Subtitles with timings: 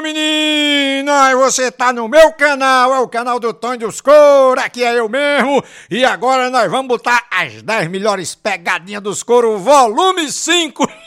[0.00, 1.34] minha menina!
[1.36, 5.08] Você tá no meu canal, é o canal do Tonho dos Couro, aqui é eu
[5.08, 5.62] mesmo.
[5.90, 10.88] E agora nós vamos botar as 10 melhores pegadinhas dos couro, volume 5.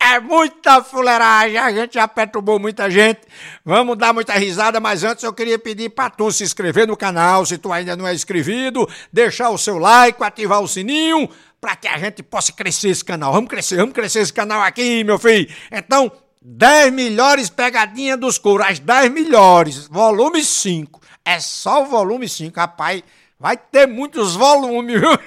[0.00, 3.20] É muita fuleiragem, a gente já perturbou muita gente.
[3.64, 7.44] Vamos dar muita risada, mas antes eu queria pedir pra tu se inscrever no canal,
[7.44, 11.28] se tu ainda não é inscrito, deixar o seu like, ativar o sininho,
[11.60, 13.32] pra que a gente possa crescer esse canal.
[13.32, 15.48] Vamos crescer, vamos crescer esse canal aqui, meu filho.
[15.72, 16.12] Então,
[16.46, 21.00] 10 melhores pegadinhas dos coros, as 10 melhores, volume 5.
[21.24, 23.02] É só o volume 5, rapaz.
[23.40, 25.18] Vai ter muitos volumes, viu?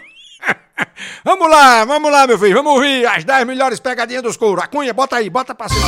[1.25, 4.61] vamos lá, vamos lá, meu filho, vamos ouvir as 10 melhores pegadinhas dos couro.
[4.61, 5.87] A Cunha, bota aí, bota pra cima.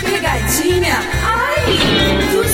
[0.00, 0.94] Pegadinha,
[1.24, 2.51] ai, dos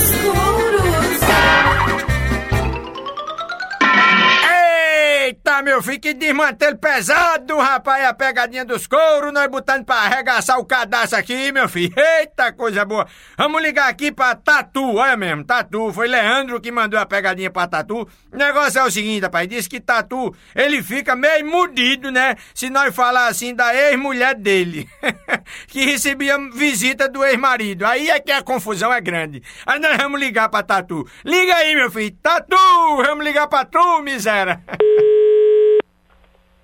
[5.49, 10.59] Eita, meu filho, que desmantelo pesado, rapaz, a pegadinha dos couros, nós botando pra arregaçar
[10.59, 11.91] o cadastro aqui, meu filho.
[11.97, 13.07] Eita, coisa boa.
[13.35, 15.91] Vamos ligar aqui pra Tatu, olha mesmo, Tatu.
[15.91, 18.07] Foi Leandro que mandou a pegadinha pra Tatu.
[18.31, 22.69] O negócio é o seguinte, rapaz, disse que Tatu, ele fica meio mudido, né, se
[22.69, 24.87] nós falar assim da ex-mulher dele,
[25.67, 27.87] que recebia visita do ex-marido.
[27.87, 29.41] Aí é que a confusão é grande.
[29.65, 31.09] Aí nós vamos ligar pra Tatu.
[31.25, 32.15] Liga aí, meu filho.
[32.21, 32.55] Tatu,
[33.03, 34.61] vamos ligar pra tu, miséria.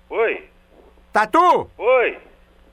[0.08, 0.48] Oi,
[1.12, 2.18] Tatu, oi,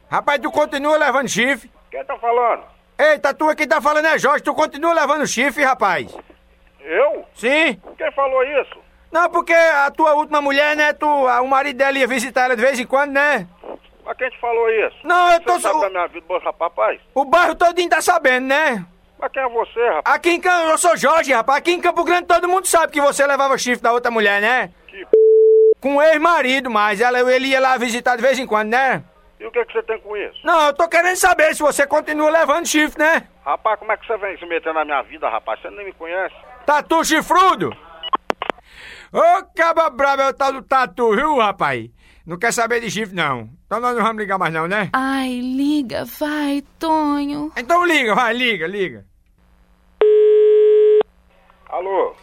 [0.09, 1.71] rapaz, tu continua levando chifre.
[1.89, 2.63] quem tá falando?
[2.97, 6.15] Ei, Tatu, aqui tá falando é Jorge, tu continua levando chifre, rapaz.
[6.79, 7.25] Eu?
[7.35, 7.81] Sim?
[7.97, 8.77] Quem falou isso?
[9.11, 12.61] Não, porque a tua última mulher, né, tu, o marido dela ia visitar ela de
[12.61, 13.47] vez em quando, né?
[14.05, 14.97] Mas quem te falou isso?
[15.03, 15.81] Não, eu tô Você sabe só...
[15.81, 16.25] da minha vida,
[16.59, 16.99] rapaz?
[17.15, 18.85] O bairro todinho tá sabendo, né?
[19.17, 20.15] Mas quem é você, rapaz?
[20.15, 22.99] Aqui em Campo, eu sou Jorge, rapaz, aqui em Campo Grande todo mundo sabe que
[23.01, 24.71] você levava chifre da outra mulher, né?
[24.87, 25.07] Que.
[25.83, 29.03] Com o ex-marido, mas ela, ele ia lá visitar de vez em quando, né?
[29.37, 30.39] E o que, que você tem com isso?
[30.41, 33.27] Não, eu tô querendo saber se você continua levando chifre, né?
[33.43, 35.61] Rapaz, como é que você vem se meter na minha vida, rapaz?
[35.61, 36.33] Você nem me conhece?
[36.65, 37.75] Tatu chifrudo?
[39.11, 41.89] Ô, caba brabo é o tal do tatu, viu, rapaz?
[42.25, 43.49] Não quer saber de chifre, não.
[43.65, 44.89] Então nós não vamos ligar mais, não, né?
[44.93, 47.51] Ai, liga, vai, Tonho.
[47.57, 49.05] Então liga, vai, liga, liga.
[51.67, 52.15] Alô?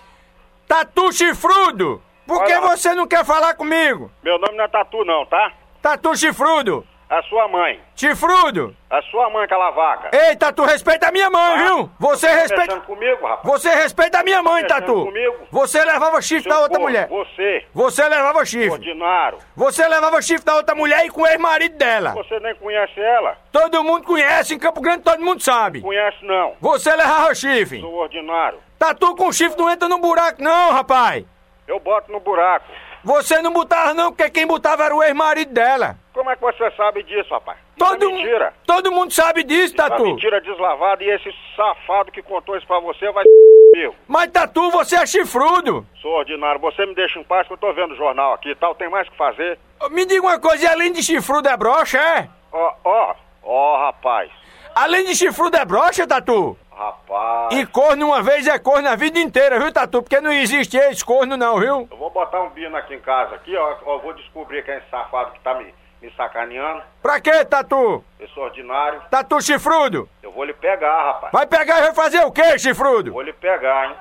[0.66, 2.03] Tatu chifrudo!
[2.30, 4.08] Por que você não quer falar comigo?
[4.22, 5.50] Meu nome não é Tatu, não, tá?
[5.82, 6.86] Tatu chifrudo!
[7.10, 7.80] É sua mãe.
[7.96, 8.72] Chifrudo!
[8.88, 10.16] É sua mãe, aquela vaca.
[10.16, 11.64] Ei, Tatu, respeita a minha mãe, Tá?
[11.64, 11.90] viu?
[11.98, 12.80] Você Tá respeita...
[12.82, 13.40] comigo, rapaz?
[13.52, 15.06] Você respeita a minha mãe, Tá Tatu!
[15.06, 15.36] comigo?
[15.50, 17.08] Você levava chifre Seu da outra mulher!
[17.08, 18.70] Você, Você levava chifre!
[18.70, 19.38] ordinário.
[19.56, 22.12] Você levava chifre da outra mulher e com o ex-marido dela!
[22.12, 23.36] Você nem conhece ela?
[23.50, 25.80] Todo mundo conhece, em Campo Grande todo mundo sabe!
[25.80, 26.54] Conhece não.
[26.60, 27.80] Você levava chifre!
[27.80, 28.60] Sou ordinário.
[28.78, 31.24] Tatu com chifre não entra no buraco, não, rapaz!
[31.70, 32.66] Eu boto no buraco.
[33.04, 35.97] Você não botava, não, porque quem botava era o ex-marido dela!
[36.12, 37.56] Como é que você sabe disso, rapaz?
[37.58, 38.53] Isso Todo, é mentira.
[38.66, 40.03] todo mundo sabe disso, Isso é Tatu!
[40.03, 43.22] mentira deslavada e esse safado que contou isso pra você vai.
[44.08, 45.86] Mas, Tatu, você é chifrudo!
[46.03, 48.54] Sou ordinário, você me deixa em paz que eu tô vendo o jornal aqui e
[48.56, 49.56] tal, tem mais o que fazer.
[49.92, 52.28] Me diga uma coisa, e além de chifrudo é brocha, é?
[52.52, 53.14] Ó, ó,
[53.44, 54.28] ó, rapaz.
[54.75, 56.58] Além de chifrudo é brocha, Tatu?
[56.80, 57.52] Rapaz.
[57.58, 60.02] E corno uma vez é corno a vida inteira, viu, Tatu?
[60.02, 61.86] Porque não existe ex-corno não, viu?
[61.91, 63.76] Eu vou botar um bino aqui em casa aqui, ó.
[63.84, 66.82] ó, Eu vou descobrir quem é esse safado que tá me, me sacaneando.
[67.02, 68.02] Pra quê, Tatu?
[68.19, 69.02] Eu sou ordinário.
[69.10, 70.08] Tatu chifrudo?
[70.22, 71.30] Eu vou lhe pegar, rapaz.
[71.34, 73.12] Vai pegar e vai fazer o quê, chifrudo?
[73.12, 73.96] Vou lhe pegar, hein?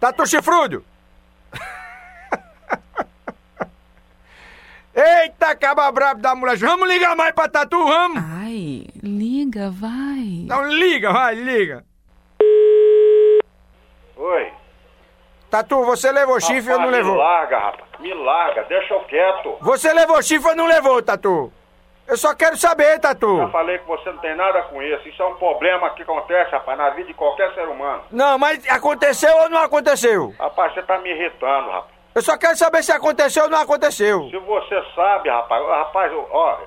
[0.00, 0.82] Tatu chifrudo?
[4.96, 6.56] Eita, caba brabo da mulher.
[6.56, 8.22] Vamos ligar mais pra Tatu, vamos?
[8.42, 10.44] Ai, liga, vai.
[10.44, 11.89] Então liga, vai, liga.
[14.20, 14.52] Oi.
[15.50, 17.12] Tatu, você levou chifre ou não Rapaz, levou?
[17.14, 17.90] Me larga, rapaz.
[18.00, 19.56] Me larga, deixa eu quieto.
[19.62, 21.50] Você levou chifre ou não levou, Tatu?
[22.06, 23.48] Eu só quero saber, Já Tatu.
[23.50, 25.08] falei que você não tem nada com isso.
[25.08, 28.02] Isso é um problema que acontece, rapaz, na vida de qualquer ser humano.
[28.10, 30.34] Não, mas aconteceu ou não aconteceu?
[30.38, 31.94] Rapaz, você tá me irritando, rapaz.
[32.14, 34.28] Eu só quero saber se aconteceu ou não aconteceu.
[34.28, 36.58] Se você sabe, rapaz, rapaz, ó,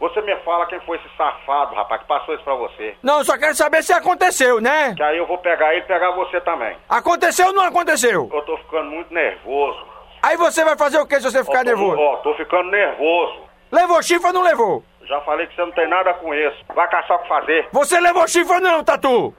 [0.00, 2.96] você me fala quem foi esse safado, rapaz, que passou isso pra você.
[3.02, 4.94] Não, eu só quero saber se aconteceu, né?
[4.96, 6.76] Que aí eu vou pegar ele e pegar você também.
[6.88, 8.28] Aconteceu ou não aconteceu?
[8.32, 9.86] Eu tô ficando muito nervoso.
[10.22, 12.00] Aí você vai fazer o que se você Ó, ficar tô- nervoso?
[12.00, 13.42] Ó, tô ficando nervoso.
[13.70, 14.82] Levou chifre ou não levou?
[15.04, 16.56] Já falei que você não tem nada com isso.
[16.74, 17.68] Vai caçar o que fazer.
[17.72, 19.34] Você levou chifre ou não, Tatu?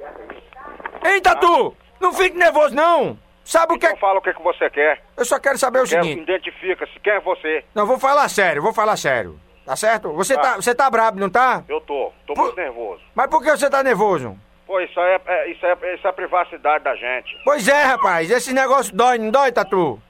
[1.05, 1.75] Hein, Tatu?
[1.99, 3.17] Não fique nervoso, não.
[3.43, 3.99] Sabe o que Então é...
[3.99, 5.01] fala o que, que você quer.
[5.17, 6.21] Eu só quero saber o Quer, seguinte.
[6.21, 6.99] identifica-se.
[6.99, 7.63] Quem é você?
[7.75, 9.39] Não, vou falar sério, vou falar sério.
[9.65, 10.11] Tá certo?
[10.13, 11.63] Você tá, você tá brabo, não tá?
[11.69, 12.11] Eu tô.
[12.25, 13.01] Tô Pô- muito nervoso.
[13.13, 14.37] Mas por que você tá nervoso?
[14.65, 17.37] Pô, isso é, é- isso, é, isso é a privacidade da gente.
[17.43, 20.01] Pois é, rapaz, esse negócio dói, não dói, Tatu?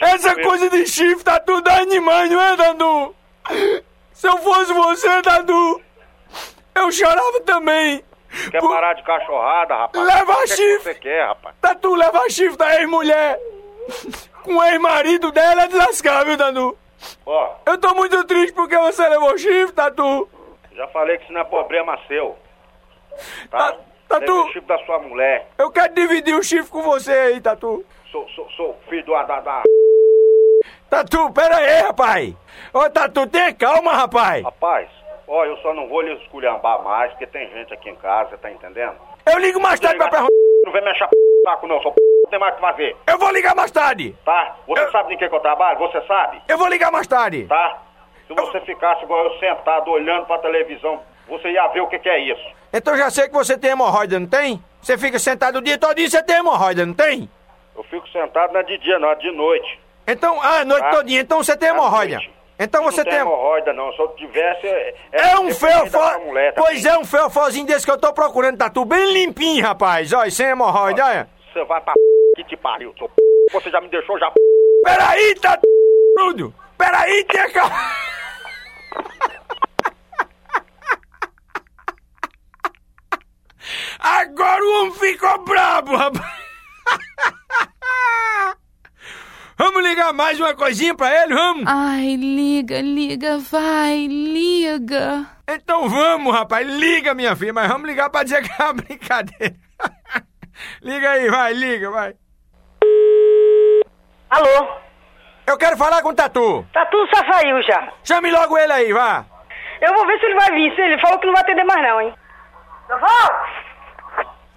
[0.00, 3.14] Essa coisa de chifre, Tatu, dói demais, não é, Tatu?
[4.12, 5.82] Se eu fosse você, Tatu,
[6.76, 8.04] eu chorava também.
[8.50, 10.06] Quer Por- parar de cachorrada, rapaz?
[10.06, 10.78] Leva que é que chifre.
[10.82, 11.54] você quer, rapaz?
[11.60, 13.38] Tatu leva chifre da ex-mulher.
[14.42, 16.76] Com o ex-marido dela é de lascar, viu, Tatu?
[17.26, 20.28] Ó, Eu tô muito triste porque você levou chifre, Tatu.
[20.72, 22.36] já falei que isso não é problema seu.
[23.50, 23.72] Tá?
[23.72, 23.78] Tá-
[24.08, 25.46] tá Leve tu- o chifre da sua mulher.
[25.58, 27.84] Eu quero dividir o chifre com você aí, Tatu.
[28.10, 29.62] Sou, sou, sou filho do da, da...
[30.90, 32.34] Tatu, pera aí, rapaz.
[32.72, 34.44] Ô, Tatu, tenha calma, rapaz.
[34.44, 34.88] Rapaz,
[35.26, 38.50] ó, eu só não vou lhe esculhambar mais, porque tem gente aqui em casa, tá
[38.50, 38.94] entendendo?
[39.26, 40.32] Eu ligo mais tarde pra perguntar.
[40.64, 41.16] Não vem mexer p...
[41.44, 42.00] saco não, sou p...
[42.24, 44.14] não tem mais o que fazer, Eu vou ligar mais tarde.
[44.24, 44.56] tá?
[44.66, 45.78] Você Eu- sabe de que, que eu trabalho?
[45.78, 46.42] Você sabe?
[46.48, 47.44] Eu vou ligar mais tarde.
[47.46, 47.78] Tá?
[48.26, 52.08] Se você ficasse igual eu sentado olhando pra televisão, você ia ver o que, que
[52.08, 52.44] é isso.
[52.72, 54.62] Então já sei que você tem hemorroida, não tem?
[54.80, 57.28] Você fica sentado o dia todo e você tem hemorroida, não tem?
[57.76, 59.80] Eu fico sentado não é de dia, não, é de noite.
[60.06, 60.90] Então, ah, a noite Ah.
[60.90, 62.18] todinha, então você tem À hemorroida.
[62.58, 63.20] Então não você tem tem.
[63.22, 63.92] hemorroida, não.
[63.92, 64.66] Se eu tivesse.
[64.66, 66.10] É, É um cuidei da feofó.
[66.10, 66.20] tá
[66.56, 70.12] Pois é, um feofózinho desse que eu tô procurando, tatu bem limpinho, rapaz.
[70.12, 71.28] Olha, sem hemorroida, olha.
[71.52, 71.94] Você vai pra
[72.36, 73.14] que te pariu, seu p.
[73.52, 74.30] Você já me deixou já.
[74.84, 75.62] Peraí, tatu.
[76.16, 76.54] Tudo.
[76.78, 77.76] Peraí, tenha calma.
[83.98, 86.44] Agora o homem ficou brabo, rapaz.
[89.56, 91.64] Vamos ligar mais uma coisinha pra ele, vamos?
[91.66, 95.26] Ai, liga, liga, vai, liga.
[95.48, 96.66] Então vamos, rapaz.
[96.66, 99.54] Liga, minha filha, mas vamos ligar pra dizer que é uma brincadeira.
[100.82, 102.14] liga aí, vai, liga, vai.
[104.30, 104.76] Alô?
[105.46, 106.66] Eu quero falar com o Tatu.
[106.72, 107.92] Só saiu já.
[108.02, 109.24] Chame logo ele aí, vá.
[109.80, 110.74] Eu vou ver se ele vai vir.
[110.74, 112.14] Se ele falou que não vai atender mais não, hein?
[112.88, 113.46] Doval!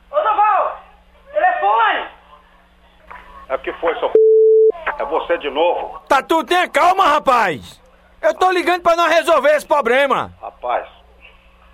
[0.10, 0.84] Ô, Doval!
[1.34, 2.08] Telefone!
[3.50, 4.12] É o que foi, seu.
[5.00, 6.00] É você de novo?
[6.08, 7.82] Tatu, tenha calma, rapaz.
[8.22, 10.34] Eu tô ligando pra nós resolver esse problema.
[10.42, 10.88] Rapaz,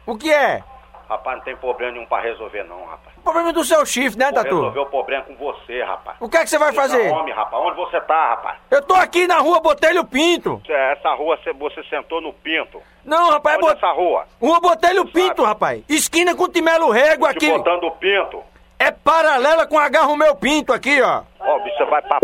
[0.05, 0.61] O que é?
[1.09, 3.15] rapaz, não tem problema nenhum pra resolver, não, rapaz.
[3.17, 4.55] O problema do seu chifre, né, Vou Tatu?
[4.55, 6.17] resolver o problema com você, rapaz.
[6.19, 7.01] O que é que você vai fazer?
[7.03, 7.63] Seja Homem, rapaz.
[7.63, 8.57] Onde você tá, rapaz?
[8.71, 10.61] Eu tô aqui na rua Botelho Pinto.
[10.67, 12.81] É, Essa rua você, você sentou no pinto.
[13.05, 13.77] Não, rapaz, Onde é bot...
[13.77, 14.25] essa rua?
[14.41, 15.83] rua Botelho Pinto, rapaz.
[15.87, 17.49] Esquina com Timelo Rego aqui.
[17.49, 18.43] botando o pinto.
[18.79, 21.21] É paralela com H Romeu Pinto aqui, ó.
[21.39, 22.17] Ó, bicho, você vai pra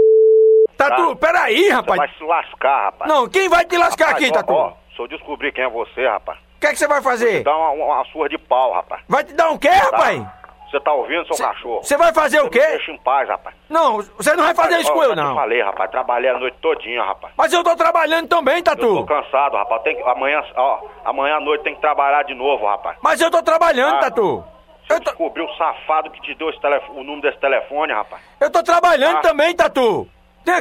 [0.79, 1.97] Tatu, peraí, Você rapaz.
[1.97, 3.11] vai se lascar, rapaz.
[3.11, 4.53] Não, quem vai te lascar Rapaz, aqui, ó, Tatu?
[4.53, 7.43] Ó, se eu descobrir quem é você, rapaz, O que é que você vai fazer?
[7.43, 9.01] dá uma, uma, uma surra de pau, rapaz.
[9.07, 9.75] Vai te dar um quê, Tá?
[9.91, 10.25] rapaz?
[10.71, 11.81] Você tá ouvindo, seu cachorro?
[11.83, 12.59] Você vai fazer o Me quê?
[12.59, 13.55] Deixa em paz, rapaz.
[13.67, 15.33] Não, você não vai fazer isso Ó, com eu, te não.
[15.35, 15.89] falei, rapaz.
[15.89, 17.33] Trabalhei a noite todinha, rapaz.
[17.35, 19.05] Mas eu tô trabalhando também, Eu tô Tatu.
[19.05, 19.81] cansado, rapaz.
[19.81, 22.97] Tem que, amanhã, ó, amanhã à noite tem que trabalhar de novo, rapaz.
[23.01, 23.99] Mas eu tô trabalhando, Ah.
[24.01, 24.43] Tatu.
[24.87, 28.21] Você Eu tô, descobriu o safado que te deu telefone, o número desse telefone, rapaz.
[28.39, 29.21] eu tô trabalhando Ah.
[29.21, 30.07] também, Tatu.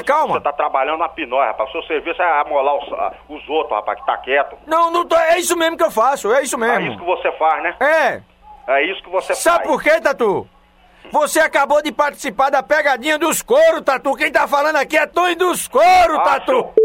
[0.05, 0.35] Calma.
[0.35, 1.69] Você tá trabalhando na pinóia, rapaz.
[1.71, 4.57] O seu serviço é amolar os, ah, os outros, rapaz, que tá quieto.
[4.67, 7.05] Não, não tô, é isso mesmo que eu faço, é isso É isso que mesmo.
[7.05, 7.77] você faz, né?
[7.81, 8.23] É.
[8.71, 9.69] É isso que você Sabe faz.
[9.69, 10.49] por quê, Tatu?
[11.11, 14.15] Você acabou de participar da pegadinha dos couro, Tatu.
[14.15, 16.71] Quem tá falando aqui é Tony dos couro, Ah, Tatu.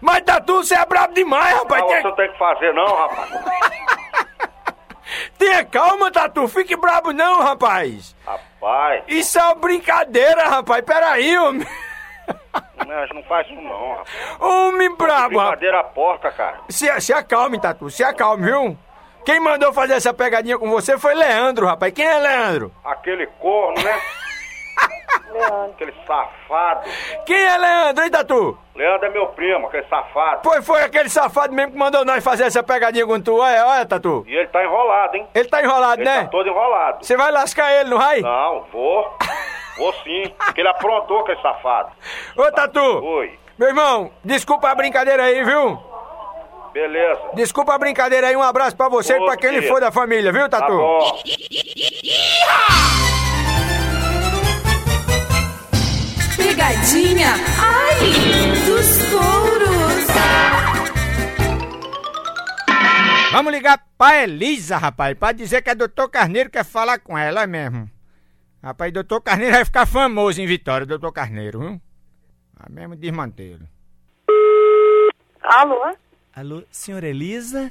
[0.00, 1.82] Mas, Tatu, você é brabo demais, rapaz.
[1.82, 3.30] Não, Tenha, você tem que fazer, não, rapaz.
[5.38, 6.48] tenha calma, Tatu.
[6.48, 8.14] Fique brabo não, rapaz.
[8.24, 8.47] Rapaz,
[9.08, 10.84] Isso é uma brincadeira, rapaz.
[10.84, 11.66] Peraí, homem.
[12.86, 14.40] não, não faz isso, não, rapaz.
[14.40, 15.58] Homem brabo, rapaz.
[15.58, 16.60] Brincadeira porca, cara.
[16.68, 17.90] Se, se acalme, Tatu.
[17.90, 18.78] Se acalme, viu?
[19.24, 21.92] Quem mandou fazer essa pegadinha com você foi Leandro, rapaz.
[21.92, 22.72] Quem é Leandro?
[22.84, 24.00] Aquele corno, né?
[25.72, 26.88] Aquele safado.
[27.24, 28.58] Quem é Leandro, hein, Tatu?
[28.74, 30.40] Leandro é meu primo, aquele safado.
[30.42, 33.36] Foi, foi aquele safado mesmo que mandou nós fazer essa pegadinha com tu.
[33.38, 34.24] Olha, olha, Tatu.
[34.26, 35.26] E ele tá enrolado, hein?
[35.34, 36.22] Ele tá enrolado, Ele né?
[36.22, 37.04] tá todo enrolado.
[37.04, 38.20] Você vai lascar ele, não vai?
[38.20, 39.16] Não, vou.
[39.76, 40.32] Vou sim.
[40.44, 41.90] Porque ele aprontou aquele safado.
[42.36, 42.80] Ô, Tatu.
[43.04, 43.38] Oi.
[43.58, 45.78] Meu irmão, desculpa a brincadeira aí, viu?
[46.72, 47.20] Beleza.
[47.34, 48.36] Desculpa a brincadeira aí.
[48.36, 50.76] Um abraço pra você e Ô, pra quem ele for da família, viu, Tá Tatu?
[50.76, 51.18] bom.
[56.58, 58.00] Pegadinha, ai,
[58.66, 60.08] dos touros.
[63.30, 67.44] Vamos ligar pra Elisa, rapaz, pra dizer que é doutor Carneiro quer falar com ela,
[67.44, 67.88] é mesmo.
[68.60, 71.80] Rapaz, doutor Carneiro vai ficar famoso em Vitória, doutor Carneiro, viu?
[72.58, 73.68] Vai mesmo desmantê-lo.
[75.40, 75.94] Alô?
[76.34, 77.70] Alô, senhora Elisa?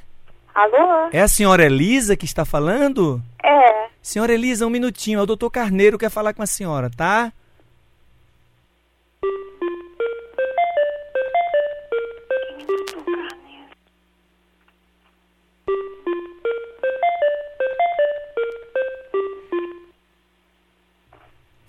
[0.54, 1.10] Alô?
[1.12, 3.22] É a senhora Elisa que está falando?
[3.44, 3.88] É.
[4.00, 7.30] Senhora Elisa, um minutinho, é o doutor Carneiro quer falar com a senhora, tá?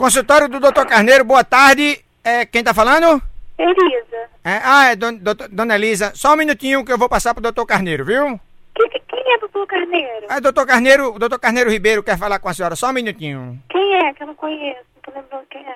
[0.10, 2.04] Consultório do doutor Carneiro, boa tarde.
[2.24, 3.22] É, quem tá falando?
[3.60, 4.18] Elisa.
[4.44, 7.44] É, ah, é, don, doutor- dona Elisa, só um minutinho que eu vou passar pro
[7.44, 8.40] doutor Carneiro, viu?
[8.74, 10.26] Quem, quem é doutor Carneiro?
[10.28, 13.62] É, doutor Carneiro, o doutor Carneiro Ribeiro quer falar com a senhora, só um minutinho.
[13.70, 14.80] Quem é que eu não conheço?
[14.96, 15.76] Não tô lembrando quem é.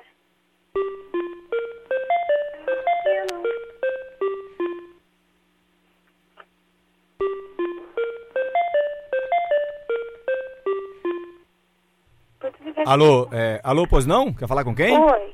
[12.85, 14.33] Alô, é, alô, pois não?
[14.33, 14.97] Quer falar com quem?
[14.97, 15.33] Oi,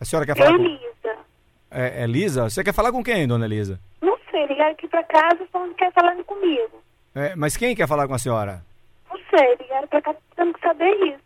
[0.00, 0.64] A senhora quer falar com...
[0.64, 1.16] Elisa.
[1.70, 2.50] É, é Lisa?
[2.50, 3.80] Você quer falar com quem, dona Elisa?
[4.00, 6.82] Não sei, ligaram aqui pra casa falando que quer falar comigo.
[7.14, 8.62] É, mas quem quer falar com a senhora?
[9.10, 11.22] Não sei, ligaram pra cá tendo que saber isso.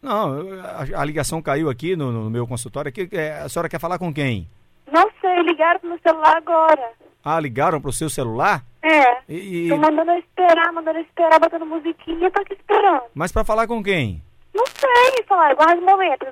[0.00, 2.88] Não, a, a ligação caiu aqui no, no meu consultório.
[2.88, 4.48] Aqui, é, a senhora quer falar com quem?
[4.92, 6.90] Não sei, ligaram pro meu celular agora.
[7.24, 8.62] Ah, ligaram pro seu celular?
[8.80, 9.18] É.
[9.28, 13.02] E, e- Tô mandando eu esperar, mandando eu esperar, botando musiquinha, tô aqui esperando.
[13.12, 14.22] Mas pra falar com quem?
[14.58, 16.26] Não sei, falaram, guarda um momento.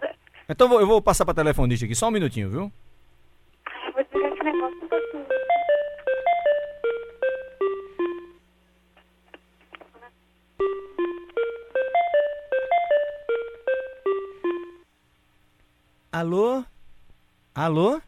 [0.48, 2.72] Então eu vou passar pra telefonista aqui, só um minutinho, viu?
[3.66, 5.26] Ai, vou desligar esse negócio um pouquinho.
[16.10, 16.64] Alô?
[17.54, 18.02] Alô?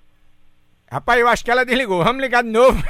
[0.91, 2.83] Rapaz, eu acho que ela desligou, vamos ligar de novo.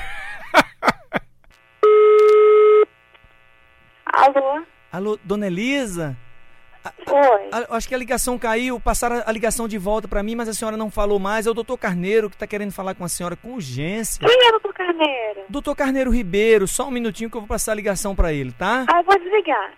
[4.07, 4.65] Alô?
[4.91, 6.17] Alô, dona Elisa?
[6.85, 7.65] Oi.
[7.69, 10.55] Eu acho que a ligação caiu, passaram a ligação de volta pra mim, mas a
[10.55, 11.47] senhora não falou mais.
[11.47, 14.27] É o doutor Carneiro que tá querendo falar com a senhora com urgência.
[14.27, 15.41] Quem é doutor Carneiro?
[15.49, 18.85] Doutor Carneiro Ribeiro, só um minutinho que eu vou passar a ligação pra ele, tá?
[18.93, 19.73] Ah, eu vou desligar.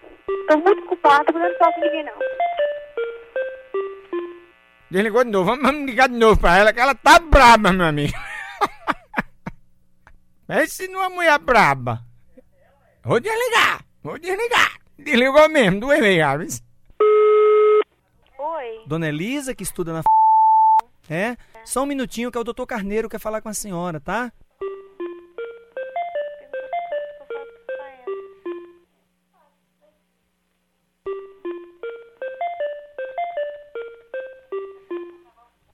[0.49, 2.13] Tô muito ocupada, mas eu não posso ligar não.
[4.91, 7.87] Desligou de novo, vamos, vamos ligar de novo pra ela, que ela tá braba, meu
[7.87, 8.13] amigo.
[10.49, 12.01] Pense numa mulher braba.
[13.05, 14.73] Vou desligar, vou desligar.
[14.99, 16.63] Desligou mesmo, duas vezes.
[18.43, 18.85] Oi.
[18.87, 20.01] Dona Elisa, que estuda na.
[21.11, 21.37] É?
[21.63, 24.33] Só um minutinho que é o doutor Carneiro que quer falar com a senhora, tá?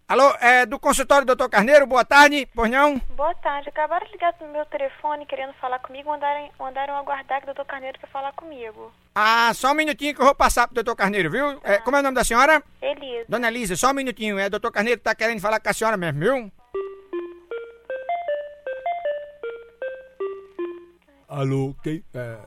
[0.08, 2.96] Alô, é do consultório do doutor Carneiro, boa tarde, pois não?
[3.16, 3.68] Boa tarde.
[3.68, 6.08] Acabaram de ligar no meu telefone querendo falar comigo.
[6.08, 8.92] Mandaram, mandaram aguardar que o doutor Carneiro quer falar comigo.
[9.16, 11.60] Ah, só um minutinho que eu vou passar pro doutor Carneiro, viu?
[11.64, 12.62] É, como é o nome da senhora?
[12.80, 13.24] Elisa.
[13.28, 16.20] Dona Elisa, só um minutinho, é, doutor Carneiro tá querendo falar com a senhora mesmo,
[16.20, 16.52] viu?
[21.28, 22.04] Alô, quem?
[22.14, 22.38] É,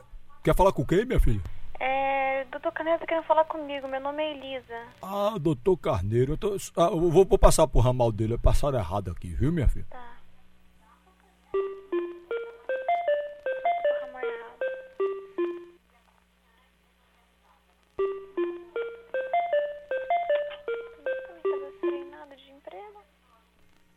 [0.42, 1.42] quer falar com quem, minha filha?
[1.80, 3.88] É, doutor Carneiro tá querendo falar comigo.
[3.88, 4.82] Meu nome é Elisa.
[5.02, 6.34] Ah, doutor Carneiro.
[6.34, 8.34] Eu, tô- ah, eu vou, vou passar pro ramal dele.
[8.34, 9.86] É passaram errado aqui, viu, minha filha?
[9.88, 10.16] Tá.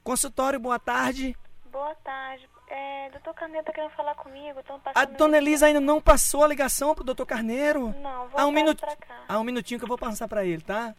[0.03, 1.35] Consultório, boa tarde.
[1.71, 2.49] Boa tarde.
[2.75, 4.59] É, doutor Carneiro tá querendo falar comigo.
[4.59, 7.93] Então A passando dona Elisa ainda não passou a ligação pro doutor Carneiro.
[7.99, 8.79] Não, vou Ah, um passar minuto.
[8.79, 9.15] pra cá.
[9.27, 10.95] Ah, um minutinho que eu vou passar pra ele, tá?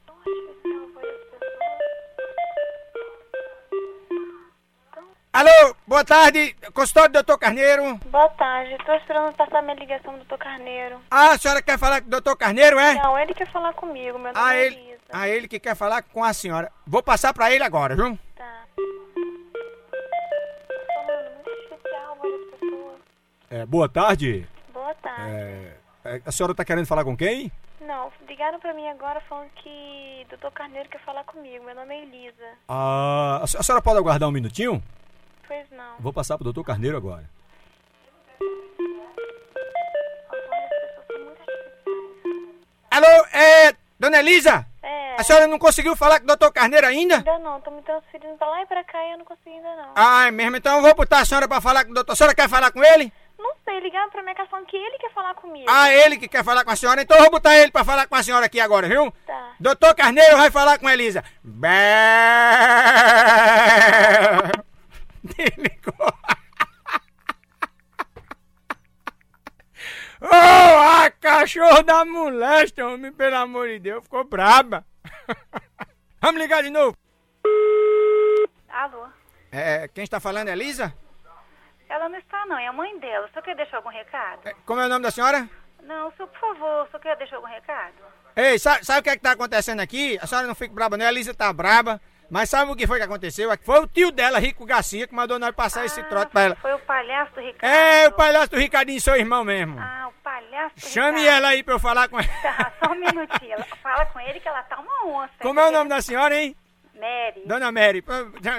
[5.32, 7.96] Alô, boa tarde, consultório do doutor Carneiro.
[8.06, 11.00] Boa tarde, tô esperando passar minha ligação do doutor Carneiro.
[11.10, 12.94] Ah, a senhora quer falar com o doutor Carneiro, é?
[12.94, 15.00] Não, ele quer falar comigo, meu nome Ah, é ele, Elisa.
[15.12, 16.70] ah, ele que quer falar com a senhora.
[16.86, 18.16] Vou passar pra ele agora, viu?
[23.54, 24.48] É, boa tarde.
[24.72, 25.30] Boa tarde.
[25.30, 27.52] É, é, a senhora tá querendo falar com quem?
[27.80, 31.64] Não, ligaram pra mim agora falando que doutor Carneiro quer falar comigo.
[31.64, 32.48] Meu nome é Elisa.
[32.68, 34.82] Ah, a, se- a senhora pode aguardar um minutinho?
[35.46, 35.96] Pois não.
[36.00, 37.24] Vou passar pro doutor Carneiro agora.
[42.90, 44.64] Alô, é, dona Elisa?
[44.82, 47.16] É, A senhora não conseguiu falar com o doutor Carneiro ainda?
[47.16, 47.60] ainda não.
[47.60, 49.92] Tô me transferindo pra lá e pra cá e eu não consegui ainda não.
[49.96, 52.12] Ah, é mesmo, então eu vou botar a senhora pra falar com o doutor.
[52.12, 53.12] A senhora quer falar com ele?
[53.38, 55.66] Não sei, ligaram pra mim falando que ele quer falar comigo.
[55.68, 58.06] Ah, ele que quer falar com a senhora, então eu vou botar ele pra falar
[58.06, 59.12] com a senhora aqui agora, viu?
[59.26, 59.52] Tá.
[59.58, 61.24] Doutor Carneiro vai falar com a Elisa.
[65.22, 65.94] Desligou.
[70.24, 74.84] Ô, a cachorro da molesta, homem, pelo amor de Deus, ficou braba.
[76.20, 76.96] Vamos ligar de novo.
[78.68, 79.06] Alô?
[79.52, 80.94] É, quem está falando é Elisa?
[81.88, 83.26] Ela não está não, é a mãe dela.
[83.26, 84.40] O senhor quer deixar algum recado?
[84.46, 85.48] É, Como é o nome da senhora?
[85.82, 87.92] Não, senhor, por favor, o senhor quer deixar algum recado?
[88.36, 90.18] Ei, sabe, sabe o que é que tá acontecendo aqui?
[90.20, 91.06] A senhora não fica braba, não.
[91.06, 92.00] A Elisa tá braba.
[92.30, 93.52] Mas sabe o que foi que aconteceu?
[93.52, 96.56] É foi o tio dela, Rico Garcia, que mandou nós passar esse trote pra ela.
[96.56, 97.72] Foi o palhaço do Ricardo.
[97.72, 99.78] É, o palhaço do Ricardinho, seu irmão mesmo.
[99.78, 101.36] Ah, o palhaço do Chame Ricardo.
[101.36, 102.28] ela aí pra eu falar com ela.
[102.42, 103.52] Tá, só um minutinho.
[103.52, 105.34] Ela- Fala com ele que ela tá uma onça.
[105.42, 106.56] Como é o nome da senhora, hein?
[106.94, 107.42] Mary.
[107.46, 108.02] Dona Mary.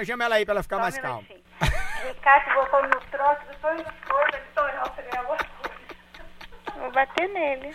[0.06, 1.24] Chama ela aí pra ela ficar Só um mais calma.
[1.60, 6.80] Ricardo botou no troço, depois no forno, ele tornou pra mim alguma coisa.
[6.80, 7.74] Vou bater nele.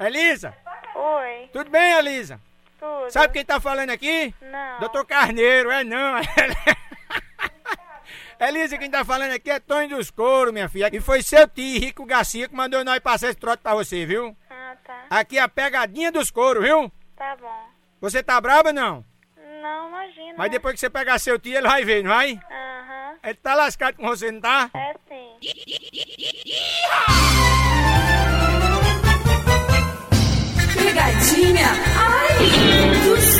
[0.00, 0.54] Elisa,
[0.94, 2.40] Oi, tudo bem, Elisa?
[2.78, 3.10] tudo.
[3.10, 4.34] Sabe quem tá falando aqui?
[4.40, 4.80] Não.
[4.80, 6.14] Doutor Carneiro, é não.
[8.40, 10.90] Elisa, quem tá falando aqui é Tonho dos Couros, minha filha.
[10.92, 14.36] E foi seu tio, Rico Garcia, que mandou nós passar esse trote pra você, viu?
[14.50, 15.04] Ah, tá.
[15.10, 16.90] Aqui é a pegadinha dos couros, viu?
[17.16, 17.68] Tá bom.
[18.00, 19.04] Você tá braba, não?
[19.62, 20.34] Não, imagina.
[20.36, 22.32] Mas depois que você pegar seu tio, ele vai ver, não vai?
[22.32, 22.71] Aham,
[23.24, 24.68] Ele tá lascado com você, não tá?
[24.74, 26.42] é sim.
[30.74, 32.38] Pegadinha, ai,
[33.04, 33.31] dos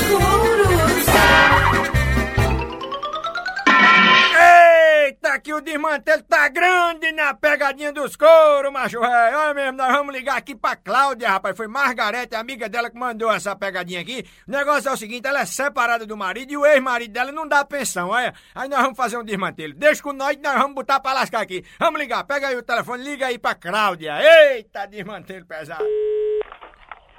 [5.23, 9.39] Eita, que o desmantelo tá grande na pegadinha dos couros, macho velho.
[9.39, 11.57] Olha mesmo, nós vamos ligar aqui pra Cláudia, rapaz.
[11.57, 14.27] Foi Margarete, amiga dela, que mandou essa pegadinha aqui.
[14.49, 17.47] O negócio é o seguinte, ela é separada do marido e o ex-marido dela não
[17.47, 18.35] dá pensão, olha.
[18.53, 19.75] Aí nós vamos fazer um desmantelo.
[19.75, 21.65] Deixa com nós nós vamos botar pra lascar aqui.
[21.79, 24.19] Vamos ligar, pega aí o telefone, liga aí pra Cláudia.
[24.21, 25.85] Eita, desmantelo pesado.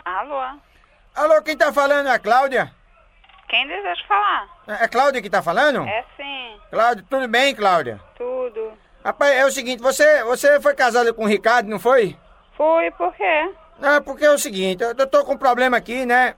[0.04, 0.60] Alô?
[1.16, 2.83] Alô, quem tá falando é a Cláudia?
[3.54, 4.50] Quem deseja falar?
[4.68, 5.88] É Cláudia que tá falando?
[5.88, 8.02] É sim, Cláudia, tudo bem, Cláudia?
[8.18, 8.74] tudo.
[9.06, 12.18] Rapaz, é o seguinte, você, você foi casada com o Ricardo, não foi?
[12.58, 13.52] Fui, por quê?
[13.80, 16.34] Não, porque é o seguinte, eu tô com um problema aqui, né?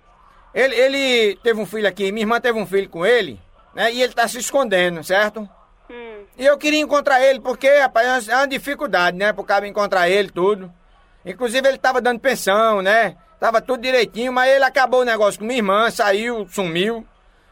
[0.53, 3.39] Ele, ele teve um filho aqui, minha irmã teve um filho com ele,
[3.73, 3.93] né?
[3.93, 5.47] E ele tá se escondendo, certo?
[5.89, 6.25] Hum.
[6.37, 9.31] E eu queria encontrar ele, porque, rapaz, é uma dificuldade, né?
[9.31, 10.69] Pro cara encontrar ele, tudo.
[11.25, 13.15] Inclusive, ele tava dando pensão, né?
[13.39, 17.05] Tava tudo direitinho, mas ele acabou o negócio com minha irmã, saiu, sumiu.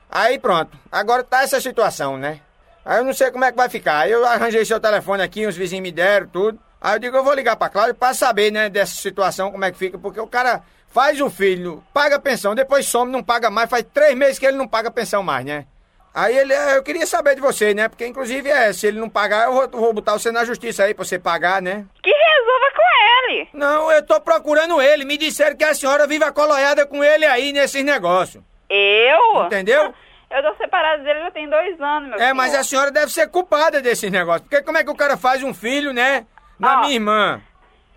[0.10, 2.40] Aí pronto, agora tá essa situação, né?
[2.86, 4.10] Aí eu não sei como é que vai ficar.
[4.10, 6.60] Eu arranjei seu telefone aqui, os vizinhos me deram, tudo.
[6.80, 9.72] Aí eu digo, eu vou ligar pra Cláudia pra saber, né, dessa situação, como é
[9.72, 13.70] que fica, porque o cara faz o filho, paga pensão, depois some, não paga mais,
[13.70, 15.66] faz três meses que ele não paga pensão mais, né?
[16.14, 17.88] Aí ele, eu queria saber de você, né?
[17.88, 20.94] Porque inclusive é, se ele não pagar, eu vou, vou botar você na justiça aí
[20.94, 21.86] pra você pagar, né?
[22.04, 23.50] Que resolva com ele.
[23.54, 25.06] Não, eu tô procurando ele.
[25.06, 28.44] Me disseram que a senhora vive acoloiada com ele aí nesses negócios.
[28.70, 29.46] Eu?
[29.46, 29.94] Entendeu?
[30.32, 32.36] Eu tô separada dele já tem dois anos, meu É, filho.
[32.36, 34.42] mas a senhora deve ser culpada desses negócios.
[34.48, 36.26] Porque como é que o cara faz um filho, né?
[36.60, 36.82] Na Ó.
[36.82, 37.42] minha irmã.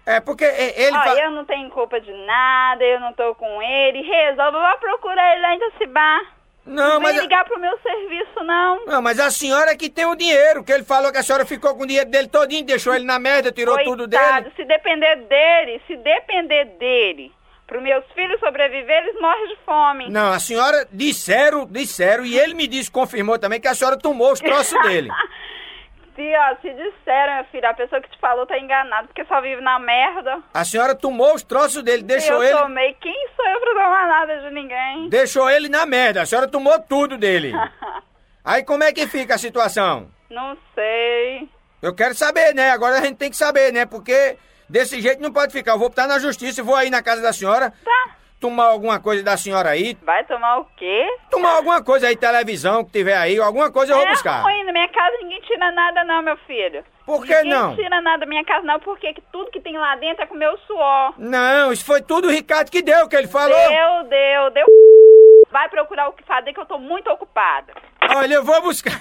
[0.04, 4.02] É, porque ele Ó, eu não tenho culpa de nada, eu não tô com ele.
[4.02, 6.20] Resolva, vá procurar ele lá em Itacibá.
[6.66, 7.12] Não, Não mas.
[7.12, 8.84] vem ligar pro meu serviço, não.
[8.86, 11.46] Não, mas a senhora é que tem o dinheiro, que ele falou que a senhora
[11.46, 14.54] ficou com o dinheiro dele todinho, deixou ele na merda, tirou tudo Coitado, dele.
[14.56, 17.32] se depender dele, se depender dele,
[17.68, 20.10] pro meus filhos sobreviver, eles morrem de fome.
[20.10, 24.32] Não, a senhora disseram, disseram, e ele me disse, confirmou também, que a senhora tomou
[24.32, 25.08] os troços dele.
[26.16, 29.38] Se, ó, se disseram, meu filho, a pessoa que te falou tá enganada, porque só
[29.42, 30.42] vive na merda.
[30.54, 32.58] A senhora tomou os troços dele, deixou eu ele.
[32.58, 35.08] tomei, quem sou eu pra tomar nada de ninguém?
[35.10, 37.52] Deixou ele na merda, a senhora tomou tudo dele.
[38.42, 40.08] Aí como é que fica a situação?
[40.30, 41.48] Não sei.
[41.82, 42.70] Eu quero saber, né?
[42.70, 43.84] Agora a gente tem que saber, né?
[43.84, 44.38] Porque
[44.70, 45.72] desse jeito não pode ficar.
[45.72, 47.72] Eu vou botar na justiça e vou aí na casa da senhora.
[47.84, 48.15] Tá.
[48.40, 49.96] Tomar alguma coisa da senhora aí.
[50.02, 51.06] Vai tomar o quê?
[51.30, 54.42] Tomar alguma coisa aí, televisão que tiver aí, alguma coisa eu vou é buscar.
[54.42, 56.84] ruim, na minha casa ninguém tira nada não, meu filho.
[57.06, 57.74] Por que ninguém não?
[57.74, 60.34] tira nada da minha casa não, porque que tudo que tem lá dentro é com
[60.34, 61.14] meu suor.
[61.16, 63.56] Não, isso foi tudo o Ricardo que deu, que ele falou.
[63.56, 64.66] Deu, deu, deu.
[65.50, 67.72] Vai procurar o que fazer que eu tô muito ocupada.
[68.14, 69.00] Olha, eu vou buscar.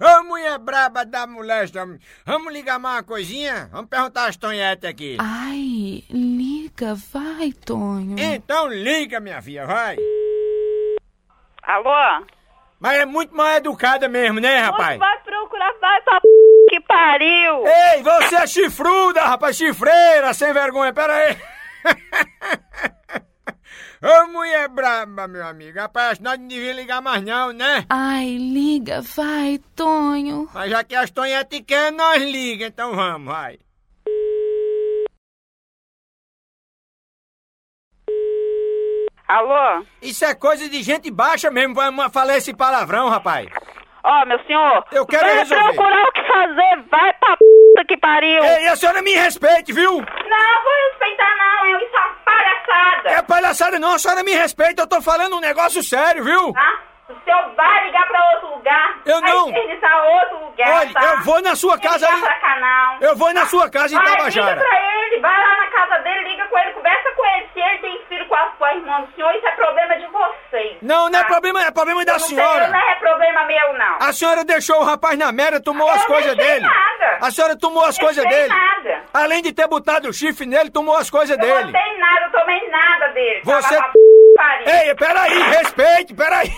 [0.00, 1.84] Ô, mulher braba da molesta.
[2.24, 3.68] Vamos ligar mais uma coisinha?
[3.72, 5.16] Vamos perguntar as tonhetes aqui.
[5.18, 8.16] Ai, liga, vai, Tonho.
[8.16, 9.96] Então liga, minha filha, vai.
[11.64, 12.24] Alô?
[12.78, 15.00] Mas é muito mal educada mesmo, né, rapaz?
[15.00, 16.28] Vai procurar, vai pra p...
[16.70, 17.66] que pariu.
[17.66, 21.36] Ei, você é chifruda, rapaz, chifreira, sem vergonha, pera aí.
[24.02, 25.78] Ô, mulher braba, meu amigo.
[25.78, 27.84] Rapaz, nós não devíamos ligar mais não, né?
[27.90, 30.48] Ai, liga, vai, Tonho.
[30.54, 33.58] Mas já que as tonhetes querem, nós liga, então vamos, vai.
[39.26, 39.84] Alô?
[40.00, 43.46] Isso é coisa de gente baixa mesmo, vai ma- falar esse palavrão, rapaz.
[44.02, 44.84] Ó, meu senhor.
[44.90, 45.64] Eu quero resolver.
[45.74, 47.44] procurar o que fazer, vai pra p...
[47.86, 48.42] que pariu.
[48.42, 49.92] Ei, a senhora me respeite, viu?
[49.92, 53.10] Não, vou respeitar não, eu isso é uma palhaçada.
[53.10, 56.52] É palhaçada não, a senhora me respeita, eu tô falando um negócio sério, viu?
[56.52, 56.82] Tá?
[57.08, 58.98] O senhor vai ligar pra outro lugar.
[59.06, 59.46] Eu não.
[59.46, 61.02] outro lugar, Olha, tá?
[61.04, 62.20] eu vou na sua casa aí.
[62.60, 62.98] não.
[63.00, 64.50] Eu vou na sua casa em Vai, Tabajara.
[64.54, 67.48] liga pra ele, vai lá na casa dele, liga com ele, conversa com ele.
[67.54, 70.76] Se ele tem filho com a sua irmã do senhor, isso é problema de vocês.
[70.82, 71.28] Não, não é tá?
[71.28, 72.68] problema, é problema da Eu não sei, senhora.
[72.68, 73.96] não é problema meu, não.
[74.00, 76.66] A senhora deixou o rapaz na merda, tomou as Eu coisas deixei dele.
[76.66, 77.18] nada.
[77.22, 78.48] A senhora tomou as coisas dele.
[78.48, 79.02] nada.
[79.14, 81.72] Além de ter botado o chifre nele, tomou as coisas Eu dele.
[81.72, 83.40] não sei nada, eu tomei nada dele.
[83.44, 83.92] Você- Tava
[84.36, 84.68] pariu.
[84.68, 86.50] Ei, peraí, respeite, peraí.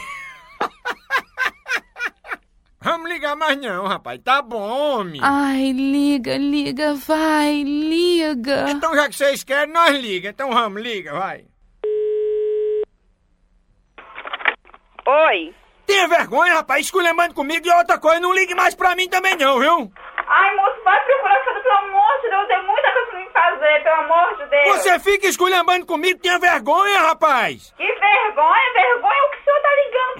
[2.82, 4.18] Vamos ligar mais não, rapaz.
[4.24, 5.20] Tá bom, homem.
[5.22, 8.70] Ai, liga, liga, vai, liga.
[8.70, 10.30] Então já que vocês querem, nós liga.
[10.30, 11.44] Então vamos, liga, vai.
[15.06, 15.54] Oi.
[15.86, 19.58] Tenha vergonha, rapaz, esculhambando comigo e outra coisa, não ligue mais pra mim também não,
[19.58, 19.90] viu?
[20.28, 22.46] Ai, moço, vai procurar saber, pelo amor de Deus.
[22.46, 24.68] Tem muita coisa pra mim fazer, pelo amor de Deus.
[24.76, 27.74] Você fica esculhambando comigo, tenha vergonha, rapaz.
[27.76, 29.30] Que vergonha, vergonha o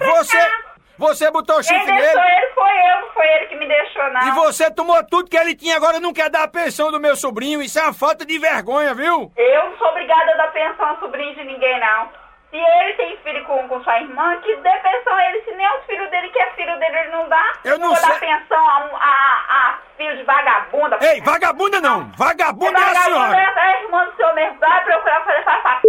[0.05, 0.51] Você,
[0.97, 4.11] você botou Quem chifre deixou nele ele foi eu, não foi ele que me deixou,
[4.11, 4.21] não.
[4.27, 7.15] e você tomou tudo que ele tinha, agora não quer dar a pensão do meu
[7.15, 7.61] sobrinho.
[7.61, 9.31] Isso é uma falta de vergonha, viu?
[9.35, 12.09] Eu não sou obrigada a dar pensão a sobrinho de ninguém, não.
[12.51, 15.41] Se ele tem filho com, com sua irmã, que dê pensão a ele.
[15.43, 17.53] Se nem os filhos dele, que é filho dele, ele não dá.
[17.63, 18.09] Eu não vou sei.
[18.09, 20.97] dar pensão a, a, a filho de vagabunda.
[21.01, 22.11] Ei, vagabunda não!
[22.17, 23.37] Vagabunda é a vagabunda senhora!
[23.37, 24.59] é a irmã do senhor mesmo.
[24.59, 25.87] Vai procurar fazer essa p...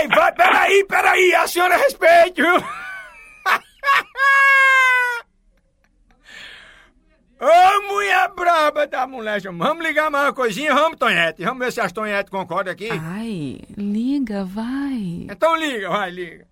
[0.00, 2.62] Ei, vai, peraí, peraí, a senhora respeite, viu?
[7.40, 11.80] Ô, mulher braba da mulher, vamos ligar mais uma coisinha, vamos, Tonhete, vamos ver se
[11.80, 12.88] as Tonhete concordam aqui.
[12.90, 15.26] Ai, liga, vai.
[15.28, 16.46] Então liga, vai, liga.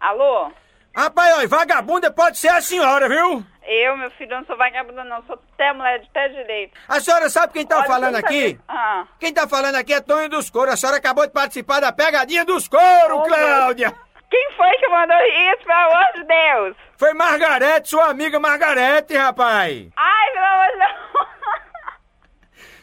[0.00, 0.50] Alô?
[0.94, 3.44] Rapaz, olha, vagabunda pode ser a senhora, viu?
[3.68, 5.22] Eu, meu filho, não sou vagabunda, não.
[5.26, 6.78] Sou até mulher de até direito.
[6.88, 8.58] A senhora sabe quem tá Olha, falando aqui?
[8.68, 9.06] Ah.
[9.18, 10.72] Quem tá falando aqui é Tonho dos Coros.
[10.74, 13.92] A senhora acabou de participar da pegadinha dos coros, Oh, Cláudia.
[14.30, 16.76] Quem foi que mandou isso, pelo amor de Deus?
[16.98, 19.88] Foi Margarete, sua amiga Margarete, rapaz.
[19.96, 21.26] Ai, pelo amor de Deus.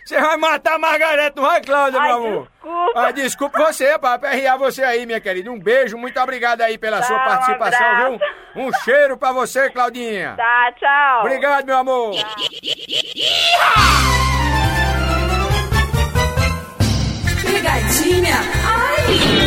[0.05, 2.47] Você vai matar a Margarete, não vai, Cláudia, Ai, meu amor?
[2.51, 2.91] desculpa.
[3.07, 5.49] Ah, desculpa você, pra aperrear você aí, minha querida.
[5.49, 8.19] Um beijo, muito obrigado aí pela Tá, sua um participação, abraço.
[8.53, 8.63] viu?
[8.65, 10.33] Um cheiro pra você, Claudinha.
[10.35, 11.19] Tá, tchau.
[11.21, 12.13] Obrigado, meu amor.
[17.41, 19.42] Pegadinha, ai,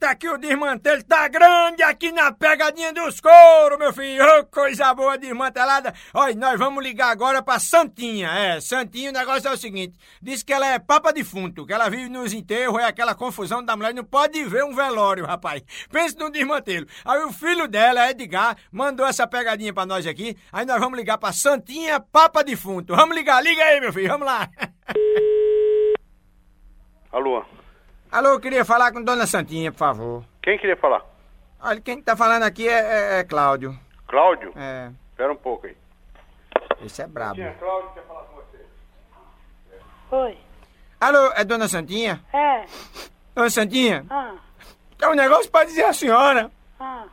[0.00, 4.24] Eita, que o desmantelho tá grande aqui na pegadinha dos couro, meu filho.
[4.24, 5.92] Ô, coisa boa desmantelada.
[6.14, 8.30] Olha, nós vamos ligar agora pra Santinha.
[8.30, 11.90] É, Santinha, o negócio é o seguinte: diz que ela é papa defunto, que ela
[11.90, 15.62] vive nos enterros, é aquela confusão da mulher, não pode ver um velório, rapaz.
[15.92, 16.86] Pense no desmantelo.
[17.04, 20.34] Aí o filho dela, Edgar, mandou essa pegadinha pra nós aqui.
[20.50, 22.96] Aí nós vamos ligar pra Santinha, papa defunto.
[22.96, 24.48] Vamos ligar, liga aí, meu filho, vamos lá.
[27.12, 27.44] Alô?
[28.10, 30.24] Alô, eu queria falar com Dona Santinha, por favor.
[30.42, 31.02] Quem queria falar?
[31.62, 33.78] Olha, quem tá falando aqui é, é- é Cláudio.
[34.08, 34.52] Cláudio?
[34.56, 35.76] É, Espera um pouco aí.
[36.84, 37.36] esse é brabo.
[37.58, 38.64] Cláudio quer falar com você.
[40.16, 40.38] Oi.
[41.00, 42.20] Alô, é Dona Santinha?
[42.32, 42.64] É.
[43.34, 44.34] Dona Santinha, Ah,
[44.98, 46.50] tem um negócio pra dizer à senhora.
[46.80, 47.04] ah.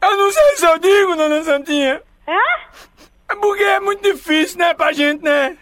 [0.00, 2.02] Eu não sei se eu digo, Dona Santinha.
[2.26, 3.32] É?
[3.32, 5.58] É porque é muito difícil, né, pra gente, né?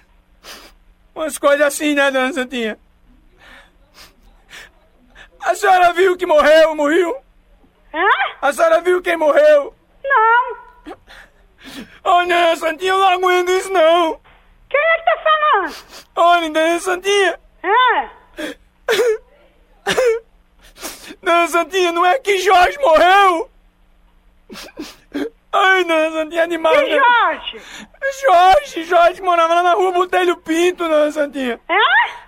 [1.14, 2.78] Umas coisas assim, né, Dona Santinha?
[5.46, 7.22] A senhora viu que morreu, morreu?
[7.94, 8.08] Hã?
[8.42, 9.72] A senhora viu quem morreu?
[10.02, 10.56] Não.
[12.02, 14.20] Ô, Dona Santinha, eu não aguento isso, não.
[14.68, 15.76] Quem é que tá falando?
[16.16, 17.40] Olha, Dona Santinha.
[17.62, 18.08] É.
[21.22, 23.48] Dona Santinha, não é que Jorge morreu?
[25.52, 26.74] Ai, Dona Santinha, animal.
[26.74, 27.00] E né?
[27.00, 27.62] Jorge?
[28.20, 31.60] Jorge, Jorge morava lá na rua Botelho Pinto, Dona Santinha.
[31.68, 31.76] É?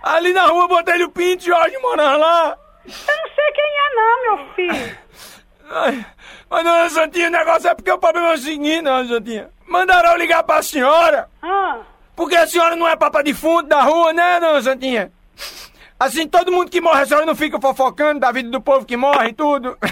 [0.05, 2.59] Ali na rua Botelho Pinto, Jorge morava lá.
[2.89, 4.99] Eu não sei quem é não, meu filho.
[5.71, 6.07] Ai,
[6.49, 9.51] mas, Dona Santinha, o negócio é porque o problema é o seguinte, Dona Santinha.
[9.67, 11.81] Mandaram eu ligar pra senhora, Ah.
[12.17, 15.13] porque a senhora não é papa defunto da rua, né, Dona Santinha?
[16.01, 18.97] Assim, todo mundo que morre, a senhora não fica fofocando da vida do povo que
[18.97, 19.77] morre e tudo.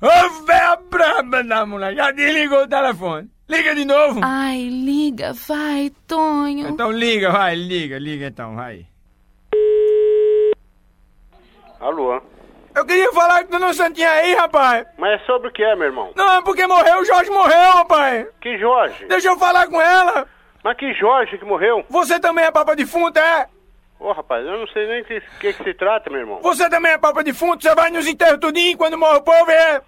[0.00, 3.30] Ô, véia braba da mulher, já desligou o telefone.
[3.48, 4.20] Liga de novo.
[4.24, 6.68] Ai, liga, vai, Tonho.
[6.68, 8.86] Então liga, vai, liga, liga então, vai.
[11.78, 12.20] Alô?
[12.74, 14.86] Eu queria falar com a Dona Santinha aí, rapaz.
[14.98, 16.10] Mas é sobre o que é, meu irmão?
[16.16, 18.26] Não, é porque morreu, o Jorge morreu, rapaz.
[18.40, 19.06] Que Jorge?
[19.06, 20.26] Deixa eu falar com ela.
[20.64, 21.84] Mas que Jorge que morreu?
[21.88, 23.48] Você também é papa defunto, é?
[24.00, 26.40] Ô, rapaz, eu não sei nem o que, que, que se trata, meu irmão.
[26.42, 27.62] Você também é papa defunto?
[27.62, 29.80] Você vai nos enterros tudinho quando morre o povo, é?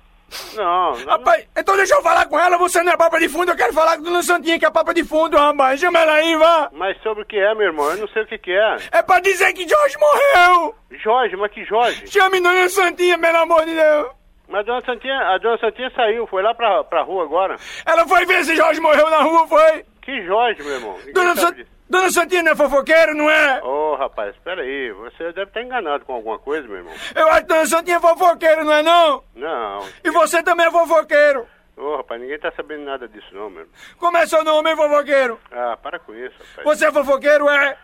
[0.54, 2.58] Não, não, Rapaz, então deixa eu falar com ela.
[2.58, 4.92] Você não é papa defunto, eu quero falar com a Dona Santinha que é papa
[4.92, 5.80] defunto, rapaz.
[5.80, 6.68] Chama ela aí, vá.
[6.72, 7.90] mas sobre o que é, meu irmão?
[7.90, 8.76] Eu não sei o que, que é.
[8.92, 10.74] É pra dizer que Jorge morreu.
[11.02, 12.06] Jorge, mas que Jorge?
[12.06, 14.08] Chame Dona Santinha, pelo amor de Deus.
[14.48, 17.56] Mas a dona Santinha, a dona Santinha saiu, foi lá pra, pra rua agora.
[17.84, 19.84] Ela foi ver se Jorge morreu na rua, foi?
[20.02, 20.96] Que Jorge, meu irmão?
[20.98, 21.54] Ninguém Dona, sabe San...
[21.54, 21.77] disso.
[21.88, 23.62] Dona Santinha não é fofoqueira, não é?
[23.62, 24.92] Ô, rapaz, espera aí.
[24.92, 26.94] Você deve estar enganado com alguma coisa, meu irmão.
[27.14, 29.24] Eu acho que Dona Santinha é fofoqueira, não é não?
[29.34, 29.88] Não.
[30.04, 31.46] E você também é fofoqueiro.
[31.76, 33.74] Ô, rapaz, ninguém tá sabendo nada disso não, meu irmão.
[33.98, 35.38] Como é seu nome, hein, fofoqueiro?
[35.50, 36.64] Ah, para com isso, rapaz.
[36.64, 37.78] Você é fofoqueiro, é?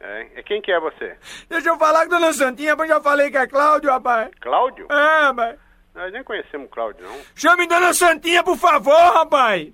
[0.00, 1.16] É, e quem que é você?
[1.48, 4.30] Deixa eu falar com Dona Santinha, mas já falei que é Cláudio, rapaz.
[4.40, 4.86] Cláudio?
[4.90, 5.58] É, rapaz.
[5.94, 7.16] Nós nem conhecemos Cláudio, não.
[7.36, 9.72] Chame Dona Santinha, por favor, rapaz.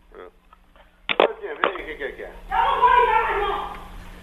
[1.16, 2.54] Claudinha, vem aí, o que que é que?
[2.54, 3.72] Eu não vou ligar mais não.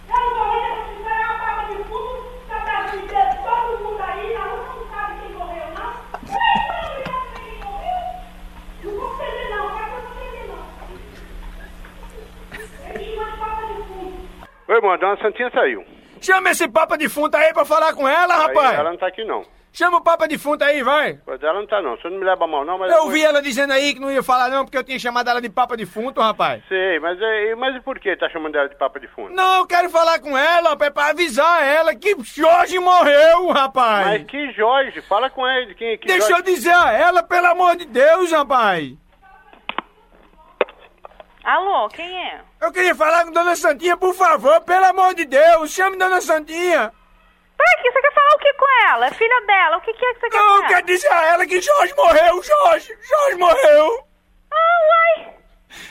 [0.10, 4.36] Eu não vou ligar, se tiver uma papa de fundo, pra dizer todo mundo aí,
[15.14, 15.84] a Santinha saiu.
[16.22, 18.80] Chama esse papa defunto aí pra falar com ela, Aí, rapaz.
[18.80, 19.46] ela não tá aqui, não.
[19.74, 21.20] Chama o papa defunto aí, vai.
[21.24, 21.96] Pois ela não tá, não.
[21.98, 22.90] Você não me leva mal, não, mas...
[22.90, 25.30] Eu depois- vi ela dizendo aí que não ia falar não, porque eu tinha chamado
[25.30, 26.64] ela de papa defunto, rapaz.
[26.68, 29.36] Sei, mas, é, mas e por que tá chamando ela de papa de fundo?
[29.36, 34.08] Não, eu quero falar com ela, rapaz, pra avisar ela que Jorge morreu, rapaz.
[34.08, 35.00] Mas que Jorge?
[35.02, 35.76] Fala com ele.
[35.76, 36.44] Quem, que Deixa eu Jorge?
[36.56, 38.94] dizer a ela, pelo amor de Deus, rapaz.
[41.44, 42.42] Alô, quem é?
[42.60, 46.92] Eu queria falar com Dona Santinha, por favor, pelo amor de Deus, chame Dona Santinha.
[47.58, 49.08] Pra que você quer falar o que com ela?
[49.08, 51.26] É filha dela, o que, que é que você quer Não, eu quero dizer a
[51.26, 54.08] ela que Jorge morreu, Jorge, Jorge morreu.
[54.52, 55.34] Ah, uai!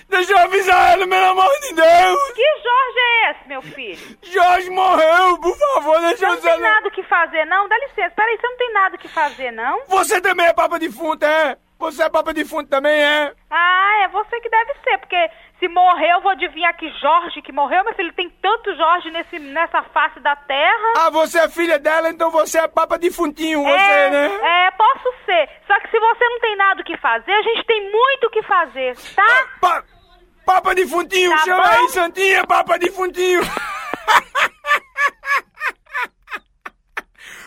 [0.09, 2.31] Deixa eu avisar ela, pelo amor de Deus.
[2.33, 4.18] Que Jorge é esse, meu filho?
[4.22, 6.50] Jorge morreu, por favor, deixa Você eu não dizer.
[6.52, 7.68] tem nada o que fazer, não?
[7.68, 9.83] Dá licença, peraí, você não tem nada o que fazer, não?
[9.88, 11.57] Você também é papa defunto, é?
[11.79, 13.33] Você é papa defunto também, é?
[13.51, 17.53] Ah, é você que deve ser, porque se morreu, eu vou adivinhar que Jorge que
[17.53, 20.93] morreu, meu filho, tem tanto Jorge nesse, nessa face da terra.
[20.97, 24.67] Ah, você é filha dela, então você é papa defuntinho, você, é, né?
[24.67, 25.49] é, posso ser.
[25.67, 28.31] Só que se você não tem nada o que fazer, a gente tem muito o
[28.31, 29.47] que fazer, tá?
[29.61, 29.85] Pa
[30.47, 31.69] papa defuntinho, Tá chama bom?
[31.69, 33.41] aí, Santinha, papa defuntinho.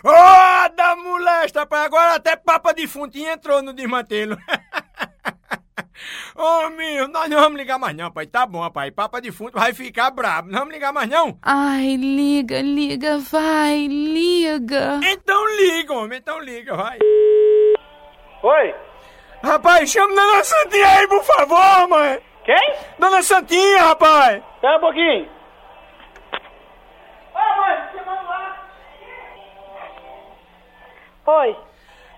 [0.03, 4.37] Ô, da molesta, pai, agora até papa defuntinho entrou no desmantelo.
[6.35, 8.25] Ô, meu, nós não vamos ligar mais não, pai.
[8.25, 8.91] Tá bom, pai.
[8.91, 10.49] Papa defunto vai ficar brabo.
[10.49, 11.37] Não vamos ligar mais não?
[11.41, 15.01] Ai, liga, liga, vai, liga.
[15.03, 16.17] Então liga, homem.
[16.19, 16.97] Então liga, vai.
[18.41, 18.75] Oi?
[19.43, 22.19] Rapaz, chama Dona Santinha aí, por favor, mãe.
[22.45, 22.73] Quem?
[22.97, 24.41] Dona Santinha, rapaz.
[24.55, 25.38] Espera um pouquinho.
[31.29, 31.55] Oi.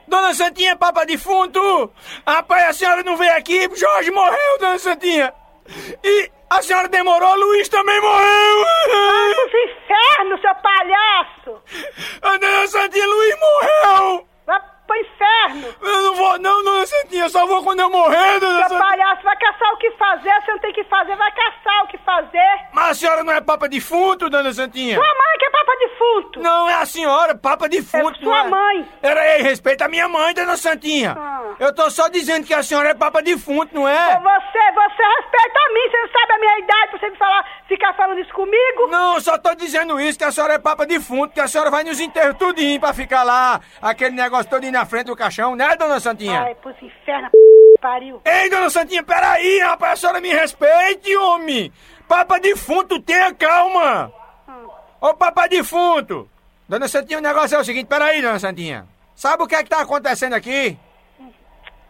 [0.08, 1.92] Dona Santinha, papa defunto.
[2.26, 3.70] Rapaz, a senhora não veio aqui.
[3.76, 5.34] Jorge morreu, Dona Santinha.
[6.02, 8.66] E a senhora demorou, Luiz também morreu.
[9.46, 11.62] Os infernos, seu palhaço!
[12.22, 14.28] A Dona Santinha, Luiz morreu.
[14.46, 15.76] Vai pro inferno!
[15.82, 17.24] Eu não vou não, Dona Santinha.
[17.24, 20.52] Eu só vou quando eu morrer, Dona Seu palhaço, vai caçar o que fazer, você
[20.52, 22.68] não tem o que fazer, vai caçar o que fazer!
[22.74, 24.96] Mas a senhora não é papa defunto, Dona Santinha?
[24.96, 26.40] Sua mãe que é papa defunto!
[26.42, 28.20] Não, é a senhora, papa defunto.
[28.20, 28.50] É sua é?
[28.50, 28.90] mãe.
[29.02, 31.16] Era aí, respeita a minha mãe, Dona Santinha.
[31.18, 31.56] Ah.
[31.60, 34.20] Eu tô só dizendo que a senhora é papa defunto, não é?
[34.20, 37.46] Você, você respeita a mim, você não sabe a minha idade pra você me falar,
[37.68, 38.88] ficar falando isso comigo?
[38.90, 41.70] Não, eu só tô dizendo isso, que a senhora é papa defunto, que a senhora
[41.70, 45.76] vai nos enterros tudinho pra ficar lá, aquele negócio todinho na frente do caixão, né,
[45.76, 46.42] Dona Santinha?
[46.42, 47.38] Ai, pros infernos, p...
[47.82, 48.22] pariu!
[48.26, 51.72] Ei, Dona Santinha, peraí, rapaz, a senhora me respeite, homem.
[52.08, 54.12] Papa defunto, tenha calma.
[55.00, 56.30] Ô, papa defunto.
[56.68, 58.88] Dona Santinha, o negócio é o seguinte, peraí, Dona Santinha.
[59.16, 60.78] Sabe o que é que tá acontecendo aqui?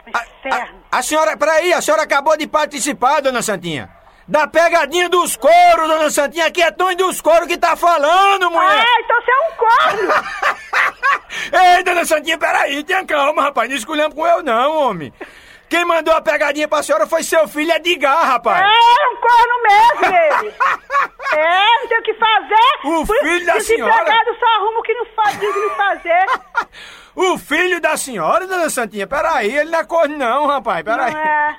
[0.07, 0.81] Inferno!
[0.91, 3.89] A senhora, peraí, a senhora acabou de participar, Dona Santinha.
[4.27, 8.85] Da pegadinha dos coros, Dona Santinha, aqui é Tony dos coros que tá falando, mulher.
[8.85, 10.13] Ah, então você é um corno!
[11.77, 15.13] Ei, Dona Santinha, peraí, tenha calma, rapaz, não escolhemos com eu não, homem.
[15.71, 18.61] Quem mandou a pegadinha pra senhora foi seu filho Edgar, rapaz.
[18.61, 20.53] É um corno mesmo, ele!
[21.33, 22.87] É, não tem o que fazer!
[22.87, 23.93] O Por- filho da senhora.
[23.93, 26.25] Desempregado só arruma o que não faz, diz o que não fazer!
[27.13, 31.11] O filho da senhora, Dona Santinha, peraí, ele não é corno não, rapaz, peraí.
[31.13, 31.57] Não é.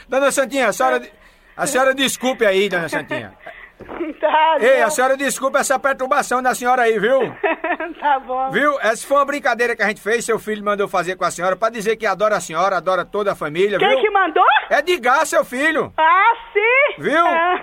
[0.08, 1.06] Dona Santinha, a senhora,
[1.54, 3.34] a senhora desculpe aí, Dona Santinha.
[4.20, 7.20] Tá, Ei, a senhora desculpe essa perturbação da senhora aí, viu?
[8.00, 8.50] tá bom.
[8.50, 8.78] Viu?
[8.80, 11.56] Essa foi uma brincadeira que a gente fez, seu filho mandou fazer com a senhora,
[11.56, 14.00] pra dizer que adora a senhora, adora toda a família, Quem viu?
[14.00, 14.44] que mandou?
[14.70, 15.92] É de gás, seu filho.
[15.98, 17.02] Ah, sim!
[17.02, 17.26] Viu?
[17.26, 17.60] Ah.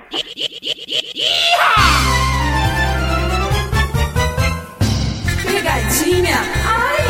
[5.46, 7.08] Pegadinha, ai,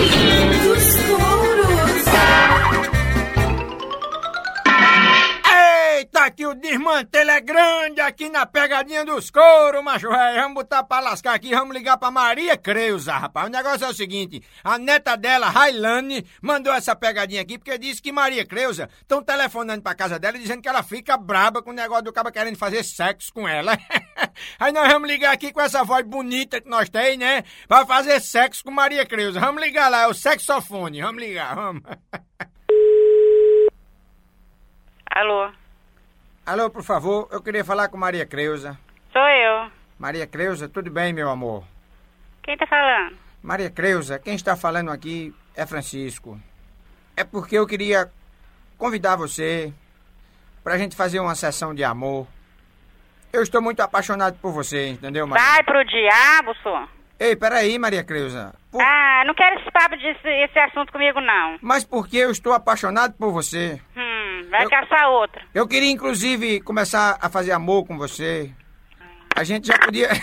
[7.02, 10.42] desmantelo é grande aqui na pegadinha dos couro, macho velho.
[10.42, 13.48] Vamos botar pra lascar aqui, vamos ligar pra Maria Creuza, rapaz.
[13.48, 18.02] O negócio é o seguinte, a neta dela, Railane, mandou essa pegadinha aqui porque disse
[18.02, 21.74] que Maria Creuza estão telefonando pra casa dela dizendo que ela fica braba com o
[21.74, 23.78] negócio do cara querendo fazer sexo com ela.
[24.60, 27.44] Aí nós vamos ligar aqui com essa voz bonita que nós tem, né?
[27.68, 29.40] Pra fazer sexo com Maria Creuza.
[29.40, 31.02] Vamos ligar lá, é o sexofone.
[31.02, 31.82] Vamos ligar, vamos.
[35.14, 35.52] Alô,
[36.46, 38.78] Alô, por favor, eu queria falar com Maria Creuza.
[39.14, 39.72] sou eu.
[39.98, 41.64] Maria Creuza, tudo bem, meu amor?
[42.44, 43.16] Quem tá falando?
[43.44, 46.40] Maria Creuza, quem está falando aqui é Francisco.
[47.16, 48.12] É porque eu queria
[48.78, 49.72] convidar você
[50.64, 52.28] pra gente fazer uma sessão de amor.
[53.32, 55.46] Eu estou muito apaixonado por você, entendeu, Maria?
[55.46, 56.88] Vai pro diabo, só.
[57.20, 58.54] Ei, peraí, Maria Creuza.
[58.72, 61.60] Por- Ah, não quero esse papo desse esse assunto comigo, não.
[61.62, 63.80] Mas por que eu estou apaixonado por você?
[63.96, 65.42] Hum, vai Eu- caçar outra.
[65.54, 68.52] Eu queria, inclusive, começar a fazer amor com você.
[69.36, 70.10] A gente já podia.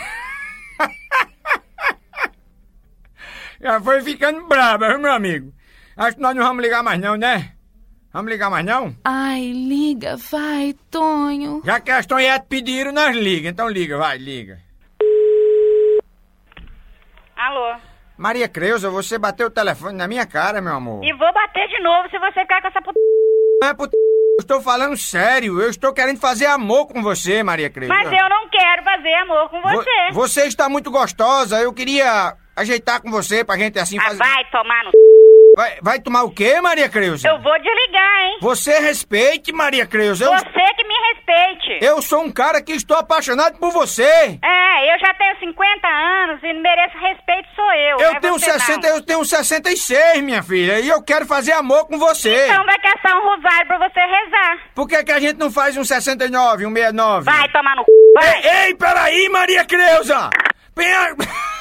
[3.60, 5.52] já foi ficando braba, viu, meu amigo?
[5.96, 7.52] Acho que nós não vamos ligar mais, não, né?
[8.12, 8.96] Vamos ligar mais, não?
[9.04, 11.60] Ai, liga, vai, Tonho.
[11.64, 13.48] Já que as tonhetes pediram, nós liga.
[13.48, 14.60] Então liga, vai, liga.
[17.36, 17.76] Alô?
[18.16, 21.04] Maria Creuza, você bateu o telefone na minha cara, meu amor.
[21.04, 22.98] E vou bater de novo se você ficar com essa puta.
[23.60, 23.90] Não é put...
[23.92, 25.60] Eu estou falando sério.
[25.60, 27.92] Eu estou querendo fazer amor com você, Maria Creuza.
[27.92, 30.12] Mas eu não quero fazer amor com Vo- você.
[30.12, 31.60] Você está muito gostosa.
[31.60, 34.18] Eu queria ajeitar com você pra gente assim Ah, fazer.
[34.18, 34.90] vai tomar no.
[35.56, 37.26] Vai, vai tomar o quê, Maria Creuza?
[37.26, 38.38] Eu vou desligar, hein?
[38.40, 40.24] Você respeite, Maria Creuza.
[40.26, 41.84] Eu, Você que me respeite.
[41.84, 44.04] eu sou um cara que estou apaixonado por você.
[44.04, 47.98] É, eu já tenho 50 anos e mereço respeito, sou eu.
[47.98, 48.96] Eu é tenho você, 60, não.
[48.96, 52.46] eu tenho 66, minha filha, e eu quero fazer amor com você.
[52.46, 54.58] Então vai caçar um rosário pra você rezar.
[54.76, 57.24] Por que, que a gente não faz um 69, um 69?
[57.24, 57.90] Vai tomar no c...
[58.14, 58.42] vai.
[58.44, 60.30] Ei, ei, peraí, Maria Creuza!
[60.72, 61.16] Penha...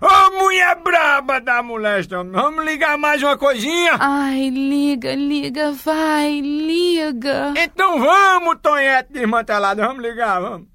[0.00, 2.24] Ô, mulher braba da molesta!
[2.24, 3.96] Vamos ligar mais uma coisinha?
[4.00, 7.52] Ai, liga, liga, vai, liga.
[7.56, 10.66] Então vamos, Tonhete desmantelado, vamos ligar, vamos.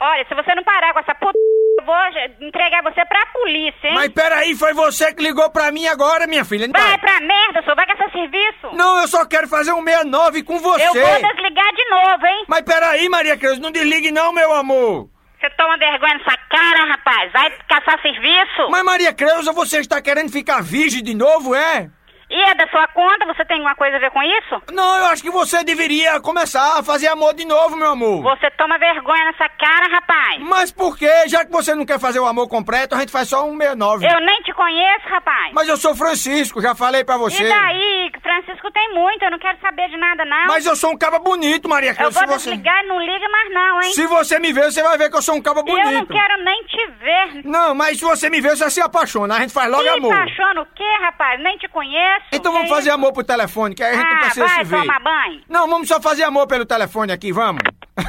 [0.00, 1.38] Olha, se você não parar com essa puta...
[1.80, 3.94] Eu vou entregar você pra polícia, hein?
[3.94, 6.66] Mas peraí, foi você que ligou pra mim agora, minha filha.
[6.68, 7.74] Não, Vai pra merda, senhor.
[7.74, 8.76] Vai caçar serviço.
[8.76, 10.86] não eu só quero fazer um 69 com você.
[10.86, 12.44] Eu vou desligar de novo, hein?
[12.46, 15.08] Mas peraí, Maria Creuza, não desligue não, meu amor.
[15.40, 17.32] Você toma vergonha nessa cara, rapaz.
[17.32, 18.70] Vai caçar serviço.
[18.70, 21.88] Mas Maria Creuza, você está querendo ficar virgem de novo, é?
[22.30, 23.26] E é da sua conta?
[23.26, 24.62] Você tem alguma coisa a ver com isso?
[24.72, 28.22] Não, eu acho que você deveria começar a fazer amor de novo, meu amor.
[28.22, 30.40] Você toma vergonha nessa cara, rapaz.
[30.40, 31.10] Mas por quê?
[31.26, 34.06] Já que você não quer fazer o amor completo, a gente faz só um 69.
[34.06, 35.52] Eu nem te conheço, rapaz.
[35.52, 37.42] Mas eu sou Francisco, já falei pra você.
[37.42, 38.12] E daí?
[38.22, 40.46] Francisco tem muito, eu não quero saber de nada, não.
[40.46, 42.20] Mas eu sou um caba bonito, Maria Eu Creuza.
[42.26, 42.50] vou Se você...
[42.50, 43.92] desligar e não liga mais não, hein?
[43.92, 45.84] se você me ver, você vai ver que eu sou um caba bonito.
[45.88, 47.44] Eu não quero nem te ver.
[47.44, 49.34] Não, mas se você me ver, você se apaixona.
[49.36, 50.12] A gente faz logo Se amor.
[50.14, 51.40] apaixona o quê, rapaz?
[51.42, 52.19] Nem te conheço.
[52.32, 52.94] Então vamos fazer isso?
[52.94, 54.80] amor por telefone, que aí a gente não Ah, precisa vai se ver.
[54.80, 55.42] tomar banho.
[55.48, 57.62] Não, vamos só fazer amor pelo telefone aqui, vamos.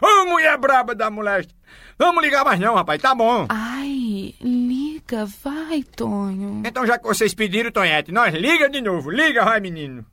[0.00, 1.52] Ô, mulher braba da molesta.
[1.98, 3.46] Vamos ligar mais não, rapaz, tá bom.
[3.48, 6.62] Ai, liga, vai, Tonho.
[6.64, 9.10] Então já que vocês pediram, Tonhete, nós liga de novo.
[9.10, 10.06] Liga, vai, menino.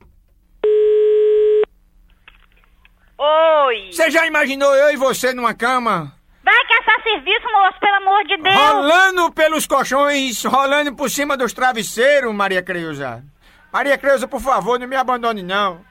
[3.18, 3.92] Oi.
[3.92, 6.12] Você já imaginou eu e você numa cama?
[6.46, 8.54] Vai caçar serviço, moço, pelo amor de Deus.
[8.54, 13.24] Rolando pelos colchões, rolando por cima dos travesseiros, Maria Creuza.
[13.72, 15.84] Maria Creuza, por favor, não me abandone não.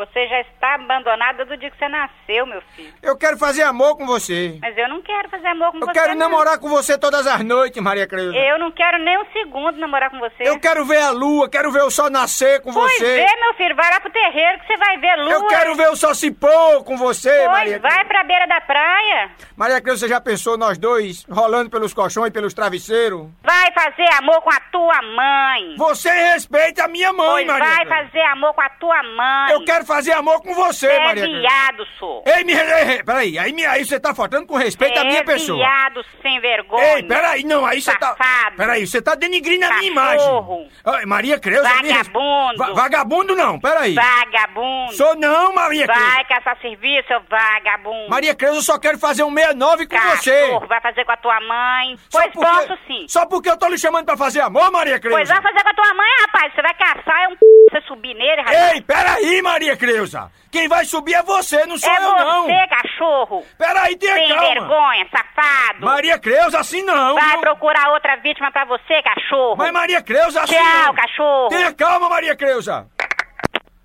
[0.00, 2.92] Você já está abandonada do dia que você nasceu, meu filho.
[3.02, 4.58] Eu quero fazer amor com você.
[4.60, 5.92] Mas eu não quero fazer amor com Eu você.
[5.92, 6.18] quero não.
[6.28, 8.36] namorar com você todas as noites, Maria Creuza.
[8.36, 10.36] Eu não quero nem um segundo namorar com você.
[10.48, 13.04] Eu quero ver a lua, quero ver o sol nascer com Pois você.
[13.16, 15.32] vê, meu filho, vai lá pro terreiro que você vai ver lua.
[15.32, 18.60] Eu quero ver o sol se pôr com você, Pois Maria vai pra beira da
[18.62, 19.30] praia.
[19.56, 23.28] Maria Creuza, você já pensou nós dois rolando pelos colchões pelos travesseiros?
[23.42, 25.74] Vai fazer amor com a tua mãe.
[25.76, 28.04] Você respeita a minha mãe, Pois Maria vai Creuza.
[28.06, 29.52] fazer amor com a tua mãe.
[29.52, 31.40] Eu quero fazer amor com você, é Maria Creuza.
[31.40, 32.22] viado, sou.
[32.26, 32.52] Ei, me...
[32.52, 35.58] ei, ei, peraí, aí, me- aí você tá faltando com respeito à é minha pessoa.
[35.58, 36.96] viado sem vergonha.
[36.96, 38.16] Ei, peraí, não, aí você tá...
[38.56, 40.54] Peraí, você tá denigrindo a minha Cachorro.
[40.62, 40.70] imagem.
[40.84, 41.68] Ai, Maria Creuza...
[41.68, 42.56] Vagabundo.
[42.58, 43.94] Va- vagabundo não, peraí.
[43.94, 44.92] Vagabundo.
[44.94, 46.04] Sou não, Maria Creuza.
[46.14, 48.08] Vai caçar serviço, seu vagabundo.
[48.08, 50.40] Maria Creuza, eu só quero fazer um 69 com você.
[50.42, 51.96] Cachorro, vai fazer com a tua mãe.
[52.08, 53.06] Só Pois porque- posso sim.
[53.08, 55.16] Só porque eu tô lhe chamando pra fazer amor, Maria Creuza?
[55.18, 56.54] Pois vai fazer com a tua mãe, rapaz.
[56.54, 57.38] Você vai caçar, é um p...
[57.70, 58.72] você subir nele, rapaz.
[58.74, 60.30] Ei, peraí, Maria Creuza.
[60.52, 62.42] Quem vai subir é você, não sou é eu, não.
[62.44, 63.46] você, cachorro.
[63.56, 64.42] Peraí, tenha Sem calma.
[64.48, 65.86] vergonha, safado.
[65.86, 67.14] Maria Creuza, assim não.
[67.14, 67.40] Vai não.
[67.40, 69.56] procurar outra vítima pra você, cachorro.
[69.56, 70.94] Mas Maria Creuza, assim Tchau, não.
[70.94, 71.48] cachorro.
[71.48, 72.86] Tenha calma, Maria Creuza.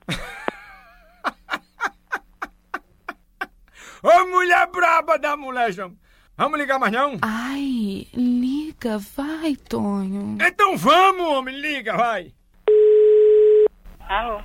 [4.03, 5.71] Ô, mulher braba da mulher.
[6.37, 7.17] Vamos ligar mais não?
[7.21, 10.37] Ai, liga, vai, Tonho.
[10.45, 12.33] Então vamos, homem, liga, vai.
[14.07, 14.41] Alô?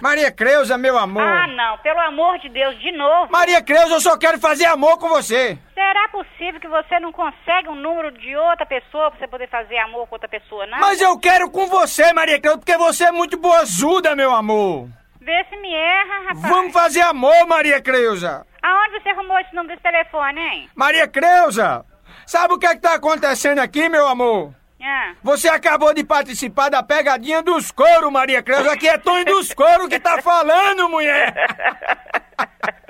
[0.00, 1.22] Maria Creuza, meu amor.
[1.22, 3.30] Ah, não, pelo amor de Deus, de novo.
[3.30, 5.58] Maria Creuza, eu só quero fazer amor com você.
[5.74, 9.78] Será possível que você não consegue um número de outra pessoa pra você poder fazer
[9.78, 10.78] amor com outra pessoa, não?
[10.78, 14.88] Mas eu quero com você, Maria Creuza, porque você é muito boazuda, meu amor.
[15.20, 16.48] Vê se me erra, rapaz.
[16.48, 18.46] Vamos fazer amor, Maria Creuza.
[18.62, 20.68] Aonde você arrumou esse número desse telefone, hein?
[20.74, 21.84] Maria Creuza,
[22.26, 24.54] sabe o que é que tá acontecendo aqui, meu amor?
[24.82, 25.12] Ah.
[25.22, 28.72] Você acabou de participar da pegadinha dos couro, Maria Creuza.
[28.72, 31.34] Aqui é Tony dos couro que tá falando, mulher.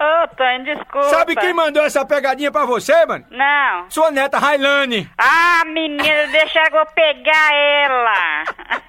[0.00, 1.08] Ô, Tony, desculpa.
[1.10, 3.26] Sabe quem mandou essa pegadinha pra você, mano?
[3.30, 3.90] Não.
[3.90, 5.10] Sua neta Railane.
[5.18, 8.44] Ah, menina, deixa eu pegar ela.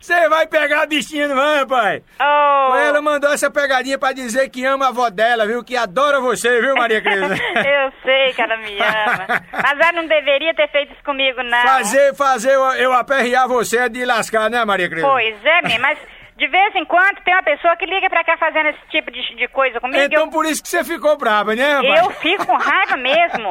[0.00, 2.02] Você vai pegar a bichinha, não vai, pai?
[2.20, 2.74] Oh.
[2.76, 5.62] Ela mandou essa pegadinha pra dizer que ama a avó dela, viu?
[5.64, 7.34] Que adora você, viu, Maria Creuza?
[7.56, 9.44] eu sei que ela me ama.
[9.52, 11.62] Mas ela não deveria ter feito isso comigo, não.
[11.62, 15.08] Fazer, fazer eu, eu aperrear você é de lascar, né, Maria Creuza?
[15.08, 15.98] Pois é, mesmo, mas
[16.42, 19.36] de vez em quando tem uma pessoa que liga pra cá fazendo esse tipo de,
[19.36, 20.02] de coisa comigo.
[20.02, 22.04] Então eu, por isso que você ficou brava, né, rapaz?
[22.04, 23.48] eu fico com raiva mesmo.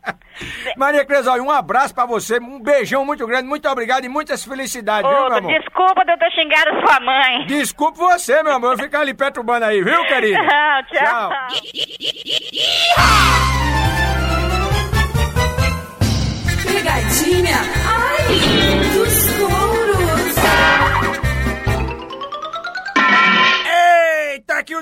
[0.74, 4.42] Maria Creuza, olha, um abraço pra você, um beijão muito grande, muito obrigado e muitas
[4.42, 5.52] felicidades, viu, Ô, meu amor?
[5.52, 7.46] desculpa de eu ter xingado sua mãe.
[7.46, 10.42] Desculpe você, meu amor, ficar ali perturbando aí, viu, querida?
[10.42, 11.30] Não, tchau.
[16.66, 17.56] Pegadinha,
[17.86, 18.83] ai,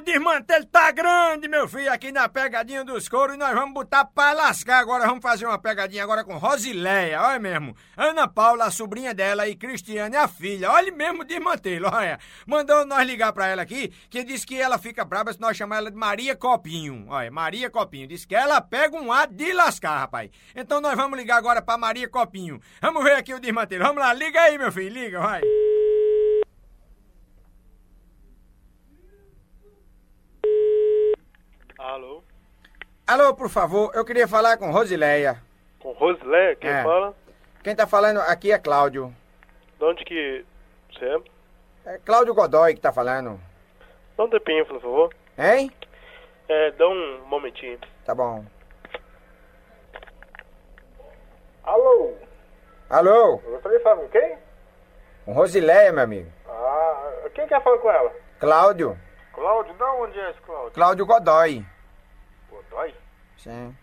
[0.03, 3.37] Eita, que o desmantelo tá grande, meu filho, aqui na pegadinha dos couros.
[3.37, 5.07] E nós vamos botar pra lascar agora.
[5.07, 7.77] Vamos fazer uma pegadinha agora com Rosileia, olha mesmo.
[7.97, 10.71] Ana Paula, a sobrinha dela, e Cristiane, a filha.
[10.71, 12.19] Olha mesmo o desmantelo, olha.
[12.47, 15.79] Mandou nós ligar pra ela aqui, que disse que ela fica brava se nós chamar
[15.79, 17.07] ela de Maria Copinho.
[17.09, 18.07] Olha, Maria Copinho.
[18.07, 20.31] Disse que ela pega um ar de lascar, rapaz.
[20.55, 22.61] Então nós vamos ligar agora pra Maria Copinho.
[22.81, 23.85] Vamos ver aqui o desmantelo.
[23.85, 25.43] Vamos lá, liga aí, meu filho, liga, vai.
[31.83, 32.23] Alô?
[33.07, 35.43] Alô, por favor, eu queria falar com Rosileia.
[35.81, 36.55] Com Rosileia?
[36.57, 36.83] Quem É.
[36.83, 37.15] fala?
[37.63, 39.15] Quem tá falando aqui é Cláudio.
[39.79, 40.45] De onde que
[40.93, 41.95] você é?
[41.95, 43.41] É Cláudio Godoy que tá falando.
[44.17, 45.15] Dá um tempinho, por favor.
[45.37, 45.73] Hein?
[46.49, 47.79] É, dá um momentinho.
[48.05, 48.45] Tá bom.
[51.65, 52.15] Alô?
[52.91, 53.41] Alô?
[53.45, 54.39] Eu gostaria de falar com quem?
[55.25, 56.31] Com Rosileia, meu amigo.
[56.49, 58.13] Ah, quem quer falar com ela?
[58.39, 58.97] Cláudio.
[59.33, 59.75] Cláudio?
[59.75, 60.73] Da onde é esse Cláudio?
[60.73, 61.67] Cláudio Godoy.
[62.51, 62.95] Godoy?
[63.39, 63.77] Sim.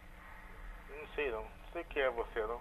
[0.90, 1.42] Não sei não.
[1.42, 2.60] Não sei quem é você não.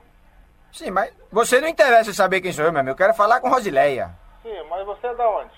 [0.73, 2.93] Sim, mas você não interessa saber quem sou eu, meu amigo.
[2.93, 4.11] Eu quero falar com Rosileia.
[4.43, 5.53] Sim, mas você é da onde?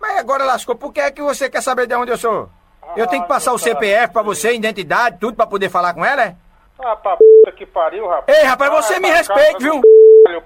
[0.00, 2.50] Mas agora lascou, por que é que você quer saber de onde eu sou?
[2.96, 6.22] Eu tenho que passar o CPF pra você, identidade, tudo pra poder falar com ela,
[6.24, 6.36] é?
[6.84, 8.36] Ah, pra p que pariu, rapaz.
[8.38, 9.80] Ei, rapaz, você Ah, me casa viu?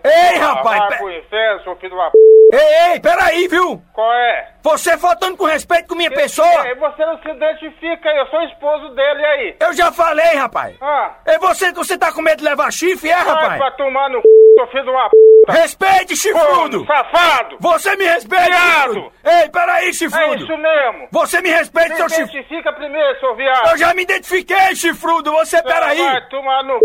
[0.05, 2.19] Ei, rapaz, Vai pe- pro inferno, seu filho uma p.
[2.53, 3.83] Ei, ei, peraí, viu?
[3.93, 4.49] Qual é?
[4.63, 6.67] Você faltando com respeito com minha pessoa?
[6.69, 9.57] Ei, você não se identifica, eu sou esposo dele, e aí?
[9.61, 10.77] Eu já falei, rapaz.
[10.81, 11.15] Ah.
[11.25, 13.59] É você, você tá com medo de levar chifre, é, Vai rapaz?
[13.59, 15.17] pra tomar no c, seu filho uma p.
[15.49, 16.85] Respeite, chifrudo!
[16.85, 17.57] Corno, Safado!
[17.61, 18.95] Você me respeita, Viado!
[18.95, 19.13] chifrudo!
[19.25, 20.35] Ei, peraí, É chifrudo!
[20.45, 21.09] isso mesmo!
[21.13, 22.31] Você me respeita, Se seu chifrudo!
[22.33, 23.71] identifica primeiro, seu viado!
[23.71, 25.31] Eu já me identifiquei, chifrudo!
[25.33, 25.99] Você, peraí!
[26.03, 26.79] Vai tomar no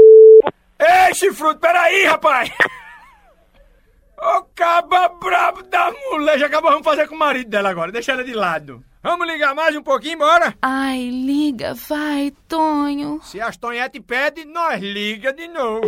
[0.79, 2.51] Ei, chifrudo, peraí, rapaz!
[4.17, 6.39] Ô caba brabo da mulher!
[6.39, 8.83] Já acabou, vamos fazer com o marido dela agora, deixa ela de lado.
[9.03, 10.55] Vamos ligar mais um pouquinho, bora?
[10.61, 13.19] Ai, liga, vai, Tonho.
[13.23, 15.87] Se as Tonhete pede, nós liga de novo.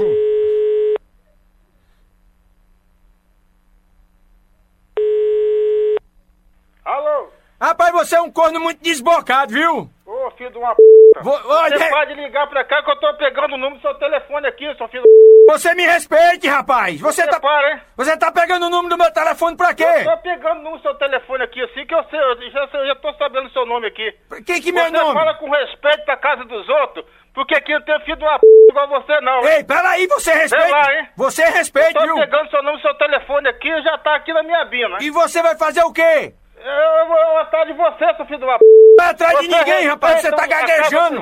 [6.83, 7.29] Alô?
[7.61, 9.92] Rapaz, você é um corno muito desbocado, viu?
[10.25, 10.81] Ô, filho de uma p.
[11.21, 13.93] Vo- olha- Você pode ligar pra cá que eu tô pegando o número do seu
[13.95, 15.03] telefone aqui, seu filho
[15.49, 16.99] Você me respeite, rapaz!
[17.01, 17.39] Você tá.
[17.39, 17.81] para, hein?
[17.97, 19.83] Você tá pegando o número do meu telefone pra quê?
[19.83, 22.69] Eu tô pegando o número do seu telefone aqui, assim que eu sei, eu já,
[22.73, 24.11] eu já tô sabendo o seu nome aqui.
[24.45, 25.13] Quem que meu você nome?
[25.13, 28.47] fala com respeito pra casa dos outros, porque aqui eu tenho filho de uma p
[28.69, 29.43] igual você não.
[29.45, 30.69] Ei, peraí, você respeita.
[30.69, 31.09] Lá, hein?
[31.17, 32.15] Você respeita, Tô viu?
[32.15, 34.97] pegando seu nome, seu telefone aqui e já tá aqui na minha bina.
[35.01, 36.33] E você vai fazer o quê?
[36.63, 38.63] Eu, vou atrás de você, seu filho de uma p.
[38.97, 41.21] Tá atrás de ninguém, rapaz, você tá gaguejando.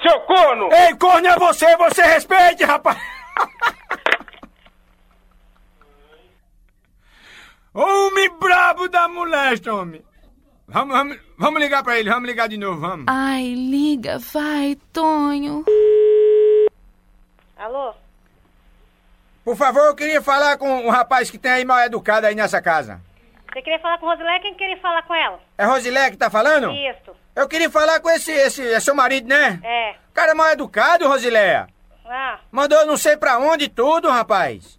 [0.00, 0.68] Seu corno!
[0.72, 2.96] Ei, corno é você, você respeite, rapaz!
[7.74, 10.04] Homem brabo da molesta, homem!
[10.68, 13.06] Vamos, vamos, vamos ligar pra ele, vamos ligar de novo, vamos.
[13.08, 15.64] Ai, liga, vai, Tonho.
[17.56, 17.92] Alô?
[19.44, 22.62] Por favor, eu queria falar com um rapaz que tem aí mal educado aí nessa
[22.62, 23.00] casa.
[23.56, 24.38] Você queria falar com Rosilé?
[24.40, 25.40] Quem queria falar com ela?
[25.56, 26.70] É Rosilé que tá falando?
[26.72, 27.16] Isso.
[27.34, 29.58] Eu queria falar com esse, esse, é seu marido, né?
[29.64, 29.92] É.
[30.10, 31.66] O cara é mal educado, Rosiléia.
[32.04, 34.78] Ah, Mandou não sei pra onde tudo, rapaz.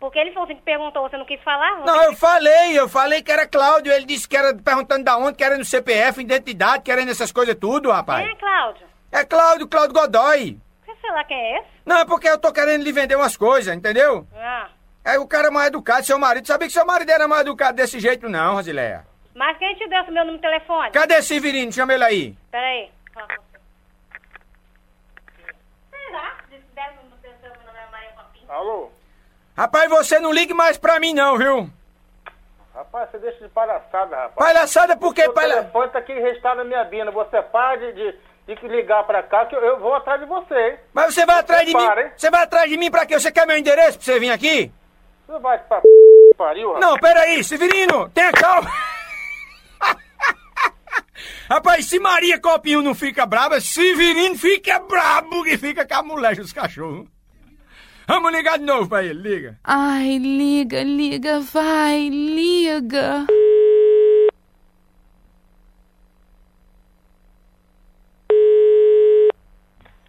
[0.00, 1.78] Porque ele falou assim, que perguntou, você não quis falar?
[1.84, 3.92] Não, eu falei, eu falei que era Cláudio.
[3.92, 7.54] Ele disse que era perguntando da onde, que era no CPF, identidade, querendo essas coisas
[7.54, 8.24] tudo, rapaz.
[8.24, 8.86] Quem é Cláudio?
[9.12, 10.58] É Cláudio, Cláudio Godoy.
[10.84, 11.68] Você sei lá quem é esse?
[11.86, 14.26] Não, é porque eu tô querendo lhe vender umas coisas, entendeu?
[14.34, 14.70] Ah.
[15.08, 16.46] Aí o cara é mal educado, seu marido.
[16.46, 19.06] Sabia que seu marido era mal educado desse jeito, não, Rosileia.
[19.34, 20.90] Mas quem te deu esse meu número de telefone?
[20.90, 21.72] Cadê Severino?
[21.72, 22.36] Chama ele aí.
[22.50, 22.90] Peraí.
[23.16, 23.38] O é.
[28.48, 28.90] Alô?
[29.56, 31.70] Rapaz, você não ligue mais pra mim, não, viu?
[32.74, 34.34] Rapaz, você deixa de palhaçada, rapaz.
[34.34, 35.26] Palhaçada por quê?
[35.26, 35.56] O Palha...
[35.56, 37.10] telefone tá aqui registrado na minha bina.
[37.10, 37.92] Você para de,
[38.46, 40.78] de, de ligar pra cá que eu, eu vou atrás de você.
[40.92, 41.86] Mas você vai atrás de mim?
[41.86, 42.12] Para, hein?
[42.14, 43.18] Você vai atrás de mim pra quê?
[43.18, 44.70] Você quer meu endereço pra você vir aqui?
[45.28, 45.82] Você vai pra
[46.38, 46.86] pariu, rapaz.
[46.86, 48.72] Não, peraí, Severino, tenha calma.
[51.50, 56.36] Rapaz, se Maria Copinho não fica brava, Severino fica brabo que fica com a mulher
[56.36, 57.06] dos cachorros.
[58.06, 59.58] Vamos ligar de novo pra ele, liga.
[59.62, 63.26] Ai, liga, liga, vai, liga.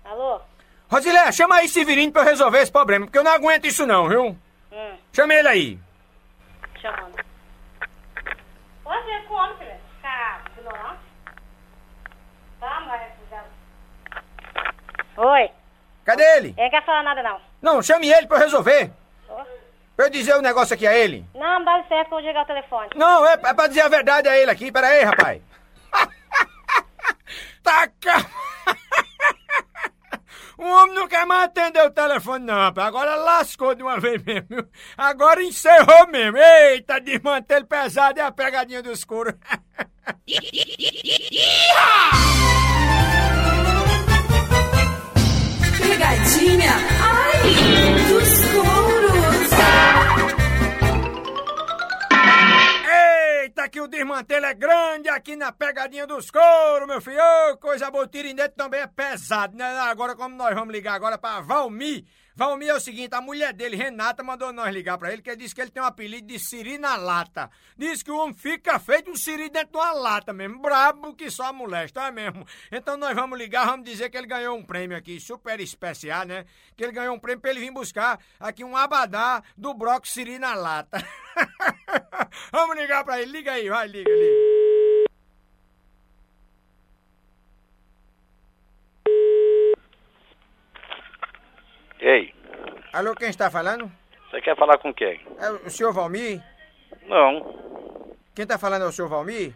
[0.05, 0.39] Alô?
[0.87, 4.07] Rosilé, chama aí Severino pra eu resolver esse problema, porque eu não aguento isso não,
[4.07, 4.37] viu?
[4.79, 5.79] Hum, Chama ele aí.
[6.81, 7.15] chamando.
[8.83, 9.75] Pode ir com homem, filho.
[9.97, 10.99] Ficar ignorante.
[12.61, 13.11] Tá, mas...
[15.17, 15.51] Oi.
[16.05, 16.47] Cadê ele?
[16.57, 17.41] Ele não quer falar nada, não.
[17.61, 18.91] Não, chame ele pra eu resolver.
[19.27, 19.35] Ô?
[19.97, 21.25] Pra eu dizer o negócio aqui a ele.
[21.35, 22.89] Não, dá licença que eu vou ligar o telefone.
[22.95, 24.71] Não, é, é pra dizer a verdade a ele aqui.
[24.71, 25.41] Pera aí, rapaz.
[27.61, 28.13] Taca!
[30.59, 32.89] O homem não quer mais atender o telefone, não, rapaz.
[32.89, 34.67] Agora lascou de uma vez mesmo.
[34.97, 36.37] Agora encerrou mesmo.
[36.37, 39.33] Eita, desmantelo pesado e a pegadinha do escuro.
[45.79, 47.39] Pegadinha, ai,
[48.09, 48.38] dos
[53.59, 57.19] Eita, que o desmantelo é grande aqui na pegadinha dos couros, meu filho.
[57.59, 59.65] Coisa boa, o dentro também é pesado, né?
[59.79, 62.05] Agora, como nós vamos ligar agora pra Valmir.
[62.39, 65.53] Valmir é o seguinte, a mulher dele, Renata, mandou nós ligar pra ele, que disse
[65.53, 67.51] que ele tem um apelido de Siri na lata.
[67.77, 71.29] Diz que o homem fica feito um Siri dentro de uma lata mesmo, brabo que
[71.29, 72.47] só molesta, é mesmo?
[72.71, 76.45] Então nós vamos ligar, vamos dizer que ele ganhou um prêmio aqui, super especial, né?
[76.77, 80.39] Que ele ganhou um prêmio pra ele vir buscar aqui um abadá do broco Siri
[80.39, 81.05] na lata.
[82.53, 84.78] vamos ligar pra ele, liga aí, vai, liga, liga.
[91.99, 92.33] Ei,
[92.93, 93.91] Alô, quem está falando?
[94.29, 95.19] você quer falar com quem?
[95.39, 96.41] É o senhor Valmir?
[97.07, 98.05] Não.
[98.35, 99.53] Quem tá falando é o senhor Valmir?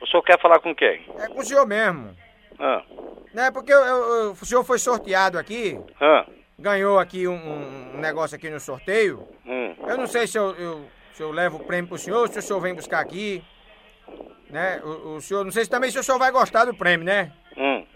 [0.00, 1.04] O senhor quer falar com quem?
[1.18, 2.16] É com o senhor mesmo.
[2.58, 2.82] Ah,
[3.34, 6.26] Né, porque eu- eu- o senhor foi sorteado aqui, ah,
[6.58, 9.26] ganhou aqui um, um- um negócio aqui no sorteio.
[9.46, 9.74] hum.
[9.88, 12.42] Eu não sei se eu, eu- se eu levo o prêmio pro senhor, se o
[12.42, 13.42] senhor vem buscar aqui.
[14.50, 14.80] Né?
[14.84, 17.32] O, o senhor, não sei se também se o senhor vai gostar do prêmio, né?
[17.56, 17.86] Hum.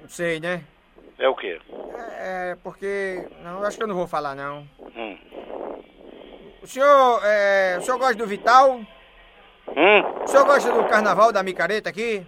[0.00, 0.62] Não sei, né?
[1.20, 1.60] É o quê?
[2.18, 3.28] É, porque.
[3.44, 4.66] Não, acho que eu não vou falar, não.
[4.96, 5.18] Hum.
[6.62, 7.20] O senhor.
[7.24, 8.80] é, o senhor gosta do Vital?
[9.68, 10.22] Hum?
[10.24, 12.26] O senhor gosta do carnaval da micareta aqui?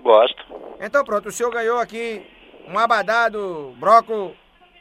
[0.00, 0.44] Gosto.
[0.80, 2.26] Então pronto, o senhor ganhou aqui
[2.68, 4.34] um abadá do broco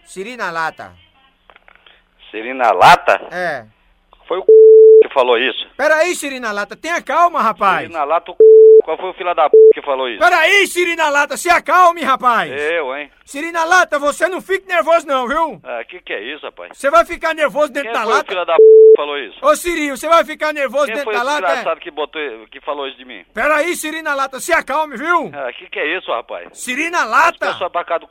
[0.03, 0.93] Siri na lata.
[2.31, 3.13] Siri na lata?
[3.31, 3.65] É.
[4.27, 5.67] Foi o que falou isso.
[5.77, 7.81] Peraí, Siri na lata, tenha calma, rapaz.
[7.83, 8.35] Siri na lata, o
[8.85, 10.19] qual foi o filho da que falou isso?
[10.19, 12.51] Peraí, Siri na lata, se acalme, rapaz.
[12.51, 13.11] Eu, hein?
[13.25, 15.59] Siri na lata, você não fique nervoso não, viu?
[15.63, 16.69] Ah, que que é isso, rapaz?
[16.77, 18.27] Você vai ficar nervoso dentro Quem da foi o lata?
[18.31, 19.37] filho da que falou isso?
[19.41, 21.45] Ô Siri, você vai ficar nervoso Quem dentro foi da esse lata?
[21.47, 21.49] é?
[21.55, 22.21] desgraçado que botou,
[22.51, 23.25] que falou isso de mim?
[23.33, 25.31] Peraí, Siri na lata, se acalme, viu?
[25.33, 26.47] Ah, que que é isso, rapaz?
[26.53, 27.47] Siri na lata.
[27.47, 28.07] Pessoal pra cá do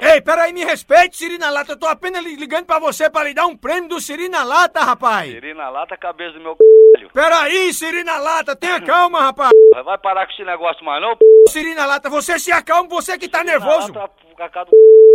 [0.00, 1.72] Ei, peraí, me respeite, Siri na lata.
[1.72, 4.42] Eu tô apenas li- ligando pra você pra lhe dar um prêmio do Siri na
[4.42, 5.30] lata, rapaz.
[5.30, 7.06] Siri na lata, cabeça do meu c...
[7.12, 9.50] Peraí, Siri na lata, tenha calma, rapaz.
[9.84, 11.16] Vai parar com esse negócio mais não,
[11.48, 13.92] Siri na lata, você se acalma, você que tá nervoso.
[13.92, 14.70] Na lata, cacá do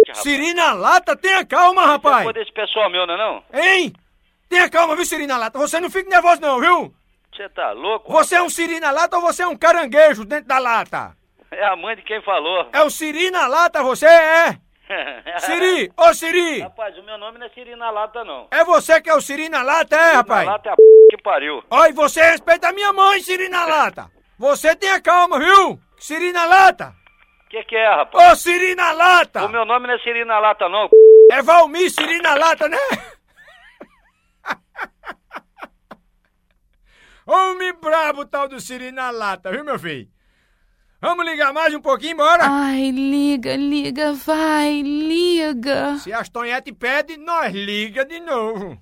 [0.08, 0.20] rapaz.
[0.24, 2.18] Siri na lata, tenha calma, rapaz.
[2.28, 3.44] Depois desse pessoal meu, não é não?
[3.54, 3.94] Hein?
[4.50, 5.58] Tenha calma, viu, Siri na lata?
[5.58, 6.94] Você não fique nervoso não, viu?
[7.36, 8.12] Você tá louco?
[8.14, 11.16] Você é um Siri na lata ou você é um caranguejo dentro da lata?
[11.52, 12.68] É a mãe de quem falou.
[12.72, 14.58] É o Siri na lata, você é?
[15.40, 16.62] Siri, ô Siri!
[16.62, 18.48] Rapaz, o meu nome não é Siri na lata, não.
[18.52, 20.46] É você que é o Siri na lata, é, rapaz?
[20.46, 20.76] Na lata é a
[21.10, 21.64] que pariu.
[21.70, 24.12] Olha, e você respeita a minha mãe, Siri na lata.
[24.38, 25.80] Você tenha calma, viu?
[25.98, 26.94] Siri na lata.
[27.50, 28.32] Que que é, rapaz?
[28.32, 29.46] Ô, Siri na lata.
[29.46, 30.90] O meu nome não é Siri na lata, não.
[31.32, 32.78] É Valmir Siri na lata, né?
[37.26, 40.08] Homem brabo tal do Siri na lata, viu, meu filho?
[41.06, 42.46] Vamos ligar mais um pouquinho, bora!
[42.50, 46.00] Ai, liga, liga, vai, liga!
[46.00, 48.76] Se as Tonhete pede, nós liga de novo.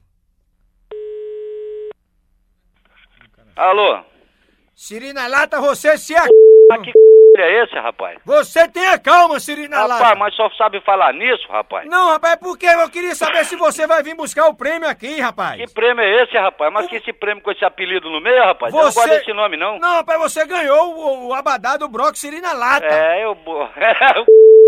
[3.58, 4.06] Alô?
[4.74, 6.26] Sirina Lata, você se a...
[6.72, 6.92] Ah, que
[7.38, 8.18] é esse, rapaz?
[8.26, 10.04] Você tenha calma, Siri na lata.
[10.04, 11.88] Rapaz, mas só sabe falar nisso, rapaz?
[11.90, 15.60] Não, rapaz, porque eu queria saber se você vai vir buscar o prêmio aqui, rapaz.
[15.60, 16.72] Que prêmio é esse, rapaz?
[16.72, 18.74] Mas que esse prêmio com esse apelido no meio, rapaz?
[18.74, 19.80] Eu não Você- gosto desse nome, não.
[19.80, 22.86] Não, rapaz, você ganhou o, o abadá do Brock Siri na lata.
[22.86, 23.36] É, eu...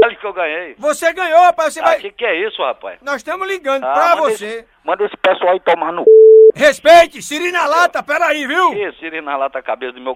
[0.05, 0.75] É, o que eu ganhei.
[0.77, 1.99] Você ganhou, rapaz, você Ah, vai...
[1.99, 2.99] que que é isso, rapaz?
[3.01, 4.45] Nós estamos ligando Ah, pra você.
[4.45, 6.05] Esse, manda esse pessoal aí tomar no...
[6.55, 8.71] Respeite, Siri na lata, peraí, viu?
[8.71, 10.13] Que Siri na lata cabeça do meu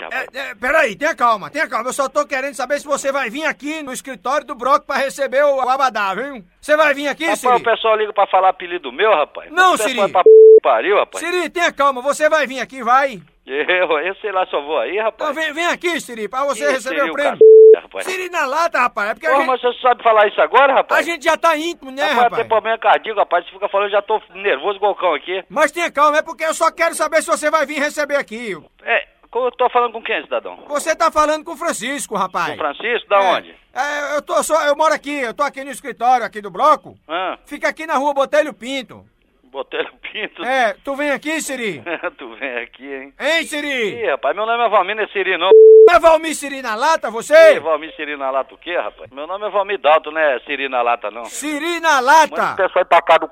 [0.00, 0.28] rapaz.
[0.32, 1.88] É, é, peraí, tenha calma, tenha calma.
[1.88, 4.96] Eu só tô querendo saber se você vai vir aqui no escritório do Brock pra
[4.96, 6.42] receber o, o abadá, viu?
[6.60, 7.54] Você vai vir aqui, Rapaz, Siri?
[7.54, 9.50] o pessoal liga pra falar apelido meu, rapaz.
[9.50, 10.00] Não, Siri.
[10.00, 10.22] é pra
[10.62, 11.24] pariu, rapaz.
[11.24, 13.20] Siri, tenha calma, você vai vir aqui, vai.
[13.44, 15.30] Eu, eu sei lá eu vou aí, rapaz.
[15.30, 17.38] Então vem, vem aqui, Siri, pra você Ih, receber Siri, o prêmio.
[17.38, 17.80] c...
[17.80, 18.04] rapaz.
[18.04, 20.72] Siri na lata, rapaz, é porque a Pô, gente, mas você sabe falar isso agora,
[20.74, 21.00] rapaz?
[21.00, 22.40] a gente já tá íntimo, né, Rapaz, rapaz?
[22.40, 23.44] tem problema cardíaco, rapaz.
[23.44, 25.42] Você fica falando, eu já tô nervoso igual o cão aqui.
[25.48, 28.56] Mas tenha calma, é porque eu só quero saber se você vai vir receber aqui.
[28.84, 30.56] É, eu tô falando com quem, cidadão?
[30.68, 32.46] Você tá falando com o Francisco, rapaz.
[32.48, 33.08] Com o Francisco?
[33.08, 33.32] Da É.
[33.34, 33.56] onde?
[33.74, 36.94] É, eu tô só, eu moro aqui, eu tô aqui no escritório aqui do bloco.
[37.08, 39.04] Ah, Fica aqui na rua Botelho Pinto.
[39.52, 40.42] Botelho Pinto.
[40.42, 41.82] É, tu vem aqui, Siri?
[42.18, 43.14] tu vem aqui, hein?
[43.20, 44.00] Hein, Siri?
[44.00, 45.50] Ih, rapaz, meu nome é Valmir, não é Siri, não.
[45.90, 47.60] É Valmir Siri na lata, Ih, você?
[47.60, 49.10] Valmir Siri na lata o quê, rapaz?
[49.10, 51.24] Meu nome é Valmir Dalton, não é Siri na lata, não.
[51.26, 52.04] Siri na Manda o
[52.38, 52.56] lata.
[52.56, 53.28] pessoal tacar do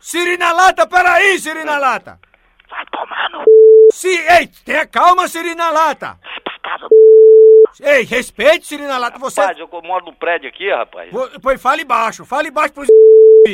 [0.00, 2.18] Siri na lata, peraí, Siri na lata.
[2.70, 3.44] Vai tomar no
[3.92, 6.18] Si, ei, tenha calma, Siri na lata.
[7.82, 9.18] Ei, respeite, Siri na lata.
[9.18, 9.40] Você.
[9.40, 11.10] Rapaz, eu moro no prédio aqui, rapaz.
[11.42, 12.88] Pois fale baixo, fale baixo pros.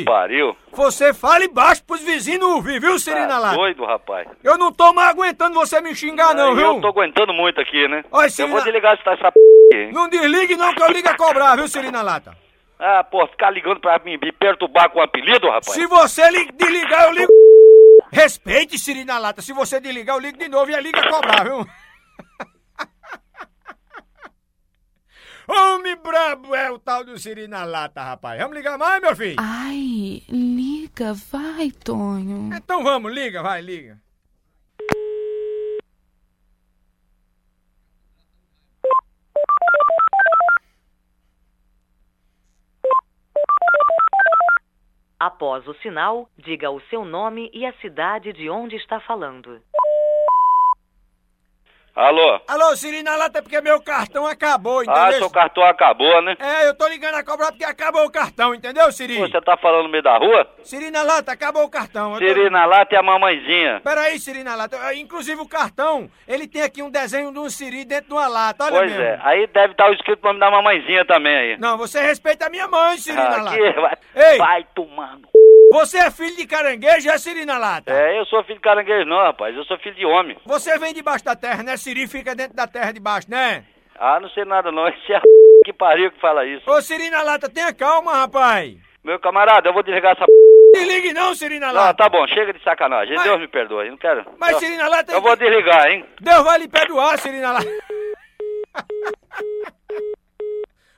[0.05, 0.55] Pariu.
[0.71, 3.55] Você fale baixo pros vizinhos ouvir, viu, Siri na Tá lata?
[3.57, 4.27] doido, rapaz.
[4.41, 6.75] Eu não tô mais aguentando você me xingar, não, Aí viu?
[6.75, 8.03] Eu tô aguentando muito aqui, né?
[8.11, 9.39] Olha, eu Siri vou desligar essa, essa p...
[9.75, 9.91] hein?
[9.91, 12.37] Não desligue, não, que eu ligo a cobrar, viu, Siri na lata?
[12.79, 15.73] Ah, pô, ficar ligando pra mim, me perturbar com apelido, rapaz.
[15.73, 17.31] Se você li- desligar, eu ligo.
[18.11, 19.41] Respeite, Siri na lata.
[19.41, 21.65] Se você desligar, eu ligo de novo e a liga a cobrar, viu?
[25.53, 28.39] Homem brabo é o tal do Siri na lata, rapaz.
[28.39, 29.35] Vamos ligar mais, meu filho?
[29.37, 32.49] Ai, liga, vai, Tonho.
[32.55, 33.99] Então vamos, liga, vai, liga.
[45.19, 49.61] Após o sinal, diga o seu nome e a cidade de onde está falando.
[51.93, 52.39] Alô?
[52.47, 55.01] Alô, Siri na lata é porque meu cartão acabou, entendeu?
[55.03, 56.37] Ah, seu cartão acabou, né?
[56.39, 59.17] É, eu tô ligando a cobrar porque acabou o cartão, entendeu, Siri?
[59.17, 60.47] Você tá falando no meio da rua?
[60.63, 62.13] Siri na lata, acabou o cartão.
[62.13, 63.81] Tô- Siri na lata e a mamãezinha.
[63.83, 64.77] Peraí, Siri na lata.
[64.81, 68.27] Ah, Inclusive o cartão, ele tem aqui um desenho de um Siri dentro de uma
[68.27, 69.03] lata, olha Pois mesmo.
[69.03, 71.57] é, aí deve estar escrito o nome da mamãezinha também aí.
[71.57, 73.49] Não, você respeita a minha mãe, Siri na Ah, lata.
[73.57, 75.27] Aqui, vai, Ei, vai tomando.
[75.71, 77.91] Você é filho de caranguejo, é Siri na lata?
[77.93, 79.55] É, eu sou filho de caranguejo não, rapaz.
[79.55, 80.37] Eu sou filho de homem.
[80.45, 81.77] Você vem debaixo da terra, né?
[81.77, 83.63] Siri fica dentro da terra debaixo, né?
[83.97, 84.87] Ah, não sei nada não.
[84.89, 85.19] Esse é
[85.65, 86.69] que pariu que fala isso.
[86.69, 88.75] Ô, Siri na lata, tenha calma, rapaz.
[89.03, 90.25] Meu camarada, eu vou desligar essa
[90.73, 91.95] Desligue não, Siri na Não, lata.
[92.03, 93.13] tá bom, chega de sacanagem.
[93.15, 94.25] Mas- Deus me perdoe, não quero.
[94.39, 95.11] Mas eu, Siri na lata...
[95.11, 96.05] eu vou desligar, hein?
[96.21, 97.67] Deus vai lhe perdoar, Siri na lata.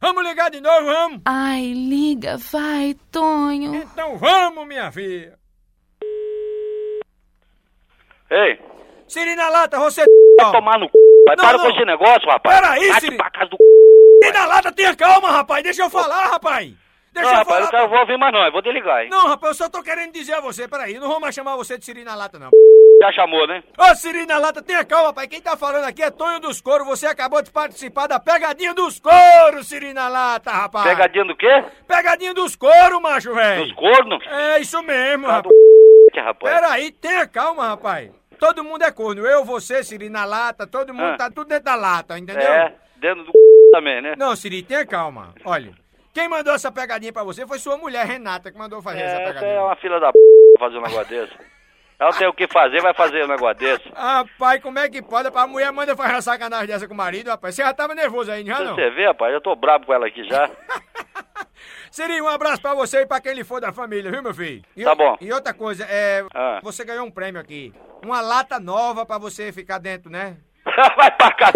[0.04, 1.22] Vamos ligar de novo, vamos?
[1.26, 3.74] Ai, liga, vai, Tonho.
[3.76, 5.40] Então vamos, minha filha.
[8.30, 8.60] Ei,
[9.08, 10.04] Siri na lata, você...
[10.40, 10.92] vai tomar no c...
[11.26, 11.66] Vai, Não, para não.
[11.66, 12.60] com esse negócio, rapaz.
[12.60, 13.16] Peraí, Vai Siri.
[13.18, 15.64] pra casa do Siri na lata, tenha calma, rapaz.
[15.64, 16.74] Deixa eu falar, rapaz.
[17.14, 17.84] Deixa Não, eu rapaz, falar.
[17.84, 19.10] eu vou ouvir mais não, eu vou desligar, hein?
[19.10, 21.78] Não, rapaz, eu só tô querendo dizer a você, peraí, não vou mais chamar você
[21.78, 22.50] de Siri na lata, não.
[23.02, 23.62] Já chamou, né?
[23.78, 25.28] Ô, Siri na lata, tenha calma, rapaz.
[25.28, 26.88] Quem tá falando aqui é Tonho dos Coros.
[26.88, 30.88] Você acabou de participar da Pegadinha dos Coros, Siri na lata, rapaz.
[30.88, 31.66] Pegadinha do quê?
[31.86, 33.66] Pegadinha dos Coros, macho, velho.
[33.66, 34.26] Dos cornos?
[34.28, 35.54] É isso mesmo, Tá rapaz.
[36.14, 36.54] do rapaz.
[36.56, 38.10] Peraí, tenha calma, rapaz.
[38.40, 39.26] Todo mundo é corno.
[39.26, 41.18] Eu, você, Siri na lata, todo mundo Ah.
[41.18, 42.42] tá tudo dentro da lata, entendeu?
[42.52, 43.38] É, dentro do c...
[43.72, 44.16] também, né?
[44.18, 45.34] Não, Siri, tenha calma.
[45.46, 45.74] Olha,
[46.14, 49.24] quem mandou essa pegadinha pra você foi sua mulher, Renata, que mandou fazer essa É,
[49.24, 49.52] essa pegadinha.
[49.54, 50.20] é uma filha da p...
[50.60, 51.34] fazer um negócio desse.
[52.00, 53.90] Ela tem o que fazer, vai fazer um negócio desse.
[53.96, 55.30] Rapaz, como é que pode?
[55.34, 57.56] A mulher manda fazer uma sacanagem dessa com o marido, rapaz.
[57.56, 58.76] Você já tava nervoso aí, já não?
[58.76, 60.50] Você vê, rapaz, eu tô brabo com ela aqui já.
[61.90, 64.64] Siri, um abraço pra você e pra quem lhe for da família, viu, meu filho?
[64.76, 65.16] E Tá bom.
[65.22, 66.26] E outra coisa, é.
[66.34, 66.60] Ah.
[66.64, 67.74] Você ganhou um prêmio aqui.
[68.04, 70.36] Uma lata nova pra você ficar dentro, né?
[70.98, 71.54] vai pra casa.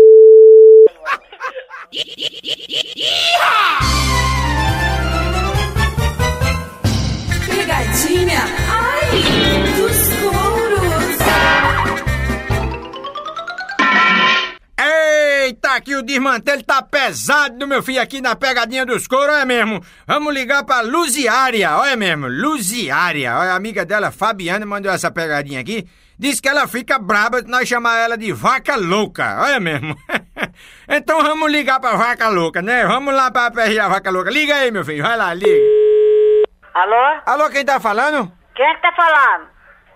[7.45, 9.23] Pegadinha, ai,
[9.77, 11.17] dos coros.
[14.77, 19.45] Eita, aqui o desmantelho tá pesado do meu filho aqui na pegadinha dos coros, olha
[19.45, 19.81] mesmo.
[20.05, 23.37] Vamos ligar pra Luziária, olha mesmo, Luziária.
[23.37, 25.87] Olha, a amiga dela, Fabiana, mandou essa pegadinha aqui.
[26.19, 29.95] Diz que ela fica braba se nós chamar ela de vaca louca, olha mesmo.
[30.87, 32.85] então vamos ligar pra vaca louca, né?
[32.85, 34.29] Vamos lá pra perder a vaca louca.
[34.29, 35.59] Liga aí, meu filho, vai lá, liga.
[36.73, 37.21] Alô?
[37.25, 38.31] Alô, quem tá falando?
[38.55, 39.47] Quem é que tá falando?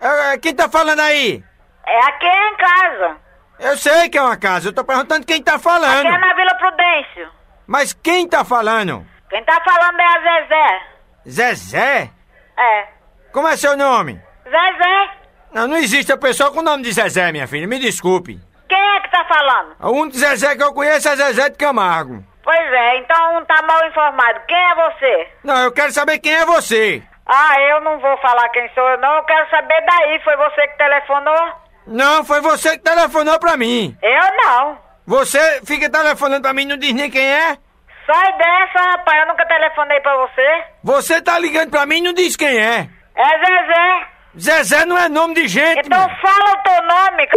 [0.02, 1.44] É, é, quem tá falando aí?
[1.86, 3.18] É aqui em casa.
[3.60, 6.08] Eu sei que é uma casa, eu tô perguntando quem tá falando.
[6.08, 7.30] Aqui é na Vila Prudêncio.
[7.68, 9.06] Mas quem tá falando?
[9.30, 10.82] Quem tá falando é a Zezé.
[11.30, 12.12] Zezé?
[12.58, 12.88] É.
[13.32, 14.20] Como é seu nome?
[14.44, 15.12] Zezé?
[15.54, 18.40] Não, não existe a pessoa com o nome de Zezé, minha filha, me desculpe.
[18.72, 19.76] Quem é que tá falando?
[19.82, 22.24] O único Zezé que eu conheço é Zezé de Camargo.
[22.42, 24.40] Pois é, então um tá mal informado.
[24.48, 25.28] Quem é você?
[25.44, 27.04] Não, eu quero saber quem é você.
[27.28, 29.14] Ah, eu não vou falar quem sou eu, não.
[29.18, 30.22] Eu quero saber daí.
[30.24, 31.54] Foi você que telefonou?
[31.86, 33.94] Não, foi você que telefonou pra mim.
[34.02, 34.78] Eu não.
[35.06, 37.58] Você fica telefonando pra mim e não diz nem quem é?
[38.06, 39.20] Sai dessa, rapaz.
[39.20, 40.64] Eu nunca telefonei pra você.
[40.82, 42.88] Você tá ligando pra mim e não diz quem é.
[43.16, 44.11] É Zezé.
[44.40, 46.18] Zezé não é nome de gente, Então meu.
[46.18, 47.32] fala o teu nome, c...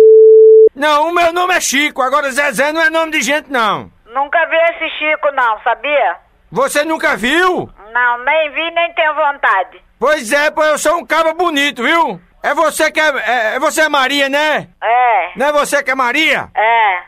[0.76, 3.90] Não, o meu nome é Chico, agora Zezé não é nome de gente, não.
[4.06, 6.16] Nunca vi esse Chico, não, sabia?
[6.50, 7.68] Você nunca viu?
[7.92, 9.82] Não, nem vi, nem tenho vontade.
[9.98, 12.20] Pois é, pois eu sou um cara bonito, viu?
[12.42, 14.68] É você que é, é, é você é Maria, né?
[14.82, 15.32] É.
[15.36, 16.48] Não é você que é Maria?
[16.54, 17.02] É.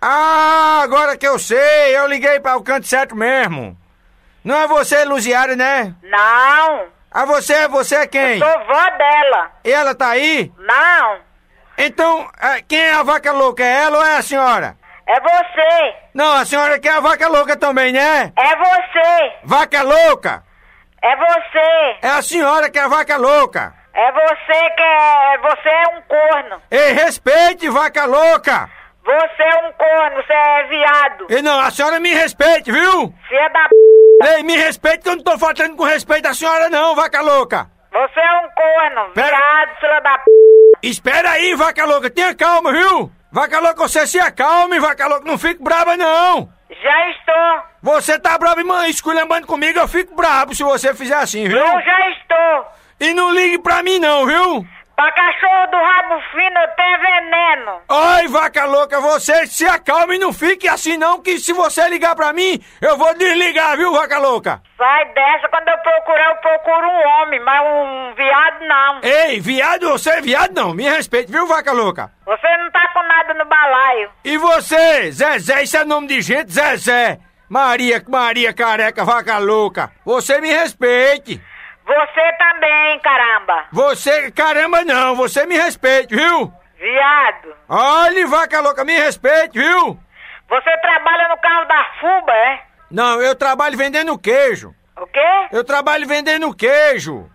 [0.00, 3.76] Ah, agora que eu sei, eu liguei para o canto certo mesmo.
[4.42, 5.94] Não é você, Luziária, né?
[6.02, 6.86] Não.
[7.12, 8.38] Ah, você, você é quem?
[8.38, 9.50] Sou vó dela.
[9.64, 10.52] E ela tá aí?
[10.58, 11.18] Não.
[11.76, 13.64] Então, é, quem é a vaca louca?
[13.64, 14.76] É ela ou é a senhora?
[15.08, 15.96] É você.
[16.14, 18.32] Não, a senhora que é a vaca louca também, né?
[18.36, 19.32] É você.
[19.42, 20.44] Vaca louca?
[21.02, 21.98] É você.
[22.02, 23.74] É a senhora que é a vaca louca.
[23.92, 25.38] É você que é.
[25.38, 26.62] Você é um corno.
[26.70, 28.70] Ei, respeite, vaca louca!
[29.02, 31.26] Você é um corno, você é viado.
[31.30, 33.12] E não, a senhora me respeite, viu?
[33.28, 33.74] Filha da p.
[34.22, 37.70] Ei, me respeite que eu não tô faltando com respeito à senhora não, vaca louca!
[37.90, 40.24] Você é um corno, Pera- viado, filha da p.
[40.82, 43.10] Espera aí, vaca louca, tenha calma, viu?
[43.32, 46.48] Vaca louca, você se acalme, vaca louca, não fique brava não!
[46.82, 47.62] Já estou.
[47.82, 51.58] Você tá brava, irmã, esculhambando comigo, eu fico bravo se você fizer assim, viu?
[51.58, 52.66] Eu já estou.
[53.00, 54.66] E não ligue pra mim não, viu?
[55.00, 57.80] Pra cachorro do rabo fino tenho veneno.
[57.88, 62.14] Ai, vaca louca, você se acalme e não fique assim não, que se você ligar
[62.14, 64.60] pra mim, eu vou desligar, viu, vaca louca?
[64.76, 69.00] Sai dessa, quando eu procurar, eu procuro um homem, mas um viado não.
[69.02, 72.12] Ei, viado, você é viado não, me respeite, viu, vaca louca?
[72.26, 74.10] Você não tá com nada no balaio.
[74.22, 77.20] E você, Zezé, isso é nome de gente, Zezé.
[77.48, 81.40] Maria, Maria careca, vaca louca, você me respeite.
[81.90, 83.64] Você também, caramba.
[83.72, 86.52] Você, caramba não, você me respeite, viu?
[86.78, 87.54] Viado.
[87.68, 89.98] Olha, vaca louca, me respeite, viu?
[90.48, 92.60] Você trabalha no carro da Fuba, é?
[92.90, 94.72] Não, eu trabalho vendendo queijo.
[94.96, 95.48] O quê?
[95.50, 97.28] Eu trabalho vendendo queijo.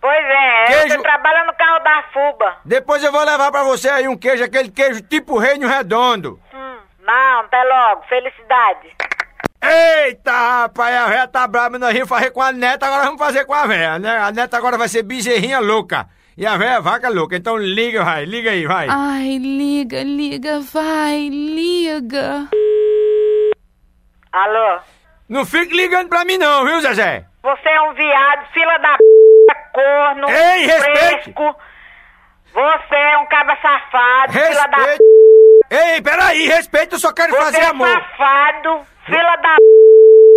[0.00, 2.56] Pois é, Queijo- você trabalha no carro da Fuba.
[2.66, 6.38] Depois eu vou levar pra você aí um queijo, aquele queijo tipo reino redondo.
[6.52, 8.02] Hum, não, até logo.
[8.08, 8.94] Felicidade.
[9.70, 13.44] Eita, rapaz, a véia tá brava, nós íamos fazer com a neta, agora vamos fazer
[13.44, 14.18] com a véia, né?
[14.18, 16.06] A neta agora vai ser bezerrinha louca.
[16.36, 18.88] E a véia é vaca louca, então liga, vai, liga aí, vai.
[18.90, 22.48] Ai, liga, liga, vai, liga.
[24.32, 24.80] Alô?
[25.28, 27.24] Não fique ligando pra mim não, viu, Zezé?
[27.42, 29.54] Você é um viado, fila da p...
[29.72, 31.22] corno, Ei, respeite.
[31.24, 31.56] fresco.
[32.52, 35.02] Você é um cabra safado, fila da Respeite.
[35.70, 37.88] Ei, peraí, respeita, eu só quero Você fazer é amor.
[37.88, 39.56] safado, fila da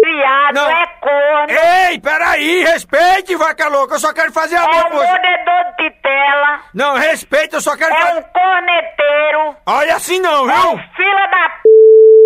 [0.05, 0.69] viado, Não.
[0.69, 1.49] é corno.
[1.89, 5.07] Ei, peraí, respeite, vaca louca, eu só quero fazer É amor um com você.
[5.07, 6.59] mordedor de titela.
[6.73, 8.19] Não, respeita, eu só quero É fazer...
[8.19, 9.55] um corneteiro.
[9.65, 10.85] Olha assim não, É um viu?
[10.95, 11.49] fila da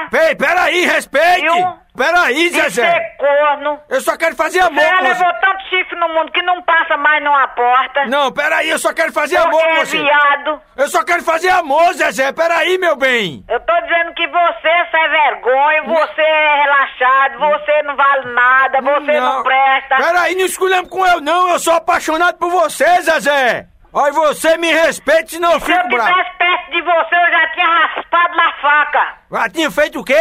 [0.10, 0.18] p...
[0.18, 1.42] Ei, peraí, respeite.
[1.42, 1.81] Viu?
[2.06, 2.91] Peraí, Zezé.
[2.91, 3.80] ser corno.
[3.89, 5.14] Eu só quero fazer amor Você já com você.
[5.24, 8.06] levou tanto chifre no mundo que não passa mais numa porta.
[8.08, 9.97] Não, peraí, eu só quero fazer Você amor com é você.
[9.97, 10.62] viado.
[10.78, 12.32] Eu só quero fazer amor, Zezé.
[12.32, 13.43] Peraí, meu bem.
[13.47, 19.20] Eu tô dizendo que você é vergonha, você é relaxado, você não vale nada, você
[19.20, 19.95] não, presta.
[19.97, 21.49] Peraí, não escolhemos com eu, não.
[21.52, 23.68] Eu sou apaixonado por você, Zezé.
[23.93, 26.10] Olha, você me respeite, senão eu Se eu fico bravo.
[26.14, 29.08] tivesse perto de você, eu já tinha raspado na faca.
[29.32, 30.16] Já tinha feito o quê?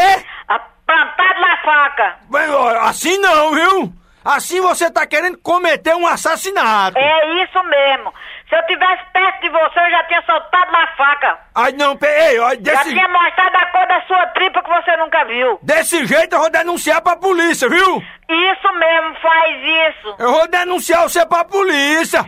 [0.49, 0.61] Ah,
[0.91, 2.17] Plantado na faca.
[2.29, 3.93] Bem, Assim não, viu?
[4.25, 6.99] Assim você tá querendo cometer um assassinato.
[6.99, 8.13] É isso mesmo.
[8.49, 11.39] Se eu tivesse perto de você, eu já tinha soltado na faca.
[11.55, 14.97] Ai, não, peraí, olha, Já desse, tinha mostrado a cor da sua tripa que você
[14.97, 15.59] nunca viu.
[15.63, 18.03] desse jeito eu vou denunciar pra polícia, viu?
[18.29, 19.63] Isso mesmo, faz
[19.97, 20.17] isso.
[20.19, 22.25] Eu vou denunciar você pra polícia.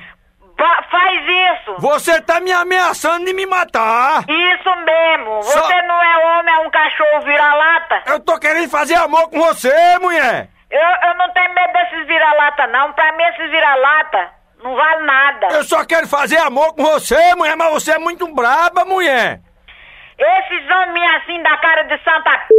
[0.62, 1.74] Va- faz isso.
[1.78, 4.20] Você tá me ameaçando de me matar.
[4.28, 5.42] Isso mesmo.
[5.42, 8.02] Só- Você não é homem, é um cachorro vira-lata.
[8.06, 10.48] Eu tô querendo fazer amor com você, mulher.
[10.70, 12.92] Eu, eu não tenho medo desses vira-lata, não.
[12.92, 14.30] Pra mim, esses vira-lata
[14.62, 15.48] não vale nada.
[15.48, 19.40] Eu só quero fazer amor com você, mulher, mas você é muito braba, mulher.
[20.16, 22.54] Esses homens assim da cara de Santa p.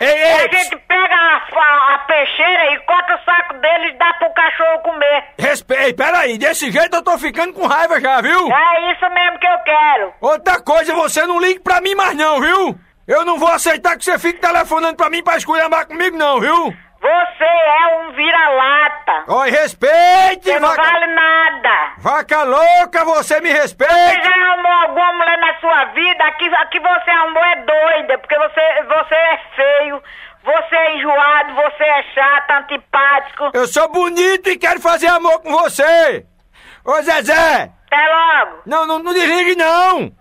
[0.00, 4.12] Ei, ei, a gente pega a, a- peixeira e corta o saco deles e dá
[4.14, 5.24] pro cachorro comer.
[5.38, 8.48] Respeite, peraí, desse jeito eu tô ficando com raiva já, viu?
[8.52, 10.12] É isso mesmo que eu quero.
[10.20, 12.78] Outra coisa, você não ligue pra mim mais não, viu?
[13.06, 16.74] Eu não vou aceitar que você fique telefonando pra mim pra esculhambar comigo não, viu?
[17.00, 19.24] Você é um vira-lata.
[19.28, 20.82] Oi, respeite, Você não vaca...
[20.82, 21.92] vale nada.
[21.98, 24.22] Vaca louca, você me Você respeite.
[24.22, 26.24] já arrumou alguma mulher na sua vida?
[26.24, 30.02] Aqui, aqui você arrumou é doida, porque você, você é feio,
[30.44, 33.50] você é enjoado, você é chato, antipático.
[33.54, 36.26] Eu sou bonito e quero fazer amor com você.
[36.84, 37.70] Ô, Zezé.
[37.86, 38.58] Até logo.
[38.66, 40.12] Não, não, não desligue não.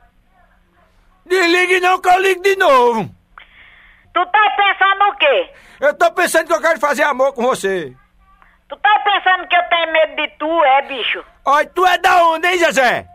[1.25, 3.09] Desligue não que eu ligo de novo.
[4.14, 5.49] Tu tá pensando o quê?
[5.82, 7.93] Eu tô pensando que eu quero fazer amor com você.
[8.68, 11.24] Tu tá pensando que eu tenho medo de tu, é, bicho?
[11.45, 13.05] Olha, tu é da onde, hein, Zezé?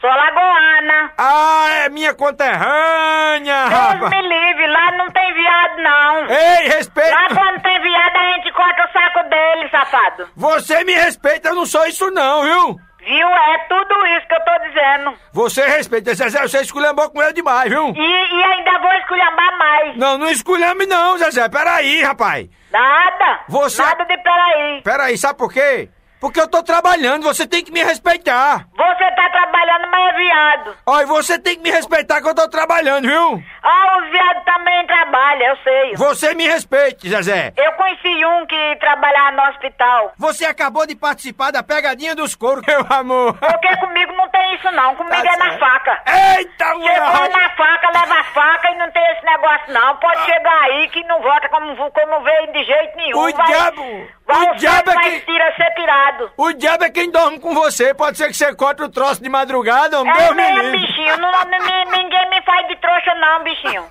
[0.00, 1.12] Sou lagoana.
[1.18, 4.10] Ah, é minha conterrânea, Deus rapaz.
[4.10, 6.26] me livre, lá não tem viado, não.
[6.30, 7.10] Ei, respeita.
[7.14, 10.28] Lá quando tem viado, a gente corta o saco dele, safado.
[10.36, 12.80] Você me respeita, eu não sou isso não, viu?
[13.04, 13.26] Viu?
[13.28, 15.14] É tudo isso que eu tô dizendo.
[15.32, 17.88] Você respeita, Zezé, você esculhambou com ele demais, viu?
[17.96, 19.96] E, e ainda vou esculhambar mais.
[19.96, 22.48] Não, não esculhambe não, Zezé, peraí, rapaz.
[22.70, 23.40] Nada.
[23.48, 24.82] Você- Nada de peraí.
[24.82, 25.88] Peraí, sabe por quê?
[26.20, 28.66] Porque eu tô trabalhando, você tem que me respeitar.
[28.76, 30.76] Você tá trabalhando, mas é viado.
[30.86, 33.42] Olha, você tem que me respeitar que eu tô trabalhando, viu?
[33.62, 35.94] Ah, os viados também trabalham, eu sei.
[35.96, 37.52] Você me respeite, Zezé.
[37.56, 40.12] Eu conheci um que trabalhava no hospital.
[40.18, 43.34] Você acabou de participar da pegadinha dos coros, meu amor.
[43.38, 46.02] Porque comigo não tem isso não, comigo Tá é na faca.
[46.36, 47.30] Eita, Chegou mulher!
[47.30, 49.96] na faca, leva a faca e não tem esse negócio não.
[49.96, 53.18] Pode chegar aí que não volta como, como veio de jeito nenhum.
[53.18, 56.30] O vai, diabo- Vai o diabo é vai que- tira ser tirado.
[56.36, 57.92] O diabo é quem dorme com você.
[57.94, 60.12] Pode ser que você corte o troço de madrugada, homem.
[60.12, 60.78] É Deus me mesmo, livre.
[60.86, 61.16] bichinho.
[61.18, 63.86] Não, não- ninguém me faz de trouxa não, bichinho.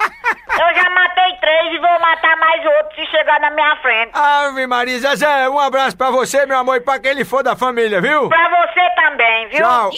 [0.51, 4.11] Eu já matei três e vou matar mais outros se chegar na minha frente.
[4.13, 7.55] Ave Maria, Zezé, um abraço pra você, meu amor, e pra quem ele for da
[7.55, 8.27] família, viu?
[8.29, 9.59] Pra você também, viu?
[9.61, 9.91] Tchau.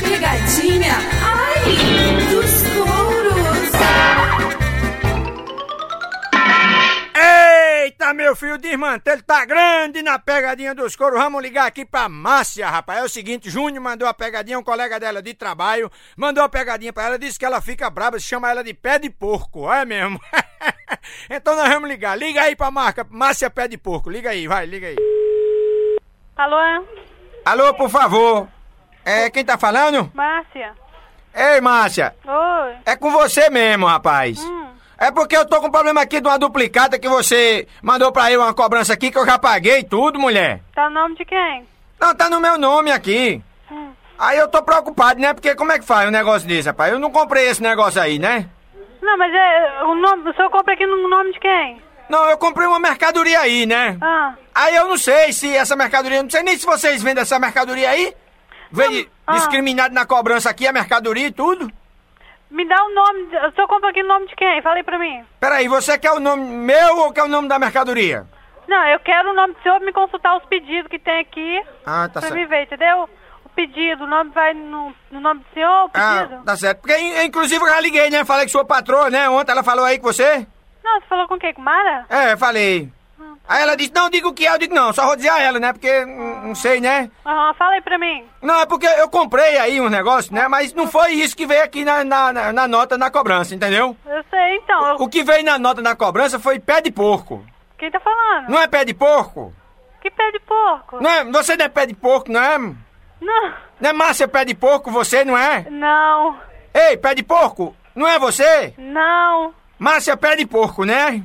[0.00, 2.13] Pegadinha, ai,
[7.94, 11.16] Eita, meu filho, desmantelho tá grande na pegadinha dos coros.
[11.16, 12.98] Vamos ligar aqui pra Márcia, rapaz.
[12.98, 16.92] É o seguinte, Júnior mandou a pegadinha, um colega dela de trabalho, mandou a pegadinha
[16.92, 19.84] pra ela, disse que ela fica braba, se chama ela de pé de porco, é
[19.84, 20.20] mesmo?
[21.30, 22.18] então nós vamos ligar.
[22.18, 24.10] Liga aí pra marca, Márcia Pé de Porco.
[24.10, 24.96] Liga aí, vai, liga aí.
[26.36, 26.84] Alô?
[27.44, 28.48] Alô, por favor.
[29.04, 30.10] É, quem tá falando?
[30.12, 30.74] Márcia?
[31.32, 32.12] Ei, Márcia.
[32.24, 32.74] Oi.
[32.84, 34.44] É com você mesmo, rapaz.
[35.04, 38.40] É porque eu tô com problema aqui de uma duplicata que você mandou pra eu
[38.40, 40.62] uma cobrança aqui que eu já paguei tudo, mulher.
[40.74, 41.68] Tá o nome de quem?
[42.00, 43.42] Não, tá no meu nome aqui.
[44.18, 45.34] Aí eu tô preocupado, né?
[45.34, 46.90] Porque como é que faz um negócio desse, rapaz?
[46.90, 48.48] Eu não comprei esse negócio aí, né?
[49.02, 49.84] Não, mas é.
[49.84, 51.82] O, nome, o senhor compra aqui no nome de quem?
[52.08, 53.98] Não, eu comprei uma mercadoria aí, né?
[54.00, 54.34] Ah.
[54.54, 56.22] Aí eu não sei se essa mercadoria.
[56.22, 58.14] Não sei nem se vocês vendem essa mercadoria aí.
[58.72, 59.34] Vem ah.
[59.34, 61.70] discriminado na cobrança aqui, a mercadoria e tudo.
[62.54, 63.26] Me dá o nome.
[63.26, 64.62] de- O senhor compra aqui no nome de quem?
[64.62, 65.24] Falei pra mim.
[65.40, 68.26] Peraí, você quer o nome meu ou quer o nome da mercadoria?
[68.68, 71.60] Não, eu quero o nome do senhor me consultar os pedidos que tem aqui.
[71.84, 72.34] Ah, tá pra certo.
[72.34, 73.08] me ver, entendeu?
[73.44, 76.44] O pedido, o nome vai no, no nome do senhor, o Ah, pedido?
[76.44, 76.80] tá certo.
[76.80, 78.24] Porque, in- inclusive, eu já liguei, né?
[78.24, 79.28] Falei com sua patroa, né?
[79.28, 80.46] Ontem ela falou aí com você.
[80.82, 81.52] Não, você falou com quem?
[81.52, 82.06] Com Mara?
[82.08, 82.90] É, falei.
[83.48, 84.52] Aí ela disse, não, diga o que é.
[84.54, 85.72] Eu digo, não, só vou dizer a ela, né?
[85.72, 87.10] Porque, não sei, né?
[87.26, 88.24] Aham, fala aí pra mim.
[88.42, 90.48] Não, é porque eu comprei aí um negócio, né?
[90.48, 93.96] Mas não foi isso que veio aqui na, na, na- na nota na cobrança, entendeu?
[94.06, 94.86] Eu sei, então.
[94.88, 97.44] eu- O que veio na nota na cobrança foi pé de porco.
[97.78, 98.48] Quem tá falando?
[98.48, 99.52] Não é pé de porco?
[100.00, 101.00] Que pé de porco?
[101.02, 102.58] Não é, você não é pé de porco, não é?
[102.58, 103.54] Não.
[103.80, 105.66] Não é Márcia pé de porco, você, não é?
[105.70, 106.38] Não.
[106.72, 108.74] Ei, pé de porco, não é você?
[108.78, 109.54] Não.
[109.78, 111.22] Márcia pé de porco, né?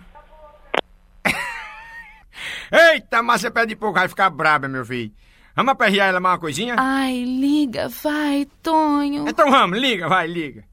[2.72, 5.12] Eita, Márcia pé de porco, vai ficar braba, meu filho.
[5.56, 6.76] Vamos aperrear ela mais uma coisinha?
[6.78, 9.28] Ai, liga, vai, Tonho.
[9.28, 10.64] Então vamos, liga, vai, liga.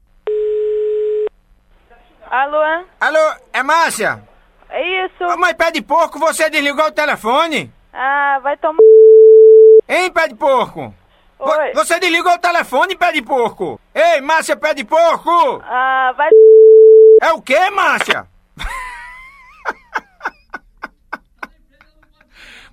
[2.29, 2.57] Alô?
[2.99, 4.23] Alô, é Márcia?
[4.69, 5.23] É isso.
[5.23, 7.71] Ô, Mas pé de porco, você desligou o telefone?
[7.93, 8.77] Ah, vai tomar.
[9.89, 10.93] Hein, pé de porco?
[11.39, 11.73] Oi.
[11.73, 13.79] Você desligou o telefone, pé de porco?
[13.93, 15.61] Ei, Márcia, pé de porco!
[15.63, 16.29] Ah, vai.
[17.21, 18.27] É o quê, Márcia?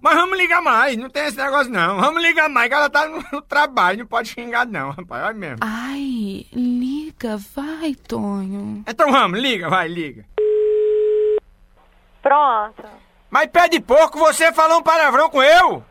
[0.05, 1.99] Mas vamos ligar mais, não tem esse negócio não.
[1.99, 5.35] Vamos ligar mais, que ela tá no, no trabalho, não pode xingar não, rapaz, olha
[5.35, 5.57] mesmo.
[5.63, 8.85] Ai, liga, vai, Tonho.
[8.87, 10.27] Então vamos, liga, vai, liga.
[12.21, 12.85] Pronto.
[13.31, 15.83] Mas pé de porco, você falou um palavrão com eu?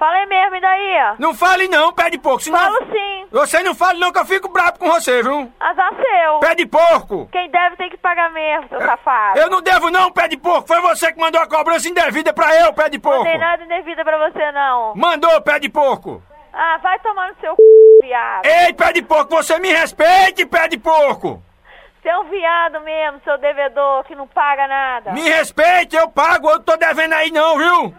[0.00, 1.14] Falei mesmo, e daí?
[1.18, 2.58] Não fale não, pé de porco, senão...
[2.58, 3.26] Falo sim.
[3.30, 5.52] Você não fale não, que eu fico bravo com você, viu?
[5.60, 6.38] Azar seu.
[6.38, 7.28] Pé de porco!
[7.30, 9.38] Quem deve tem que pagar mesmo, seu safado.
[9.38, 10.66] Eu não devo não, pé de porco!
[10.66, 13.18] Foi você que mandou a cobrança indevida pra eu, pé de porco!
[13.18, 14.94] Não tem nada indevida pra você, não.
[14.96, 16.22] Mandou, pé de porco!
[16.50, 17.62] Ah, vai tomar no seu c...
[18.02, 18.46] viado.
[18.46, 21.42] Ei, pé de porco, você me respeite, pé de porco!
[22.00, 25.12] Você é um viado mesmo, seu devedor, que não paga nada.
[25.12, 27.94] Me respeite, eu pago, eu não tô devendo aí não, viu?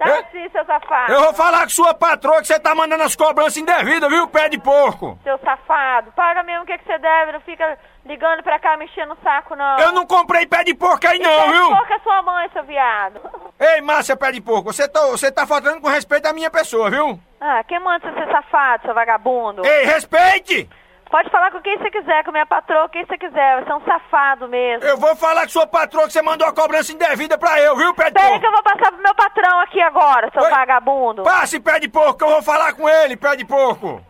[0.00, 1.12] Tá eu- assim, seu safado.
[1.12, 4.48] Eu vou falar com sua patroa que você tá mandando as cobranças indevidas, viu, pé
[4.48, 5.18] de porco?
[5.22, 6.10] Seu safado.
[6.12, 9.54] Paga mesmo o que, que você deve, não fica ligando pra cá mexendo o saco,
[9.54, 9.78] não.
[9.78, 11.68] Eu não comprei pé de porco aí não, pé de viu?
[11.68, 13.20] porco é sua mãe, seu viado.
[13.60, 16.88] Ei, Márcia, pé de porco, você tá, você tá faltando com respeito à minha pessoa,
[16.90, 17.20] viu?
[17.38, 19.66] Ah, quem manda você ser safado, seu vagabundo?
[19.66, 20.66] Ei, respeite!
[21.10, 23.64] Pode falar com quem você quiser, com minha patroa, quem você quiser.
[23.64, 24.86] Você é um safado mesmo.
[24.86, 27.92] Eu vou falar com sua patroa que você mandou a cobrança indevida pra eu, viu,
[27.94, 28.40] pé de Peraí porco?
[28.40, 30.50] que eu vou passar pro meu patrão aqui agora, seu Oi?
[30.50, 31.24] vagabundo.
[31.24, 34.00] Passe, pé de porco, que eu vou falar com ele, pé de porco.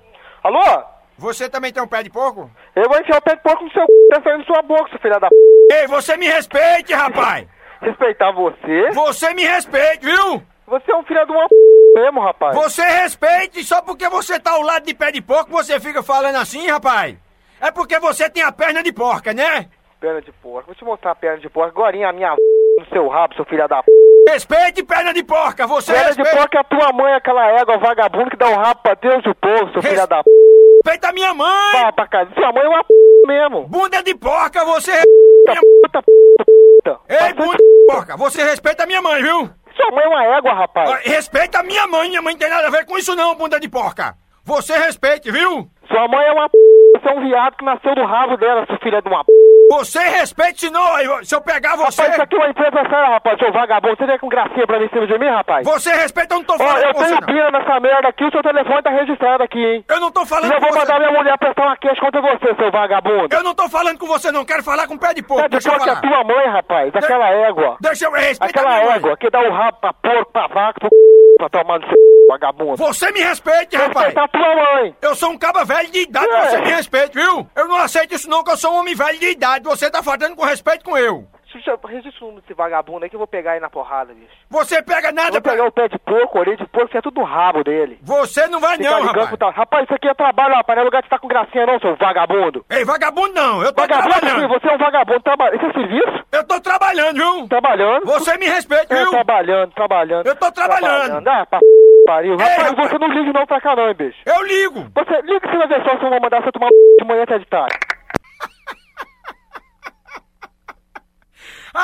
[0.45, 0.85] Alô?
[1.17, 2.51] Você também tem um pé de porco?
[2.77, 4.09] Eu vou enfiar o pé de porco no seu c...
[4.11, 5.35] tá saindo sua boca, seu filho da p...
[5.73, 7.47] Ei, você me respeite, rapaz!
[7.81, 8.91] Respeitar você?
[8.93, 10.43] Você me respeite, viu?
[10.67, 11.55] Você é um filho de uma p...
[11.95, 12.55] mesmo, rapaz.
[12.57, 16.37] Você respeite, só porque você tá ao lado de pé de porco, você fica falando
[16.37, 17.17] assim, rapaz?
[17.61, 19.69] É porque você tem a perna de porca, né?
[20.01, 20.67] Perna de porco.
[20.67, 21.69] Vou te mostrar a perna de porco.
[21.79, 22.35] Agora a minha
[22.79, 23.91] no seu rabo, seu filho da p...
[24.29, 26.37] Respeite, perna de porca, você Perna de respeite...
[26.37, 29.29] porco é a tua mãe, aquela égua vagabunda que dá o rabo pra Deus e
[29.29, 30.31] o povo, seu filho da p...
[30.85, 31.73] Respeita a minha mãe!
[31.73, 32.31] Vá pra casa.
[32.35, 32.95] Sua mãe é uma p...
[33.27, 33.69] mesmo.
[33.69, 34.93] Bunda de porca, você...
[35.83, 37.01] Puta, puta, puta.
[37.09, 39.51] Ei, bunda de porca, você respeita a minha mãe, viu?
[39.81, 40.91] Sua mãe é uma égua, rapaz.
[40.91, 43.35] Ó, Respeita a minha mãe, minha mãe não tem nada a ver com isso não,
[43.35, 44.15] bunda de porca.
[44.45, 45.71] Você respeite, viu?
[45.89, 46.59] Sua mãe é uma p...
[46.97, 49.33] Você é um viado que nasceu do rabo dela, seu filho de uma p...
[49.71, 52.03] Você respeite, senão eu- se eu pegar você...
[52.03, 53.97] Rapaz, isso aqui é uma empresa séria, rapaz, seu vagabundo.
[53.97, 55.65] Você vem com gracinha pra mim em cima de mim, rapaz?
[55.65, 57.27] Você respeita, eu não tô Ó, falando eu com você, tenho não.
[57.27, 59.85] pina nessa merda aqui, o seu telefone tá registrado aqui, hein?
[59.89, 60.79] Eu não tô falando E eu com vou você.
[60.81, 63.29] mandar minha mulher prestar uma queixa contra você, seu vagabundo.
[63.35, 64.45] Eu não tô falando com você, não.
[64.45, 65.43] Quero falar com pé de porco.
[65.43, 66.01] Pé de Deixa eu porco é falar.
[66.25, 67.77] tua mãe, rapaz, aquela égua.
[67.81, 70.91] Deixa eu respeitar Aquela égua que dá o rabo pra porco, pra vaca, pro
[71.39, 71.97] pra tomar no seu
[72.29, 72.77] vagabundo.
[72.77, 74.07] Você me respeite, rapaz.
[74.09, 74.95] Respeitar tua mãe.
[75.01, 76.41] Eu sou um caba velho de idade, É.
[76.51, 77.49] você me respeite, viu?
[77.57, 79.60] Eu não aceito isso não, que eu sou um homem velho de idade.
[79.63, 81.25] Você tá faltando com respeito com eu.
[81.67, 84.31] Eu- Registra o número desse vagabundo aí que eu vou pegar aí na porrada, bicho.
[84.49, 85.51] Você pega Eu nada vou pra...
[85.53, 87.99] pegar o pé de porco, orelha de porco, isso é tudo no rabo dele.
[88.03, 89.37] Você não vai Fica não, rapaz.
[89.37, 90.77] tal- Rapaz, isso aqui é trabalho, rapaz.
[90.77, 92.65] Não é lugar de estar com gracinha, não, seu vagabundo.
[92.71, 93.63] Ei, vagabundo não.
[93.65, 94.49] Eu tô Vagabundo, trabalhando.
[94.49, 95.21] você é um vagabundo.
[95.23, 95.57] Traba...
[95.57, 96.25] Isso é serviço?
[96.31, 97.49] Eu tô trabalhando, viu?
[97.49, 98.07] Trabalhando?
[98.07, 99.11] Você me respeite, É, viu?
[99.11, 100.27] trabalhando, trabalhando.
[100.29, 101.29] Eu tô trabalhando.
[101.29, 101.59] Ah, pra
[102.07, 102.33] pariu.
[102.35, 102.91] Ei, Rapaz, rapaz.
[102.91, 104.19] você não liga não pra cá não, hein, bicho.
[104.25, 104.87] Eu ligo.
[104.95, 107.39] Você liga você vai ver só se eu vou mandar você tomar de manhã até
[107.39, 107.77] de tarde.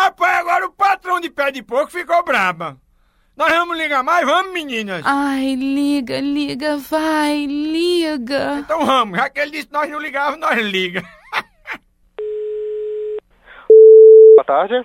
[0.05, 2.77] Rapaz, agora o patrão de pé de porco ficou braba.
[3.37, 4.27] Nós vamos ligar mais?
[4.27, 5.03] Vamos, meninas?
[5.05, 8.59] Ai, liga, liga, vai, liga.
[8.61, 9.19] Então vamos.
[9.19, 11.03] Já que ele disse que nós não ligávamos, nós liga.
[14.37, 14.85] Boa tarde.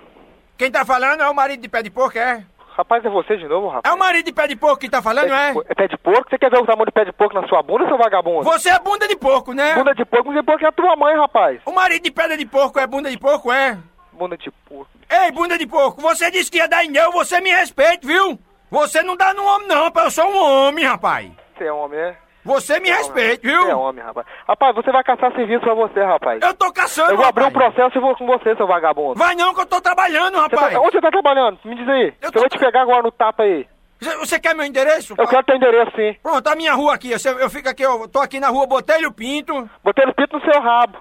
[0.56, 2.44] Quem tá falando é o marido de pé de porco, é?
[2.74, 3.92] Rapaz, é você de novo, rapaz?
[3.92, 5.48] É o marido de pé de porco que tá falando, Pé é?
[5.48, 6.30] de por- É pé de porco?
[6.30, 8.44] Você quer ver o tamanho do pé de porco na sua bunda, seu vagabundo?
[8.44, 9.74] Você é bunda de porco, né?
[9.74, 11.60] Bunda de porco, bunda de porco é a tua mãe, rapaz.
[11.66, 13.78] O marido de pedra de porco é bunda de porco, é?
[14.12, 14.90] Bunda de porco.
[15.10, 18.38] Ei, bunda de porco, você disse que ia dar em eu, você me respeite, viu?
[18.70, 20.36] Você não dá no homem não, rapaz, eu sou um
[20.68, 21.30] homem, rapaz.
[21.56, 22.16] Você é homem, né?
[22.44, 23.78] Você me respeite, Você é viu?
[23.78, 24.26] homem, rapaz.
[24.48, 26.40] Rapaz, você vai caçar serviço pra você, rapaz.
[26.42, 27.72] Eu tô caçando, Eu vou abrir um rapaz.
[27.74, 29.14] processo e vou com você, seu vagabundo.
[29.18, 30.76] Vai não, que eu tô trabalhando, Você tá- rapaz.
[30.76, 31.58] Onde você tá trabalhando?
[31.64, 32.06] Me diz aí.
[32.20, 33.66] Eu Eu, tô vou te pegar agora no tapa aí.
[34.00, 35.14] Você- quer meu endereço?
[35.16, 36.16] Eu quero teu endereço, sim.
[36.20, 39.12] Pronto, a minha rua aqui, eu, eu fico aqui, eu tô aqui na rua Botelho
[39.12, 39.70] Pinto.
[39.84, 40.98] Botei no pito no seu rabo.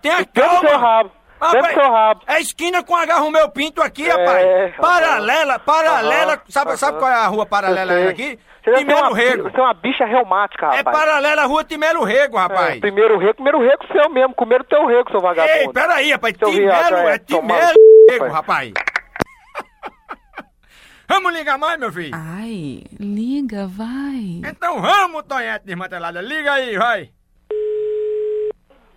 [0.00, 0.78] Tenha Dentro do seu calma.
[0.78, 1.10] rabo.
[1.40, 2.20] Do seu rabo.
[2.26, 4.72] É esquina com H Romeu Pinto aqui, É, rapaz.
[4.72, 4.76] rapaz.
[4.76, 6.32] Paralela, paralela.
[6.32, 8.38] Aham, sabe, sabe qual é a rua paralela aqui?
[8.76, 9.42] Timelo uma, Rego.
[9.44, 10.98] Você é uma bicha reumática, É rapaz.
[10.98, 12.76] paralela à rua Timelo Rego, rapaz.
[12.76, 14.34] É, primeiro rego, primeiro rego seu mesmo.
[14.34, 15.58] Comeram teu rego, seu vagabundo.
[15.58, 16.34] Ei, peraí, rapaz.
[16.38, 17.72] Seu viado, Timelo, é, é Timelo
[18.10, 18.72] Rego, rapaz.
[21.08, 22.10] Vamos ligar mais, meu filho?
[22.14, 24.42] Ai, liga, vai.
[24.46, 26.20] Então vamos, Tonhete desmantelada.
[26.20, 27.08] Liga aí, vai.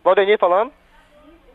[0.04, 0.74] Valdemir falando?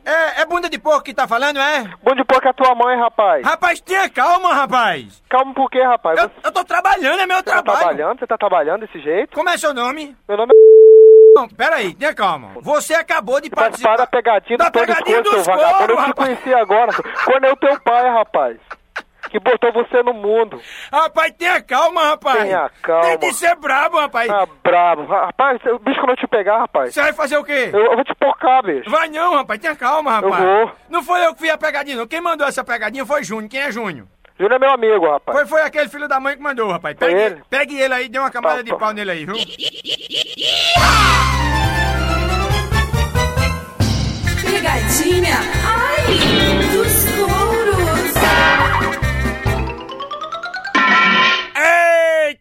[0.07, 1.83] É, é bunda de porco que tá falando, é?
[2.01, 3.45] Bunda de porco é tua mãe, rapaz.
[3.45, 5.21] Rapaz, tenha calma, rapaz.
[5.29, 6.17] Calma por quê, rapaz?
[6.19, 7.79] Eu, eu tô trabalhando, é meu Você tá trabalho.
[7.79, 8.19] trabalhando?
[8.21, 9.35] Você tá trabalhando desse jeito?
[9.35, 10.17] Como é seu nome?
[10.29, 11.41] Meu nome é...
[11.41, 12.53] Não, peraí, tenha calma.
[12.63, 15.77] Você acabou de Participar participar da pegadinha da do Tony pegadinha dos seu vagabundo.
[15.79, 16.93] couro, Eu te conheci agora.
[17.25, 18.57] Quando é o teu pai, rapaz.
[19.39, 20.61] Que botou você no mundo.
[20.93, 22.43] Rapaz, tenha calma, rapaz.
[22.43, 23.19] Tenha calma.
[23.19, 24.31] Tem de ser brabo, rapaz.
[24.31, 25.05] Ah, brabo.
[25.07, 26.95] Rapaz, o bicho quando eu te pegar, rapaz.
[26.95, 27.71] Você vai fazer o quê?
[27.73, 28.89] Eu, eu vou te pocar, bicho.
[28.91, 30.43] Vai não, rapaz, tenha calma, rapaz.
[30.45, 30.73] Eu vou.
[30.89, 32.07] Não foi eu que fiz a pegadinha, não.
[32.07, 33.51] Quem mandou essa pegadinha foi Júnior.
[33.51, 34.07] Quem é Júnior?
[34.39, 35.39] Júnior é meu amigo, rapaz.
[35.39, 36.97] Foi, foi aquele filho da mãe que mandou, rapaz.
[36.97, 37.43] Pegue ele?
[37.49, 38.77] pegue ele aí, dê uma camada Tá, de tá.
[38.77, 39.35] pau nele aí, viu?
[44.43, 46.05] Pegadinha, ai,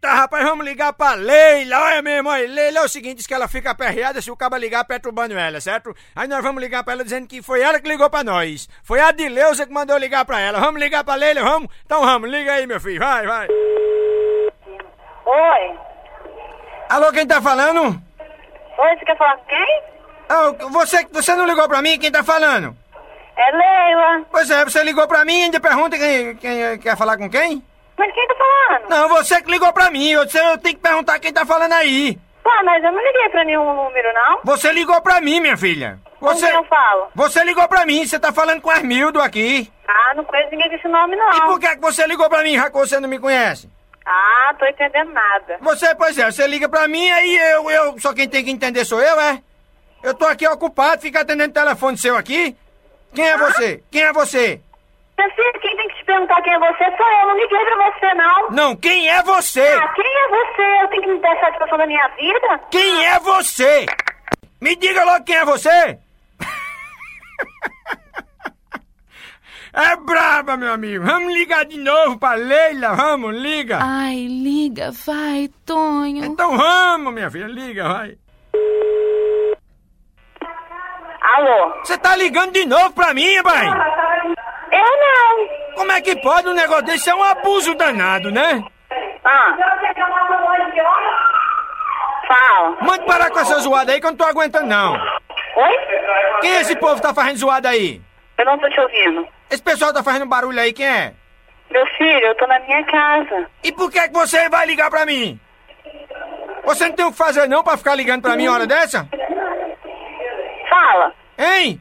[0.06, 1.82] Eita, rapaz, vamos ligar pra Leila.
[1.82, 4.56] Olha mesmo, olha, Leila é o seguinte, diz que ela fica aperreada se o cabo
[4.56, 5.96] ligar perturbando ela, certo?
[6.16, 8.70] Aí nós vamos ligar pra ela dizendo que foi ela que ligou pra nós.
[8.84, 10.60] Foi a Dileuza que mandou ligar pra ela.
[10.60, 11.70] Vamos ligar pra Leila, vamos?
[11.84, 13.48] Então vamos, liga aí, meu filho, vai, vai.
[15.26, 15.80] Oi.
[16.90, 18.00] Alô, quem tá falando?
[18.78, 19.82] Oi, você quer falar com quem?
[20.30, 21.98] Ah, você, você não ligou pra mim?
[21.98, 22.78] Quem tá falando?
[23.38, 24.24] É Leila.
[24.30, 27.64] Pois é, você ligou pra mim e ainda pergunta quem, quem quer falar com quem?
[27.98, 28.90] Mas quem tá falando?
[28.90, 30.16] Não, você que ligou pra mim.
[30.16, 32.18] Você, eu tenho que perguntar quem tá falando aí.
[32.44, 34.40] Pô, mas eu não liguei pra nenhum número, não.
[34.44, 36.00] Você ligou pra mim, minha filha.
[36.20, 37.08] Você, Com quem eu falo?
[37.16, 39.72] você ligou pra mim, você tá falando com Armildo aqui.
[39.88, 41.32] Ah, não conheço ninguém com esse nome, não.
[41.34, 43.70] E por que, que você ligou pra mim, já que você não me conhece?
[44.06, 45.58] Ah, tô entendendo nada.
[45.62, 48.86] Você, pois é, você liga pra mim, aí eu, eu, só quem tem que entender
[48.86, 49.42] sou eu, é?
[50.04, 52.56] Eu tô aqui ocupado, fica atendendo o telefone seu aqui.
[53.14, 53.84] Quem é você?
[53.90, 54.62] Quem é você?
[55.18, 57.28] Meu filho, quem tem que perguntar quem é você sou eu.
[57.28, 58.50] Não liguei pra você, não.
[58.52, 59.80] Não, quem é você?
[59.82, 60.84] Ah, quem é você?
[60.84, 62.62] Eu tenho que me dar satisfação da minha vida?
[62.72, 63.86] Quem é você?
[64.62, 66.00] Me diga logo quem é você!
[69.78, 71.04] É braba, meu amigo.
[71.04, 73.80] Vamos ligar de novo pra Leila, vamos, liga.
[73.82, 76.24] Ai, liga, vai, Tonho.
[76.24, 78.18] Então vamos, minha filha, liga, vai.
[81.22, 81.74] Alô?
[81.84, 83.68] Você tá ligando de novo pra mim, pai?
[83.68, 85.65] Eu não.
[85.76, 87.10] Como é que pode um negócio desse?
[87.10, 88.64] É um abuso danado, né?
[89.24, 89.58] Ah.
[92.28, 92.78] Fala.
[92.82, 94.94] Mande parar com essa zoada aí que eu não tô aguentando, não.
[94.94, 95.78] Oi?
[96.42, 98.02] Quem é esse povo que tá fazendo zoada aí?
[98.38, 99.28] Eu não tô te ouvindo.
[99.50, 101.14] Esse pessoal tá fazendo barulho aí, quem é?
[101.70, 103.48] Meu filho, eu tô na minha casa.
[103.64, 105.40] E por que, que você vai ligar pra mim?
[106.64, 109.08] Você não tem o que fazer não pra ficar ligando pra mim hora dessa?
[110.70, 111.14] Fala.
[111.38, 111.80] Hein?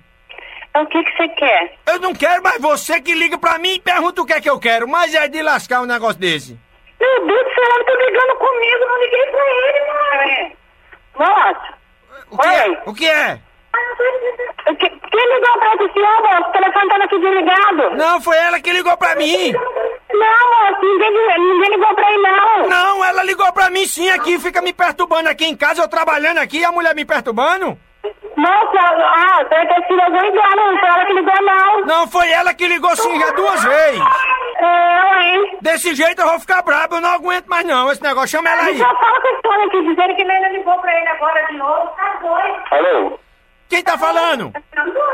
[0.77, 1.75] Então o que que você quer?
[1.87, 4.51] Eu não quero, mas você que liga pra mim e pergunta o que é que
[4.51, 4.89] eu quero.
[4.89, 6.59] Mas é de lascar um negócio desse.
[7.01, 8.85] Meu Deus do céu, ele tá brigando comigo.
[8.89, 10.57] Não liguei pra ele, mãe.
[11.17, 11.75] Nossa.
[12.31, 12.83] O que é?
[12.87, 13.39] O que é?
[14.81, 16.49] Que- Quem ligou pra esse senhor, moço?
[16.49, 17.91] O telefone tava aqui desligado.
[17.97, 19.53] Não, foi ela que ligou pra mim.
[19.53, 22.69] Não, moço, ninguém, ninguém ligou pra ele, não.
[22.69, 26.39] Não, ela ligou pra mim sim aqui, fica me perturbando aqui em casa, eu trabalhando
[26.39, 27.79] aqui e a mulher me perturbando.
[28.37, 31.81] Nossa, ah, deve ter sido algum engano, não foi ela que ligou, não.
[31.87, 34.01] Não, foi ela que ligou sim já duas vezes.
[34.61, 35.59] Eu, hein?
[35.61, 38.29] Desse jeito eu vou ficar brabo, eu não aguento mais não esse negócio.
[38.39, 38.79] Chama ela aí.
[38.79, 41.87] Só fala com esse homem aqui, dizendo que Leila ligou pra ele agora de novo.
[41.97, 42.63] Tá doido.
[42.71, 43.19] Alô?
[43.69, 44.53] Quem tá falando?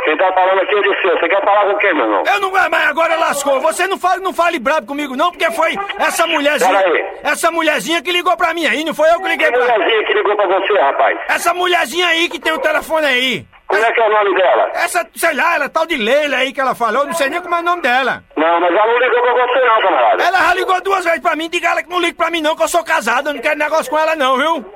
[0.05, 1.19] Quem tá falando aqui é seu.
[1.19, 2.23] Você quer falar com quem, meu irmão?
[2.27, 3.61] Eu não mas agora lascou.
[3.61, 6.83] Você não fale, não fale brabo comigo não, porque foi essa mulherzinha,
[7.23, 9.73] essa mulherzinha que ligou pra mim aí, não foi eu que liguei Que pra ela.
[9.75, 11.19] mulherzinha que ligou pra você, rapaz?
[11.29, 13.47] Essa mulherzinha aí que tem o telefone aí.
[13.67, 14.71] Como é que é o nome dela?
[14.75, 17.41] Essa, sei lá, ela é tal de Leila aí que ela falou, não sei nem
[17.41, 18.25] como é o nome dela.
[18.37, 20.23] Não, mas ela não ligou pra você não, camarada.
[20.25, 22.57] Ela já ligou duas vezes pra mim, diga ela que não liga pra mim não,
[22.57, 24.67] que eu sou casado, eu não quero negócio com ela não, viu?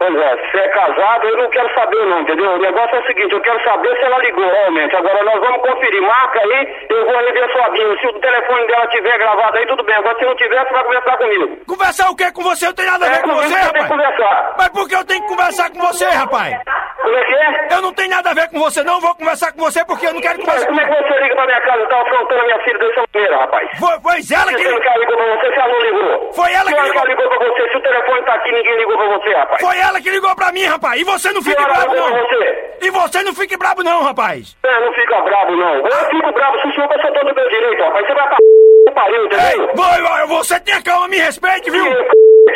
[0.00, 2.52] Pois é, se é casado, eu não quero saber não, entendeu?
[2.52, 4.96] O negócio é o seguinte, eu quero saber se ela ligou realmente.
[4.96, 7.98] Agora nós vamos conferir, marca aí, eu vou rever sua BIM.
[8.00, 9.94] Se o telefone dela tiver gravado aí, tudo bem.
[9.96, 11.56] Agora se não tiver, você vai conversar comigo.
[11.66, 12.66] Conversar o quê com você?
[12.66, 13.88] Eu tenho nada a ver É, com você, você rapaz.
[13.88, 14.54] conversar.
[14.56, 16.56] Mas por que eu tenho que conversar com você, rapaz?
[17.02, 17.68] Como é que é?
[17.76, 20.14] Eu não tenho nada a ver com você, não vou conversar com você porque eu
[20.14, 22.00] não quero Mas conversar com como é que você liga pra minha casa e tá
[22.00, 23.70] afrontando a minha filha dessa maneira, rapaz?
[23.78, 24.62] Foi, ela que...
[24.62, 26.32] Se ela ligou pra você, se ela não ligou?
[26.32, 27.06] Foi ela Se que ela ligou.
[27.06, 29.60] ligou pra você, se o telefone tá aqui, ninguém ligou pra você, rapaz.
[29.62, 31.00] Foi ela que ligou pra mim, rapaz.
[31.00, 32.18] E você não fique ela bravo, ligou não.
[32.18, 32.76] você?
[32.82, 34.56] E você não fique bravo, não, rapaz.
[34.62, 35.74] É, não fica bravo, não.
[35.86, 38.06] Eu fico bravo se o senhor tá soltando o meu direito, rapaz.
[38.06, 38.92] Você vai pra p...
[38.94, 39.70] pariu, entendeu?
[39.74, 41.84] Vai, vai, você tenha calma, me respeite, viu?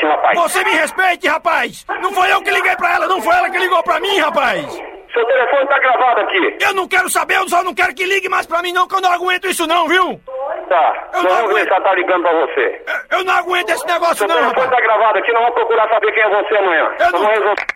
[0.02, 0.39] Rapaz.
[0.39, 1.86] Você me respeite, rapaz.
[2.02, 4.94] Não foi eu que liguei pra ela, não foi ela que ligou pra mim, rapaz.
[5.15, 6.57] Seu telefone tá gravado aqui.
[6.61, 8.95] Eu não quero saber, eu só não quero que ligue mais pra mim, não, que
[8.97, 10.20] eu não aguento isso, não, viu?
[10.69, 12.82] Tá, Eu não ver se ela tá ligando pra você.
[13.11, 14.70] Eu, eu não aguento esse negócio, Seu não, telefone rapaz.
[14.70, 16.95] tá gravado aqui, nós vamos procurar saber quem é você amanhã.
[16.99, 17.66] Eu não- resolver.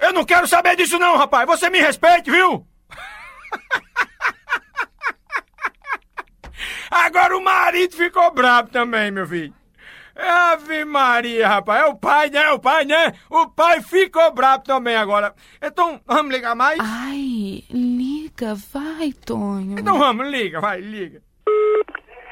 [0.00, 1.46] Eu não quero saber disso, não, rapaz.
[1.46, 2.64] Você me respeite, viu?
[6.90, 9.52] Agora o marido ficou bravo também, meu filho.
[10.16, 11.82] Ave Maria, rapaz.
[11.82, 12.42] É o pai, né?
[12.44, 13.12] É o pai, né?
[13.28, 15.34] O pai ficou bravo também agora.
[15.60, 16.78] Então, vamos ligar mais?
[16.80, 19.78] Ai, liga, vai, Tonho.
[19.78, 21.20] Então vamos, liga, vai, liga.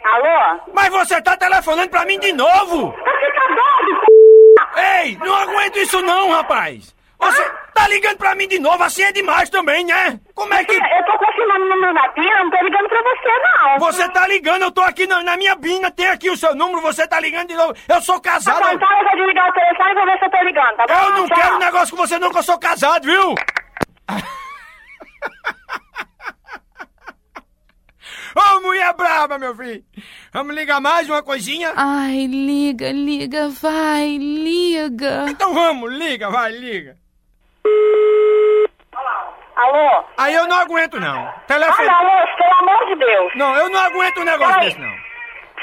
[0.04, 0.60] Alô?
[0.74, 2.92] Mas você tá telefonando pra mim de novo?
[2.92, 6.94] Você tá doido, Ei, não aguento isso não, rapaz.
[7.22, 10.18] Você tá ligando pra mim de novo, assim é demais também, né?
[10.34, 10.72] Como é que...
[10.74, 13.78] Eu tô confirmando o número da Bina, não tô ligando pra você, não.
[13.78, 16.80] Você tá ligando, eu tô aqui na, na minha bina, tem aqui o seu número,
[16.80, 17.74] você tá ligando de novo.
[17.88, 18.60] Eu sou Tá casado.
[18.62, 20.86] bom, então eu vou desligar o telefone e vou ver se eu tô ligando, tá
[20.86, 20.94] bom?
[20.94, 21.36] Eu não Tchau.
[21.38, 23.34] quero negócio com você não, que eu sou casado, viu?
[28.34, 29.84] Ô, mulher brava, meu filho.
[30.32, 31.72] Vamos ligar mais uma coisinha?
[31.76, 35.26] Ai, liga, liga, vai, liga.
[35.28, 36.96] Então vamos, liga, vai, liga.
[39.56, 40.04] Alô?
[40.16, 41.32] Aí eu não aguento, não.
[41.46, 41.88] Telefone...
[41.88, 43.32] Ah, não, moço, pelo amor de Deus.
[43.36, 44.68] Não, eu não aguento um negócio Peraí.
[44.68, 44.94] desse, não.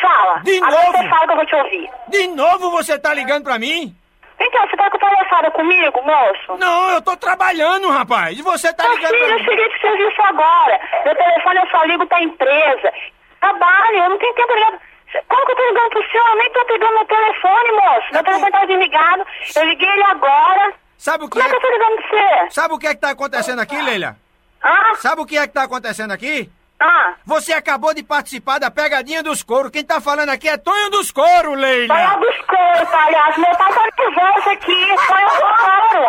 [0.01, 0.39] Fala.
[0.43, 0.97] De Agora novo?
[0.97, 1.89] você fala que eu vou te ouvir.
[2.07, 3.93] De novo você tá ligando pra mim?
[4.39, 6.57] Então, você tá com palhaçada comigo, moço?
[6.57, 8.39] Não, eu tô trabalhando, rapaz.
[8.39, 9.45] E você tá Meu ligando filho, pra eu mim?
[9.45, 10.80] cheguei de serviço agora.
[11.03, 12.93] Meu telefone eu só ligo pra empresa.
[13.41, 14.80] Trabalho, eu não tenho tempo ligado.
[15.27, 16.27] Como que eu tô ligando pro senhor?
[16.30, 18.07] Eu nem tô pegando meu telefone, moço.
[18.13, 19.26] Meu telefone tá desligado.
[19.57, 20.73] Eu liguei ele agora.
[20.99, 22.49] Sabe o que Como é que eu tô ligando pra você?
[22.51, 24.17] Sabe o que é que tá acontecendo aqui, Leila?
[24.61, 24.95] Ah?
[24.97, 26.51] Sabe o que é que tá acontecendo aqui?
[26.81, 27.13] Ah?
[27.26, 29.71] Você acabou de participar da pegadinha dos couro.
[29.71, 31.93] Quem tá falando aqui é Tonho dos Couro, Leila.
[31.95, 33.39] Tonho dos couro, palhaço.
[33.39, 34.95] Meu pai tá nervoso aqui.
[35.07, 36.07] Tonho dos couro.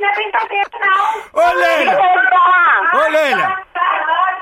[0.00, 1.42] Não é brincadeira, não.
[1.42, 1.98] Ô, Leila.
[2.94, 3.60] Ô, Leila.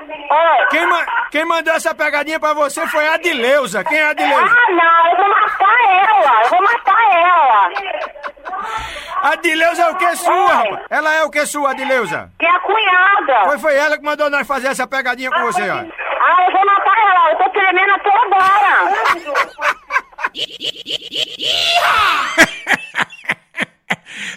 [0.09, 0.67] Oi.
[0.71, 3.85] Quem, ma- quem mandou essa pegadinha pra você foi a Adileuza.
[3.85, 4.55] Quem é a Adileuza?
[4.57, 5.11] Ah, não.
[5.11, 6.43] Eu vou matar ela.
[6.43, 7.71] Eu vou matar ela.
[9.23, 10.87] A Adileuza é o que sua, rapaz?
[10.91, 12.31] Ela é o que sua, Adileuza?
[12.39, 13.45] Que é a cunhada.
[13.47, 15.79] Foi, foi ela que mandou nós fazer essa pegadinha com você, ó.
[15.79, 17.31] Ah, eu vou matar ela.
[17.33, 18.93] Eu tô tremendo até agora.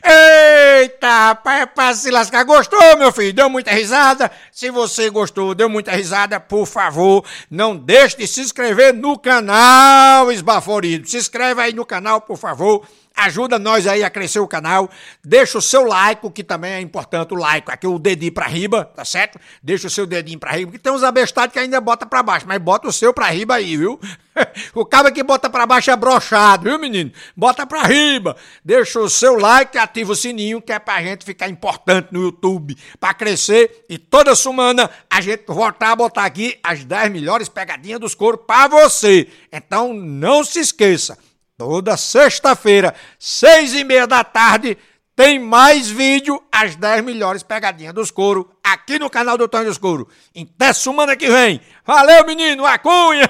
[0.04, 2.44] Eita, rapaz, é pra se lascar.
[2.44, 3.34] Gostou, meu filho?
[3.34, 4.32] Deu muita risada?
[4.52, 10.32] Se você gostou, deu muita risada, por favor, não deixe de se inscrever no canal
[10.32, 11.08] Esbaforido.
[11.08, 12.86] Se inscreve aí no canal, por favor.
[13.20, 14.90] Ajuda nós aí a crescer o canal.
[15.22, 17.70] Deixa o seu like, que também é importante, o like.
[17.70, 19.38] Aqui o dedinho pra riba, tá certo?
[19.62, 22.46] Deixa o seu dedinho pra riba, porque tem uns abestados que ainda bota pra baixo,
[22.48, 24.00] mas bota o seu pra riba aí, viu?
[24.74, 27.12] o cara que bota pra baixo é brochado, viu, menino?
[27.36, 28.38] Bota pra riba.
[28.64, 32.78] Deixa o seu like, ativa o sininho, que é pra gente ficar importante no YouTube,
[33.02, 33.84] pra crescer.
[33.90, 38.40] E toda semana a gente voltar a botar aqui as 10 melhores pegadinhas dos coros
[38.48, 39.28] pra você.
[39.52, 41.18] Então não se esqueça.
[41.60, 44.78] Toda sexta-feira, seis e meia da tarde,
[45.14, 49.78] tem mais vídeo, as 10 melhores pegadinhas dos couro, aqui no canal do Tonho dos
[49.78, 50.08] Couro.
[50.34, 51.60] Até semana que vem.
[51.86, 53.30] Valeu, menino, a cunha!